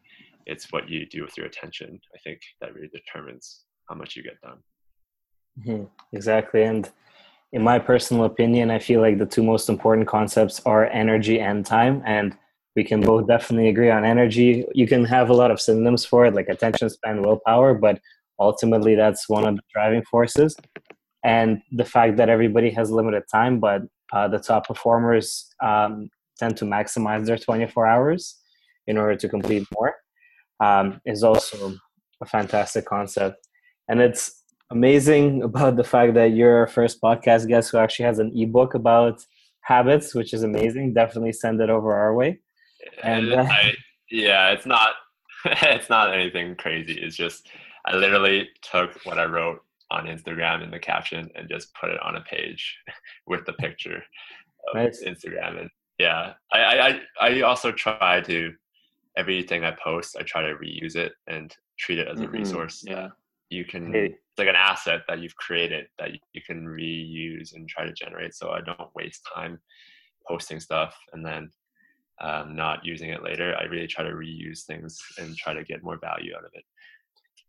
It's 0.47 0.70
what 0.70 0.88
you 0.88 1.07
do 1.07 1.22
with 1.22 1.36
your 1.36 1.47
attention, 1.47 2.01
I 2.14 2.18
think, 2.18 2.40
that 2.61 2.74
really 2.74 2.88
determines 2.88 3.64
how 3.88 3.97
much 3.97 4.14
you 4.14 4.22
get 4.22 4.40
done. 4.42 4.59
Mm-hmm. 5.61 5.84
Exactly. 6.12 6.62
And 6.62 6.88
in 7.53 7.62
my 7.62 7.78
personal 7.78 8.24
opinion, 8.24 8.70
I 8.70 8.78
feel 8.78 9.01
like 9.01 9.18
the 9.18 9.26
two 9.26 9.42
most 9.42 9.68
important 9.68 10.07
concepts 10.07 10.61
are 10.66 10.86
energy 10.86 11.40
and 11.40 11.64
time. 11.64 12.03
And 12.05 12.36
we 12.76 12.84
can 12.84 13.01
both 13.01 13.26
definitely 13.26 13.68
agree 13.68 13.90
on 13.90 14.05
energy. 14.05 14.64
You 14.74 14.86
can 14.86 15.05
have 15.05 15.30
a 15.30 15.34
lot 15.34 15.51
of 15.51 15.61
synonyms 15.61 16.05
for 16.05 16.26
it, 16.26 16.34
like 16.34 16.49
attention 16.49 16.90
span, 16.90 17.22
willpower, 17.22 17.74
but 17.74 18.01
ultimately 18.38 18.95
that's 18.95 19.28
one 19.28 19.47
of 19.47 19.57
the 19.57 19.62
driving 19.72 20.03
forces. 20.11 20.57
And 21.24 21.62
the 21.72 21.84
fact 21.84 22.16
that 22.18 22.28
everybody 22.28 22.70
has 22.70 22.90
limited 22.90 23.22
time, 23.32 23.59
but 23.61 23.82
uh, 24.12 24.28
the 24.28 24.38
top 24.38 24.66
performers 24.66 25.49
um, 25.62 26.11
tend 26.39 26.57
to 26.59 26.64
maximize 26.64 27.26
their 27.26 27.39
24 27.39 27.87
hours 27.87 28.41
in 28.87 28.99
order 28.99 29.16
to 29.16 29.28
complete 29.28 29.66
more 29.74 29.95
um, 30.61 31.01
is 31.05 31.22
also 31.22 31.74
a 32.22 32.26
fantastic 32.26 32.85
concept. 32.85 33.47
And 33.89 34.01
it's 34.01 34.43
amazing 34.70 35.43
about 35.49 35.76
the 35.76 35.85
fact 35.85 36.14
that 36.14 36.32
you're 36.32 36.59
our 36.59 36.66
first 36.66 37.01
podcast 37.01 37.49
guest 37.49 37.70
who 37.70 37.78
actually 37.78 38.07
has 38.07 38.18
an 38.18 38.32
ebook 38.35 38.74
about 38.74 39.24
habits, 39.62 40.14
which 40.14 40.32
is 40.35 40.43
amazing. 40.43 40.95
Definitely 40.95 41.32
send 41.32 41.61
it 41.61 41.70
over 41.70 41.95
our 41.95 42.14
way. 42.14 42.41
And 43.03 43.32
uh, 43.32 43.47
I, 43.49 43.72
yeah, 44.11 44.51
it's 44.51 44.66
not 44.66 44.91
it's 45.45 45.91
not 45.91 46.14
anything 46.14 46.55
crazy. 46.57 46.95
It's 46.95 47.16
just 47.16 47.49
I 47.87 47.97
literally 47.97 48.49
took 48.62 48.95
what 49.05 49.18
I 49.18 49.24
wrote 49.24 49.61
on 49.91 50.07
Instagram 50.07 50.62
in 50.62 50.70
the 50.70 50.78
caption 50.78 51.30
and 51.35 51.49
just 51.49 51.74
put 51.74 51.91
it 51.91 52.03
on 52.03 52.16
a 52.16 52.22
page 52.22 52.78
with 53.26 53.45
the 53.47 53.53
picture 53.55 54.03
of 54.68 54.74
nice. 54.76 55.03
Instagram. 55.05 55.61
And 55.61 55.70
yeah, 55.99 56.34
I, 56.53 57.01
I 57.20 57.28
I 57.28 57.40
also 57.42 57.72
try 57.72 58.20
to 58.22 58.53
everything 59.16 59.64
I 59.64 59.76
post, 59.82 60.16
I 60.18 60.22
try 60.22 60.42
to 60.42 60.55
reuse 60.55 60.97
it 60.97 61.12
and 61.26 61.55
treat 61.78 61.99
it 61.99 62.09
as 62.09 62.20
a 62.20 62.24
mm-hmm. 62.24 62.32
resource. 62.32 62.82
Yeah 62.86 63.09
you 63.51 63.64
can 63.64 63.92
hey. 63.92 64.07
it's 64.07 64.38
like 64.38 64.49
an 64.49 64.57
asset 64.57 65.03
that 65.09 65.20
you've 65.20 65.36
created 65.36 65.86
that 65.99 66.11
you 66.32 66.42
can 66.47 66.66
reuse 66.66 67.55
and 67.55 67.68
try 67.68 67.84
to 67.84 67.92
generate 67.92 68.34
so 68.34 68.51
i 68.51 68.61
don't 68.61 68.95
waste 68.95 69.26
time 69.34 69.59
posting 70.26 70.61
stuff 70.61 70.95
and 71.12 71.24
then 71.24 71.51
um, 72.20 72.55
not 72.55 72.84
using 72.84 73.11
it 73.11 73.22
later 73.22 73.57
i 73.59 73.64
really 73.64 73.86
try 73.86 74.05
to 74.05 74.14
reuse 74.14 74.62
things 74.64 74.99
and 75.18 75.36
try 75.36 75.53
to 75.53 75.64
get 75.64 75.82
more 75.82 75.99
value 75.99 76.32
out 76.36 76.45
of 76.45 76.51
it 76.55 76.64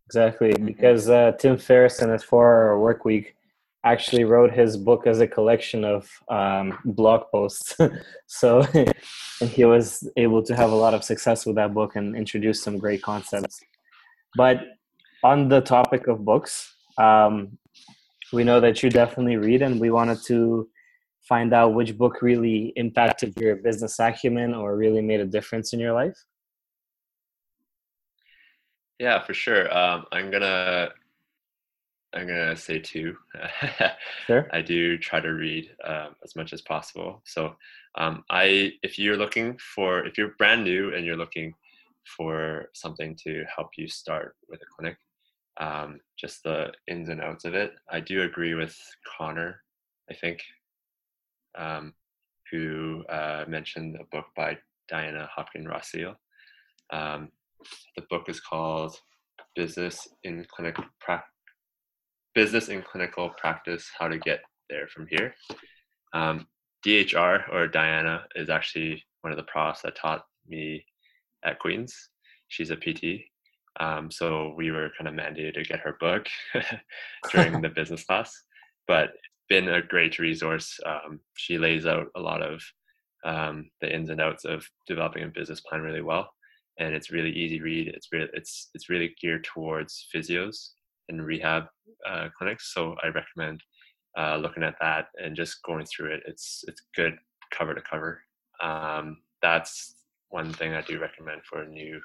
exactly 0.07 0.51
mm-hmm. 0.51 0.65
because 0.65 1.09
uh, 1.09 1.31
tim 1.39 1.57
ferriss 1.57 2.01
in 2.01 2.09
his 2.09 2.23
four 2.23 2.45
hour 2.45 2.79
work 2.79 3.05
week 3.05 3.35
actually 3.85 4.23
wrote 4.23 4.51
his 4.51 4.75
book 4.75 5.07
as 5.07 5.19
a 5.19 5.27
collection 5.27 5.85
of 5.85 6.09
um, 6.29 6.77
blog 6.85 7.21
posts 7.31 7.77
so 8.27 8.65
he 9.39 9.63
was 9.63 10.09
able 10.17 10.41
to 10.43 10.55
have 10.55 10.71
a 10.71 10.75
lot 10.75 10.93
of 10.93 11.03
success 11.03 11.45
with 11.45 11.55
that 11.55 11.73
book 11.73 11.95
and 11.95 12.15
introduce 12.15 12.61
some 12.61 12.77
great 12.77 13.01
concepts 13.01 13.61
but 14.35 14.65
on 15.23 15.49
the 15.49 15.61
topic 15.61 16.07
of 16.07 16.23
books, 16.23 16.75
um, 16.97 17.57
we 18.33 18.43
know 18.43 18.59
that 18.59 18.83
you 18.83 18.89
definitely 18.89 19.37
read, 19.37 19.61
and 19.61 19.79
we 19.79 19.89
wanted 19.89 20.19
to 20.27 20.69
find 21.27 21.53
out 21.53 21.73
which 21.73 21.97
book 21.97 22.21
really 22.21 22.73
impacted 22.75 23.33
your 23.39 23.55
business 23.55 23.99
acumen 23.99 24.53
or 24.53 24.77
really 24.77 25.01
made 25.01 25.19
a 25.19 25.25
difference 25.25 25.73
in 25.73 25.79
your 25.79 25.93
life. 25.93 26.17
Yeah, 28.99 29.23
for 29.25 29.33
sure. 29.33 29.75
Um, 29.75 30.05
I'm 30.11 30.29
gonna 30.29 30.89
I'm 32.15 32.27
gonna 32.27 32.55
say 32.55 32.79
two. 32.79 33.17
sure. 34.27 34.47
I 34.51 34.61
do 34.61 34.97
try 34.97 35.19
to 35.19 35.29
read 35.29 35.69
um, 35.83 36.15
as 36.23 36.35
much 36.35 36.53
as 36.53 36.61
possible. 36.61 37.21
So, 37.25 37.55
um, 37.95 38.23
I 38.29 38.71
if 38.83 38.97
you're 38.97 39.17
looking 39.17 39.57
for 39.57 40.05
if 40.05 40.17
you're 40.17 40.35
brand 40.37 40.63
new 40.63 40.93
and 40.93 41.05
you're 41.05 41.17
looking 41.17 41.53
for 42.17 42.69
something 42.73 43.17
to 43.25 43.43
help 43.53 43.71
you 43.77 43.87
start 43.87 44.35
with 44.49 44.61
a 44.61 44.65
clinic, 44.65 44.97
um, 45.59 45.99
just 46.17 46.43
the 46.43 46.71
ins 46.87 47.09
and 47.09 47.21
outs 47.21 47.45
of 47.45 47.53
it. 47.53 47.73
I 47.89 47.99
do 47.99 48.21
agree 48.21 48.53
with 48.53 48.77
Connor, 49.17 49.61
I 50.09 50.13
think, 50.13 50.39
um, 51.57 51.93
who 52.51 53.03
uh, 53.09 53.45
mentioned 53.47 53.97
a 53.99 54.05
book 54.15 54.25
by 54.35 54.57
Diana 54.87 55.27
Hopkins 55.33 55.67
Rossio. 55.67 56.15
Um, 56.91 57.29
the 57.97 58.03
book 58.09 58.29
is 58.29 58.39
called 58.39 58.95
business 59.55 60.07
in 60.23 60.45
clinic 60.49 60.75
pra- 60.99 61.23
business 62.35 62.67
in 62.67 62.83
clinical 62.83 63.29
practice, 63.29 63.89
how 63.97 64.07
to 64.07 64.19
get 64.19 64.41
there 64.69 64.87
from 64.87 65.07
here. 65.09 65.33
Um, 66.13 66.47
DHR 66.85 67.51
or 67.51 67.67
Diana 67.67 68.25
is 68.35 68.49
actually 68.49 69.03
one 69.21 69.31
of 69.31 69.37
the 69.37 69.43
profs 69.43 69.81
that 69.81 69.95
taught 69.95 70.25
me 70.47 70.85
at 71.43 71.57
Queens. 71.59 72.09
She's 72.49 72.69
a 72.69 72.75
PT. 72.75 73.23
Um, 73.79 74.11
so 74.11 74.53
we 74.55 74.71
were 74.71 74.91
kind 74.97 75.07
of 75.07 75.15
mandated 75.15 75.55
to 75.55 75.63
get 75.63 75.79
her 75.79 75.97
book 75.99 76.27
during 77.31 77.61
the 77.61 77.69
business 77.75 78.03
class. 78.03 78.31
But 78.87 79.09
it's 79.09 79.47
been 79.49 79.69
a 79.69 79.81
great 79.81 80.19
resource. 80.19 80.79
Um, 80.85 81.21
she 81.35 81.57
lays 81.57 81.85
out 81.85 82.07
a 82.15 82.19
lot 82.19 82.43
of 82.43 82.61
um, 83.23 83.71
the 83.81 83.93
ins 83.93 84.09
and 84.09 84.21
outs 84.21 84.45
of 84.45 84.67
developing 84.87 85.23
a 85.23 85.27
business 85.27 85.61
plan 85.61 85.81
really 85.81 86.03
well, 86.03 86.29
and 86.77 86.93
it's 86.93 87.11
really 87.11 87.31
easy 87.31 87.59
read. 87.59 87.87
It's 87.87 88.09
really 88.11 88.29
it's 88.33 88.69
it's 88.75 88.87
really 88.87 89.15
geared 89.19 89.43
towards 89.43 90.07
physios 90.13 90.73
and 91.09 91.25
rehab 91.25 91.65
uh, 92.09 92.29
clinics. 92.37 92.73
So 92.73 92.95
I 93.03 93.07
recommend 93.07 93.61
uh, 94.17 94.37
looking 94.37 94.63
at 94.63 94.75
that 94.81 95.07
and 95.21 95.35
just 95.35 95.61
going 95.63 95.85
through 95.85 96.13
it. 96.13 96.23
It's 96.25 96.63
it's 96.67 96.83
good 96.95 97.15
cover 97.51 97.73
to 97.73 97.81
cover. 97.81 98.21
Um, 98.61 99.17
that's 99.41 99.95
one 100.29 100.51
thing 100.53 100.73
I 100.73 100.81
do 100.81 100.99
recommend 100.99 101.41
for 101.49 101.65
new 101.65 101.99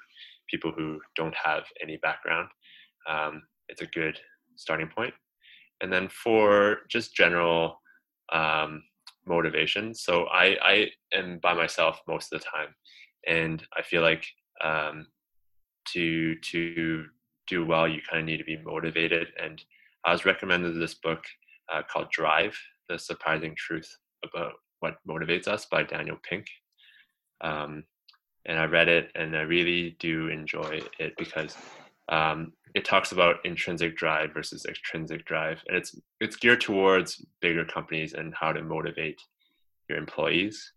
people 0.49 0.73
who 0.77 1.01
don't 1.17 1.35
have 1.35 1.65
any 1.83 1.97
background. 1.99 2.49
Um, 3.09 3.43
it's 3.69 3.83
a 3.83 3.87
good 3.87 4.19
starting 4.57 4.89
point. 4.89 5.15
And 5.81 5.93
then 5.93 6.09
for 6.09 6.79
just 6.89 7.15
general 7.15 7.81
um, 8.33 8.83
motivation, 9.27 9.95
so 9.95 10.25
I, 10.27 10.57
I 10.63 10.87
am 11.15 11.39
by 11.43 11.55
myself 11.55 12.01
most 12.07 12.33
of 12.33 12.41
the 12.41 12.47
time, 12.47 12.75
and 13.27 13.63
I 13.77 13.83
feel 13.83 14.03
like 14.03 14.25
um, 14.63 15.07
to 15.93 16.35
to 16.37 17.07
do 17.51 17.67
well, 17.67 17.87
you 17.87 18.01
kind 18.09 18.21
of 18.21 18.27
need 18.27 18.39
to 18.39 18.45
be 18.45 18.57
motivated. 18.65 19.29
And 19.43 19.63
I 20.07 20.13
was 20.13 20.25
recommended 20.25 20.81
this 20.81 20.95
book 20.95 21.23
uh, 21.73 21.83
called 21.93 22.11
Drive: 22.11 22.57
The 22.89 22.99
Surprising 22.99 23.55
Truth 23.59 23.91
About 24.25 24.53
What 24.79 24.97
Motivates 25.07 25.49
Us 25.49 25.67
by 25.67 25.83
Daniel 25.83 26.19
Pink. 26.27 26.47
Um, 27.43 27.85
and 28.47 28.59
I 28.59 28.65
read 28.65 28.89
it, 28.89 29.11
and 29.17 29.37
I 29.37 29.43
really 29.43 29.97
do 29.99 30.29
enjoy 30.29 30.81
it 30.99 31.13
because 31.19 31.57
um, 32.09 32.53
it 32.75 32.85
talks 32.85 33.13
about 33.13 33.45
intrinsic 33.45 33.97
drive 33.97 34.33
versus 34.33 34.65
extrinsic 34.65 35.27
drive, 35.27 35.63
and 35.69 35.77
it's 35.77 35.95
it's 36.21 36.37
geared 36.37 36.61
towards 36.61 37.25
bigger 37.41 37.65
companies 37.65 38.15
and 38.15 38.33
how 38.35 38.53
to 38.53 38.63
motivate 38.63 39.21
your 39.89 39.99
employees 39.99 40.73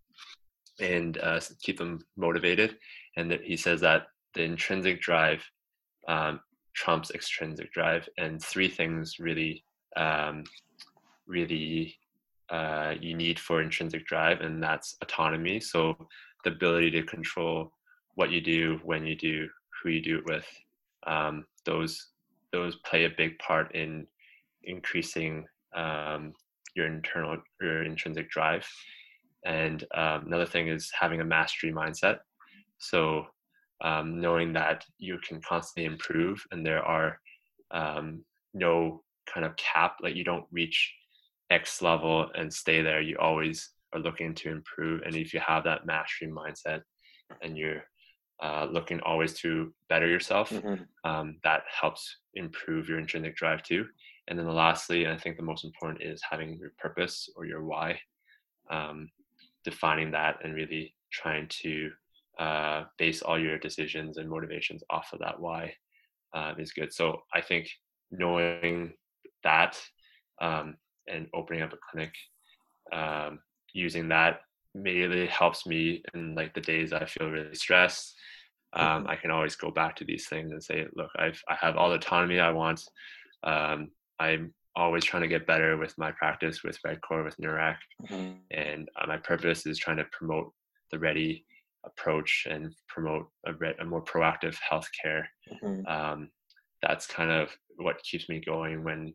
and 0.79 1.19
uh, 1.19 1.39
keep 1.61 1.77
them 1.77 1.99
motivated. 2.17 2.77
And 3.15 3.31
he 3.43 3.55
says 3.55 3.79
that 3.81 4.07
the 4.33 4.41
intrinsic 4.41 5.01
drive 5.01 5.43
um, 6.07 6.39
trumps 6.73 7.11
extrinsic 7.11 7.71
drive, 7.71 8.07
and 8.17 8.41
three 8.41 8.67
things 8.67 9.19
really 9.19 9.63
um, 9.95 10.43
really 11.27 11.95
uh, 12.49 12.93
you 12.99 13.15
need 13.15 13.39
for 13.39 13.61
intrinsic 13.61 14.05
drive, 14.05 14.41
and 14.41 14.61
that's 14.61 14.95
autonomy. 15.01 15.59
So 15.59 15.95
the 16.43 16.51
ability 16.51 16.91
to 16.91 17.03
control 17.03 17.71
what 18.15 18.31
you 18.31 18.41
do, 18.41 18.79
when 18.83 19.05
you 19.05 19.15
do, 19.15 19.47
who 19.81 19.89
you 19.89 20.01
do 20.01 20.17
it 20.19 20.25
with. 20.25 20.45
Um, 21.07 21.45
those 21.65 22.09
those 22.51 22.75
play 22.85 23.05
a 23.05 23.09
big 23.17 23.39
part 23.39 23.73
in 23.75 24.05
increasing 24.63 25.45
um, 25.75 26.33
your 26.75 26.87
internal 26.87 27.37
your 27.61 27.83
intrinsic 27.83 28.29
drive. 28.29 28.67
And 29.45 29.83
um, 29.95 30.27
another 30.27 30.45
thing 30.45 30.69
is 30.69 30.91
having 30.97 31.21
a 31.21 31.25
mastery 31.25 31.71
mindset. 31.73 32.19
So 32.77 33.25
um, 33.81 34.19
knowing 34.21 34.53
that 34.53 34.85
you 34.97 35.19
can 35.27 35.41
constantly 35.41 35.85
improve, 35.85 36.43
and 36.51 36.65
there 36.65 36.83
are 36.83 37.19
um, 37.71 38.23
no 38.53 39.03
kind 39.31 39.45
of 39.45 39.55
cap, 39.55 39.97
like 40.01 40.15
you 40.15 40.23
don't 40.23 40.45
reach 40.51 40.93
X 41.49 41.81
level 41.81 42.29
and 42.35 42.53
stay 42.53 42.81
there. 42.81 43.01
You 43.01 43.17
always 43.19 43.71
are 43.93 43.99
looking 43.99 44.33
to 44.35 44.49
improve. 44.49 45.01
And 45.05 45.15
if 45.15 45.33
you 45.33 45.39
have 45.45 45.63
that 45.65 45.85
mastery 45.85 46.27
mindset 46.27 46.81
and 47.41 47.57
you're 47.57 47.83
uh, 48.41 48.67
looking 48.71 48.99
always 49.01 49.33
to 49.35 49.73
better 49.89 50.07
yourself, 50.07 50.49
mm-hmm. 50.49 50.83
um, 51.09 51.37
that 51.43 51.63
helps 51.81 52.17
improve 52.33 52.89
your 52.89 52.99
intrinsic 52.99 53.35
drive 53.35 53.63
too. 53.63 53.85
And 54.27 54.37
then 54.39 54.47
lastly, 54.47 55.05
and 55.05 55.13
I 55.13 55.17
think 55.17 55.37
the 55.37 55.43
most 55.43 55.65
important 55.65 56.01
is 56.01 56.21
having 56.29 56.57
your 56.57 56.73
purpose 56.77 57.29
or 57.35 57.45
your 57.45 57.63
why, 57.63 57.99
um, 58.69 59.09
defining 59.63 60.11
that 60.11 60.37
and 60.43 60.55
really 60.55 60.95
trying 61.11 61.47
to 61.61 61.91
uh, 62.39 62.83
base 62.97 63.21
all 63.21 63.39
your 63.39 63.57
decisions 63.57 64.17
and 64.17 64.29
motivations 64.29 64.83
off 64.89 65.09
of 65.13 65.19
that 65.19 65.39
why 65.39 65.73
uh, 66.33 66.53
is 66.57 66.71
good. 66.71 66.93
So 66.93 67.21
I 67.33 67.41
think 67.41 67.69
knowing 68.11 68.93
that 69.43 69.79
um, 70.41 70.75
and 71.07 71.27
opening 71.33 71.61
up 71.61 71.73
a 71.73 71.77
clinic 71.91 72.13
um, 72.91 73.39
using 73.73 74.09
that 74.09 74.41
immediately 74.75 75.27
helps 75.27 75.65
me 75.65 76.03
in 76.13 76.35
like 76.35 76.53
the 76.53 76.61
days 76.61 76.93
I 76.93 77.05
feel 77.05 77.29
really 77.29 77.55
stressed. 77.55 78.15
Um, 78.73 79.03
mm-hmm. 79.03 79.09
I 79.09 79.15
can 79.15 79.31
always 79.31 79.55
go 79.55 79.69
back 79.69 79.95
to 79.97 80.05
these 80.05 80.27
things 80.27 80.51
and 80.51 80.63
say, 80.63 80.85
look, 80.95 81.11
I've 81.17 81.41
I 81.47 81.55
have 81.55 81.77
all 81.77 81.89
the 81.89 81.95
autonomy 81.95 82.39
I 82.39 82.51
want. 82.51 82.83
Um, 83.43 83.91
I'm 84.19 84.53
always 84.75 85.03
trying 85.03 85.21
to 85.21 85.27
get 85.27 85.45
better 85.45 85.77
with 85.77 85.95
my 85.97 86.11
practice 86.11 86.63
with 86.63 86.79
Redcord 86.81 87.25
with 87.25 87.37
Neurac, 87.37 87.77
mm-hmm. 88.09 88.31
and 88.49 88.89
uh, 88.99 89.05
my 89.07 89.17
purpose 89.17 89.67
is 89.67 89.77
trying 89.77 89.97
to 89.97 90.05
promote 90.05 90.51
the 90.91 90.97
ready 90.97 91.45
approach 91.85 92.47
and 92.49 92.73
promote 92.87 93.27
a, 93.45 93.53
re- 93.53 93.75
a 93.79 93.85
more 93.85 94.03
proactive 94.03 94.55
healthcare. 94.71 95.23
Mm-hmm. 95.51 95.85
Um, 95.87 96.29
that's 96.81 97.07
kind 97.07 97.31
of 97.31 97.55
what 97.77 98.03
keeps 98.03 98.29
me 98.29 98.39
going 98.39 98.83
when 98.83 99.13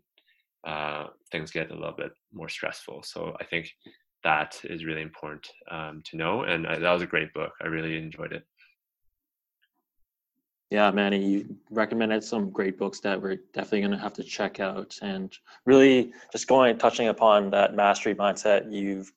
uh, 0.66 1.06
things 1.30 1.50
get 1.50 1.70
a 1.70 1.74
little 1.74 1.94
bit 1.96 2.12
more 2.32 2.48
stressful. 2.48 3.02
So 3.02 3.36
I 3.40 3.44
think 3.44 3.70
that 4.24 4.60
is 4.64 4.84
really 4.84 5.02
important 5.02 5.46
um, 5.70 6.02
to 6.06 6.16
know. 6.16 6.42
And 6.42 6.66
I, 6.66 6.78
that 6.78 6.92
was 6.92 7.02
a 7.02 7.06
great 7.06 7.32
book. 7.34 7.52
I 7.62 7.66
really 7.66 7.96
enjoyed 7.96 8.32
it. 8.32 8.44
Yeah, 10.70 10.90
Manni, 10.90 11.26
you 11.26 11.56
recommended 11.70 12.22
some 12.22 12.50
great 12.50 12.76
books 12.76 13.00
that 13.00 13.20
we're 13.20 13.38
definitely 13.54 13.80
going 13.80 13.92
to 13.92 13.98
have 13.98 14.12
to 14.14 14.22
check 14.22 14.60
out. 14.60 14.98
And 15.00 15.32
really, 15.64 16.12
just 16.30 16.46
going 16.46 16.76
touching 16.76 17.08
upon 17.08 17.50
that 17.50 17.74
mastery 17.74 18.14
mindset 18.14 18.70
you've 18.70 19.10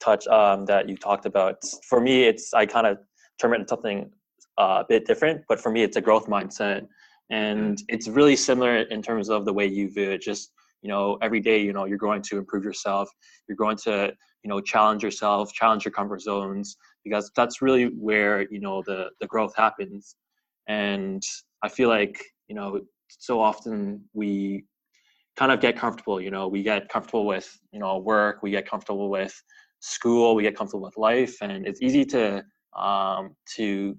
touched 0.00 0.28
um, 0.28 0.64
that 0.66 0.88
you 0.88 0.96
talked 0.96 1.26
about. 1.26 1.56
For 1.88 2.00
me, 2.00 2.24
it's 2.24 2.54
I 2.54 2.66
kind 2.66 2.86
of 2.86 2.98
term 3.40 3.54
it 3.54 3.68
something 3.68 4.10
uh, 4.58 4.82
a 4.82 4.86
bit 4.88 5.06
different, 5.06 5.42
but 5.48 5.60
for 5.60 5.70
me, 5.70 5.82
it's 5.82 5.96
a 5.96 6.00
growth 6.00 6.26
mindset, 6.26 6.86
and 7.30 7.78
it's 7.88 8.08
really 8.08 8.36
similar 8.36 8.76
in 8.76 9.02
terms 9.02 9.28
of 9.28 9.44
the 9.44 9.52
way 9.52 9.66
you 9.66 9.90
view 9.90 10.10
it. 10.10 10.22
Just 10.22 10.52
you 10.82 10.90
know, 10.90 11.18
every 11.22 11.40
day, 11.40 11.60
you 11.60 11.72
know, 11.72 11.84
you're 11.84 11.98
going 11.98 12.22
to 12.22 12.38
improve 12.38 12.64
yourself. 12.64 13.08
You're 13.48 13.56
going 13.56 13.76
to 13.78 14.12
you 14.46 14.48
know 14.48 14.60
challenge 14.60 15.02
yourself 15.02 15.52
challenge 15.52 15.84
your 15.84 15.90
comfort 15.90 16.22
zones 16.22 16.76
because 17.02 17.32
that's 17.34 17.60
really 17.60 17.86
where 17.98 18.46
you 18.48 18.60
know 18.60 18.80
the 18.86 19.08
the 19.20 19.26
growth 19.26 19.52
happens 19.56 20.14
and 20.68 21.20
i 21.64 21.68
feel 21.68 21.88
like 21.88 22.22
you 22.46 22.54
know 22.54 22.80
so 23.08 23.40
often 23.40 24.00
we 24.14 24.64
kind 25.36 25.50
of 25.50 25.60
get 25.60 25.76
comfortable 25.76 26.20
you 26.20 26.30
know 26.30 26.46
we 26.46 26.62
get 26.62 26.88
comfortable 26.88 27.26
with 27.26 27.58
you 27.72 27.80
know 27.80 27.98
work 27.98 28.38
we 28.40 28.52
get 28.52 28.70
comfortable 28.70 29.10
with 29.10 29.34
school 29.86 30.34
we 30.34 30.42
get 30.42 30.56
comfortable 30.56 30.84
with 30.84 30.96
life 30.96 31.36
and 31.42 31.66
it's 31.66 31.80
easy 31.80 32.04
to 32.04 32.44
um 32.76 33.34
to 33.46 33.96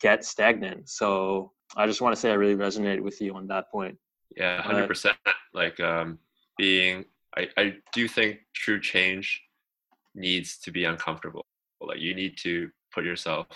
get 0.00 0.24
stagnant 0.24 0.88
so 0.88 1.50
i 1.76 1.86
just 1.86 2.00
want 2.00 2.14
to 2.14 2.20
say 2.20 2.30
i 2.30 2.34
really 2.34 2.56
resonated 2.56 3.00
with 3.00 3.20
you 3.20 3.34
on 3.34 3.46
that 3.46 3.70
point 3.70 3.96
yeah 4.36 4.62
100% 4.62 5.06
uh, 5.06 5.32
like 5.54 5.78
um 5.80 6.18
being 6.56 7.04
I, 7.36 7.48
I 7.56 7.74
do 7.92 8.06
think 8.06 8.38
true 8.54 8.80
change 8.80 9.42
needs 10.14 10.58
to 10.58 10.70
be 10.70 10.84
uncomfortable. 10.84 11.44
Like 11.80 12.00
you 12.00 12.14
need 12.14 12.38
to 12.38 12.70
put 12.92 13.04
yourself 13.04 13.46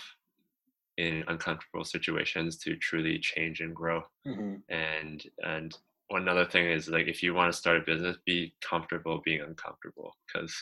in 0.97 1.23
uncomfortable 1.27 1.85
situations 1.85 2.57
to 2.57 2.75
truly 2.75 3.19
change 3.19 3.61
and 3.61 3.73
grow. 3.73 4.03
Mm-hmm. 4.27 4.55
And 4.69 5.23
and 5.43 5.77
one 6.09 6.27
other 6.27 6.45
thing 6.45 6.65
is 6.65 6.89
like 6.89 7.07
if 7.07 7.23
you 7.23 7.33
want 7.33 7.51
to 7.51 7.57
start 7.57 7.77
a 7.77 7.81
business, 7.81 8.17
be 8.25 8.53
comfortable 8.61 9.21
being 9.23 9.41
uncomfortable 9.41 10.15
because 10.27 10.53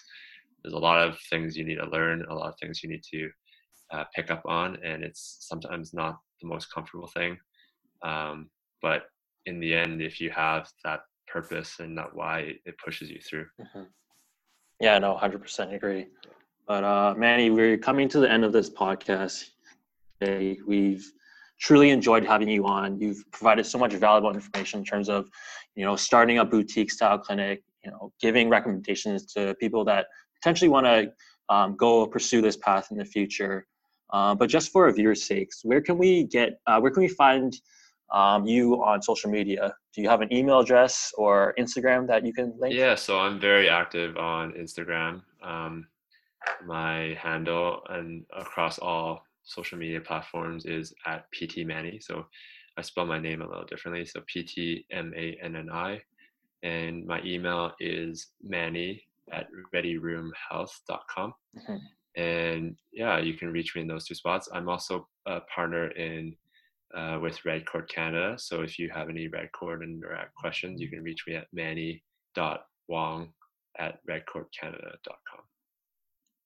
there's 0.68 0.76
a 0.76 0.80
lot 0.80 1.00
of 1.00 1.18
things 1.30 1.56
you 1.56 1.64
need 1.64 1.78
to 1.78 1.90
learn, 1.90 2.26
a 2.30 2.34
lot 2.34 2.50
of 2.50 2.60
things 2.60 2.84
you 2.84 2.90
need 2.90 3.04
to 3.14 3.30
uh, 3.94 4.04
pick 4.14 4.30
up 4.30 4.42
on, 4.46 4.78
and 4.84 5.02
it's 5.02 5.38
sometimes 5.40 5.94
not 5.94 6.18
the 6.42 6.48
most 6.48 6.74
comfortable 6.74 7.08
thing. 7.08 7.38
Um, 8.04 8.50
but 8.82 9.04
in 9.46 9.62
the 9.62 9.74
end, 9.74 10.02
if 10.02 10.20
you 10.20 10.30
have 10.32 10.68
that 10.84 11.00
purpose 11.26 11.76
and 11.80 11.98
that 11.98 12.14
why, 12.14 12.56
it 12.66 12.76
pushes 12.84 13.10
you 13.10 13.20
through. 13.22 13.46
Mm-hmm. 13.62 13.84
Yeah, 14.82 15.00
no, 15.00 15.16
100% 15.16 15.74
agree. 15.74 16.08
But 16.68 16.84
uh, 16.84 17.16
Manni, 17.18 17.50
we're 17.50 17.78
coming 17.78 18.10
to 18.10 18.20
the 18.20 18.30
end 18.30 18.44
of 18.44 18.52
this 18.52 18.70
podcast 18.70 19.52
today. 20.20 20.60
We've 20.68 21.10
truly 21.62 21.92
enjoyed 21.92 22.26
having 22.26 22.50
you 22.50 22.66
on. 22.66 23.00
You've 23.00 23.24
provided 23.32 23.66
so 23.66 23.78
much 23.78 23.94
valuable 23.94 24.34
information 24.34 24.80
in 24.80 24.86
terms 24.86 25.08
of, 25.08 25.30
you 25.76 25.86
know, 25.86 25.96
starting 25.96 26.40
a 26.40 26.46
boutique 26.46 26.92
style 26.92 27.18
clinic, 27.18 27.64
you 27.86 27.92
know, 27.92 28.12
giving 28.20 28.50
recommendations 28.50 29.26
to 29.28 29.56
people 29.62 29.86
that 29.86 30.08
potentially 30.48 30.70
want 30.70 30.86
to 30.86 31.12
um, 31.54 31.76
go 31.76 32.08
pursue 32.08 32.42
this 32.42 32.56
path 32.56 32.88
in 32.92 32.98
the 32.98 33.04
future. 33.04 33.68
Uh, 34.12 34.34
but 34.34 34.48
just 34.50 34.72
for 34.72 34.86
our 34.86 34.94
viewer's 34.94 35.22
sakes, 35.22 35.60
where 35.66 35.82
can 35.82 35.98
we 35.98 36.24
get, 36.24 36.62
uh, 36.68 36.80
where 36.80 36.90
can 36.90 37.04
we 37.04 37.10
find 37.10 37.60
um, 38.14 38.46
you 38.48 38.82
on 38.82 39.02
social 39.02 39.30
media. 39.30 39.76
Do 39.94 40.02
you 40.02 40.08
have 40.08 40.22
an 40.22 40.32
email 40.32 40.60
address 40.60 41.12
or 41.18 41.54
Instagram 41.60 42.08
that 42.08 42.26
you 42.26 42.32
can 42.32 42.54
link? 42.58 42.74
Yeah, 42.74 42.96
so 42.96 43.20
I'm 43.20 43.38
very 43.38 43.68
active 43.68 44.16
on 44.16 44.54
Instagram. 44.54 45.24
Um, 45.44 45.88
my 46.66 47.18
handle 47.22 47.82
and 47.90 48.24
across 48.32 48.80
all 48.80 49.26
social 49.44 49.78
media 49.78 50.00
platforms 50.00 50.66
is 50.66 50.94
at 51.06 51.30
PT 51.34 51.68
Manni. 51.68 52.02
So 52.02 52.26
I 52.78 52.82
spell 52.82 53.06
my 53.06 53.20
name 53.20 53.42
a 53.42 53.48
little 53.50 53.66
differently. 53.66 54.06
So 54.06 54.22
P 54.26 54.44
T 54.44 54.86
M 54.92 55.12
A 55.18 55.38
N 55.44 55.58
N 55.58 55.70
I. 55.70 56.02
And 56.64 57.06
my 57.06 57.22
email 57.26 57.74
is 57.82 58.28
manni 58.50 59.02
at 59.32 59.48
readyroomhealth.com. 59.74 61.34
Mhm. 61.56 61.80
And 62.16 62.78
yeah, 62.92 63.20
you 63.20 63.36
can 63.36 63.52
reach 63.52 63.76
me 63.76 63.82
in 63.82 63.88
those 63.88 64.06
two 64.06 64.16
spots. 64.16 64.50
I'm 64.52 64.70
also 64.70 65.08
a 65.26 65.42
partner 65.42 65.90
in 65.92 66.36
uh, 66.96 67.20
with 67.22 67.38
Redcord 67.44 67.90
Canada. 67.90 68.36
So 68.40 68.62
if 68.62 68.80
you 68.80 68.90
have 68.90 69.10
any 69.10 69.28
Redcord 69.28 69.84
and 69.84 70.02
Neurac 70.02 70.34
questions, 70.36 70.80
you 70.82 70.90
can 70.90 71.04
reach 71.04 71.26
me 71.28 71.36
at 71.36 71.48
manni.wong 71.54 73.34
at 73.78 74.00
redcordcanada.com. 74.10 75.42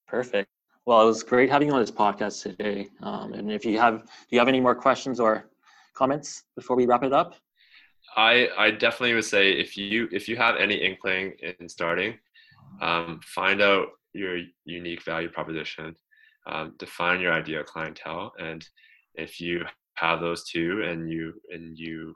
Perfect. 0.08 0.50
Well, 0.84 1.00
it 1.02 1.06
was 1.06 1.22
great 1.22 1.48
having 1.48 1.68
you 1.68 1.74
on 1.74 1.80
this 1.80 1.92
podcast 1.92 2.42
today. 2.42 2.88
Um, 3.02 3.34
and 3.34 3.50
if 3.52 3.64
you 3.64 3.78
have, 3.78 4.02
do 4.02 4.08
you 4.30 4.38
have 4.40 4.48
any 4.48 4.60
more 4.60 4.74
questions 4.74 5.20
or 5.20 5.48
comments 5.94 6.42
before 6.56 6.76
we 6.76 6.86
wrap 6.86 7.04
it 7.04 7.12
up? 7.12 7.36
I 8.16 8.48
I 8.58 8.70
definitely 8.72 9.14
would 9.14 9.24
say 9.24 9.52
if 9.52 9.76
you 9.78 10.08
if 10.12 10.28
you 10.28 10.36
have 10.36 10.56
any 10.56 10.74
inkling 10.74 11.34
in 11.40 11.68
starting, 11.68 12.18
um, 12.80 13.20
find 13.24 13.60
out 13.60 13.88
your 14.12 14.38
unique 14.64 15.02
value 15.04 15.28
proposition, 15.30 15.94
um, 16.46 16.74
define 16.78 17.20
your 17.20 17.32
ideal 17.32 17.62
clientele, 17.64 18.32
and 18.38 18.66
if 19.14 19.40
you 19.40 19.64
have 19.94 20.20
those 20.20 20.44
two 20.44 20.82
and 20.82 21.10
you 21.10 21.34
and 21.50 21.78
you 21.78 22.14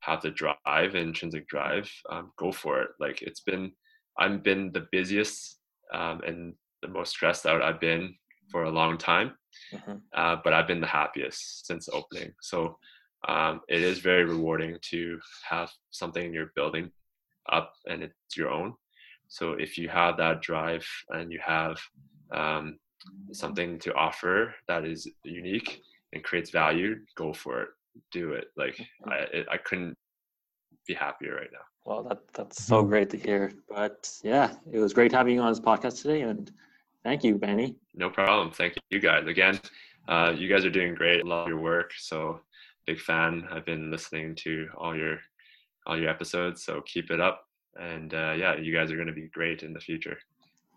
have 0.00 0.20
the 0.22 0.30
drive, 0.30 0.94
intrinsic 0.94 1.46
drive, 1.48 1.90
um, 2.10 2.32
go 2.36 2.50
for 2.52 2.82
it. 2.82 2.90
Like 2.98 3.22
it's 3.22 3.40
been, 3.40 3.72
I've 4.18 4.42
been 4.42 4.72
the 4.72 4.86
busiest 4.90 5.60
um, 5.94 6.20
and 6.26 6.54
the 6.82 6.88
most 6.88 7.10
stressed 7.10 7.46
out 7.46 7.62
I've 7.62 7.80
been 7.80 8.14
for 8.50 8.64
a 8.64 8.70
long 8.70 8.98
time, 8.98 9.36
Mhm. 9.72 10.02
uh, 10.14 10.36
but 10.42 10.52
I've 10.52 10.66
been 10.66 10.80
the 10.80 10.86
happiest 10.86 11.66
since 11.66 11.88
opening. 11.88 12.32
So 12.40 12.76
um, 13.28 13.60
it 13.68 13.80
is 13.82 14.00
very 14.00 14.24
rewarding 14.24 14.76
to 14.90 15.20
have 15.48 15.70
something 15.90 16.34
you're 16.34 16.52
building 16.56 16.90
up 17.50 17.72
and 17.88 18.02
it's 18.02 18.36
your 18.36 18.50
own. 18.50 18.74
So 19.32 19.52
if 19.52 19.78
you 19.78 19.88
have 19.88 20.18
that 20.18 20.42
drive 20.42 20.86
and 21.08 21.32
you 21.32 21.40
have 21.42 21.80
um, 22.34 22.78
something 23.32 23.78
to 23.78 23.94
offer 23.94 24.54
that 24.68 24.84
is 24.84 25.08
unique 25.24 25.80
and 26.12 26.22
creates 26.22 26.50
value, 26.50 26.96
go 27.14 27.32
for 27.32 27.62
it. 27.62 27.68
Do 28.10 28.32
it. 28.32 28.48
Like 28.58 28.78
I, 29.06 29.14
it, 29.32 29.46
I 29.50 29.56
couldn't 29.56 29.96
be 30.86 30.92
happier 30.92 31.34
right 31.34 31.48
now. 31.50 31.64
Well, 31.86 32.02
that 32.02 32.20
that's 32.34 32.62
so 32.62 32.82
great 32.82 33.08
to 33.08 33.16
hear. 33.16 33.52
But 33.70 34.10
yeah, 34.22 34.52
it 34.70 34.78
was 34.78 34.92
great 34.92 35.12
having 35.12 35.36
you 35.36 35.40
on 35.40 35.50
this 35.50 35.60
podcast 35.60 36.02
today, 36.02 36.20
and 36.22 36.52
thank 37.02 37.24
you, 37.24 37.36
Benny. 37.36 37.76
No 37.94 38.10
problem. 38.10 38.50
Thank 38.50 38.74
you 38.90 39.00
guys 39.00 39.26
again. 39.26 39.58
Uh, 40.08 40.34
you 40.36 40.46
guys 40.46 40.66
are 40.66 40.70
doing 40.70 40.94
great. 40.94 41.24
Love 41.24 41.48
your 41.48 41.60
work. 41.60 41.92
So 41.96 42.40
big 42.86 43.00
fan. 43.00 43.48
I've 43.50 43.64
been 43.64 43.90
listening 43.90 44.34
to 44.44 44.68
all 44.76 44.94
your 44.94 45.20
all 45.86 45.98
your 45.98 46.10
episodes. 46.10 46.64
So 46.64 46.82
keep 46.82 47.10
it 47.10 47.20
up. 47.20 47.46
And 47.78 48.12
uh, 48.12 48.34
yeah, 48.36 48.56
you 48.56 48.74
guys 48.74 48.90
are 48.90 48.96
going 48.96 49.08
to 49.08 49.14
be 49.14 49.28
great 49.28 49.62
in 49.62 49.72
the 49.72 49.80
future 49.80 50.18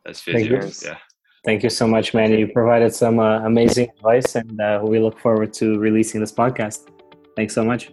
as 0.05 0.21
Thank 0.21 0.49
you. 0.49 0.61
Yeah. 0.83 0.97
Thank 1.43 1.61
you 1.61 1.69
so 1.69 1.87
much, 1.87 2.13
Manni. 2.13 2.39
You 2.39 2.47
provided 2.47 2.93
some 2.93 3.19
uh, 3.19 3.45
amazing 3.45 3.89
advice, 3.97 4.35
and 4.35 4.59
uh, 4.59 4.81
we 4.83 4.99
look 4.99 5.19
forward 5.19 5.53
to 5.53 5.77
releasing 5.77 6.19
this 6.19 6.31
podcast. 6.31 6.89
Thanks 7.35 7.53
so 7.53 7.63
much. 7.63 7.91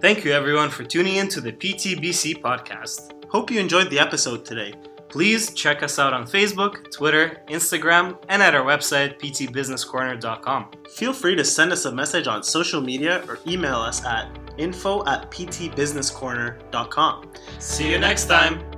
Thank 0.00 0.24
you, 0.24 0.32
everyone, 0.32 0.70
for 0.70 0.84
tuning 0.84 1.16
in 1.16 1.28
to 1.28 1.40
the 1.40 1.52
PTBC 1.52 2.40
podcast. 2.40 3.12
Hope 3.30 3.50
you 3.50 3.58
enjoyed 3.58 3.90
the 3.90 3.98
episode 3.98 4.44
today. 4.44 4.72
Please 5.16 5.50
check 5.52 5.82
us 5.82 5.98
out 5.98 6.12
on 6.12 6.26
Facebook, 6.26 6.92
Twitter, 6.92 7.40
Instagram, 7.48 8.22
and 8.28 8.42
at 8.42 8.54
our 8.54 8.66
website, 8.66 9.18
ptbusinesscorner.com. 9.18 10.66
Feel 10.94 11.14
free 11.14 11.34
to 11.34 11.42
send 11.42 11.72
us 11.72 11.86
a 11.86 11.90
message 11.90 12.26
on 12.26 12.42
social 12.42 12.82
media 12.82 13.24
or 13.26 13.38
email 13.46 13.76
us 13.76 14.04
at 14.04 14.28
info 14.58 15.02
at 15.06 15.30
ptbusinesscorner.com. 15.30 17.32
See 17.58 17.90
you 17.90 17.98
next 17.98 18.26
time. 18.26 18.75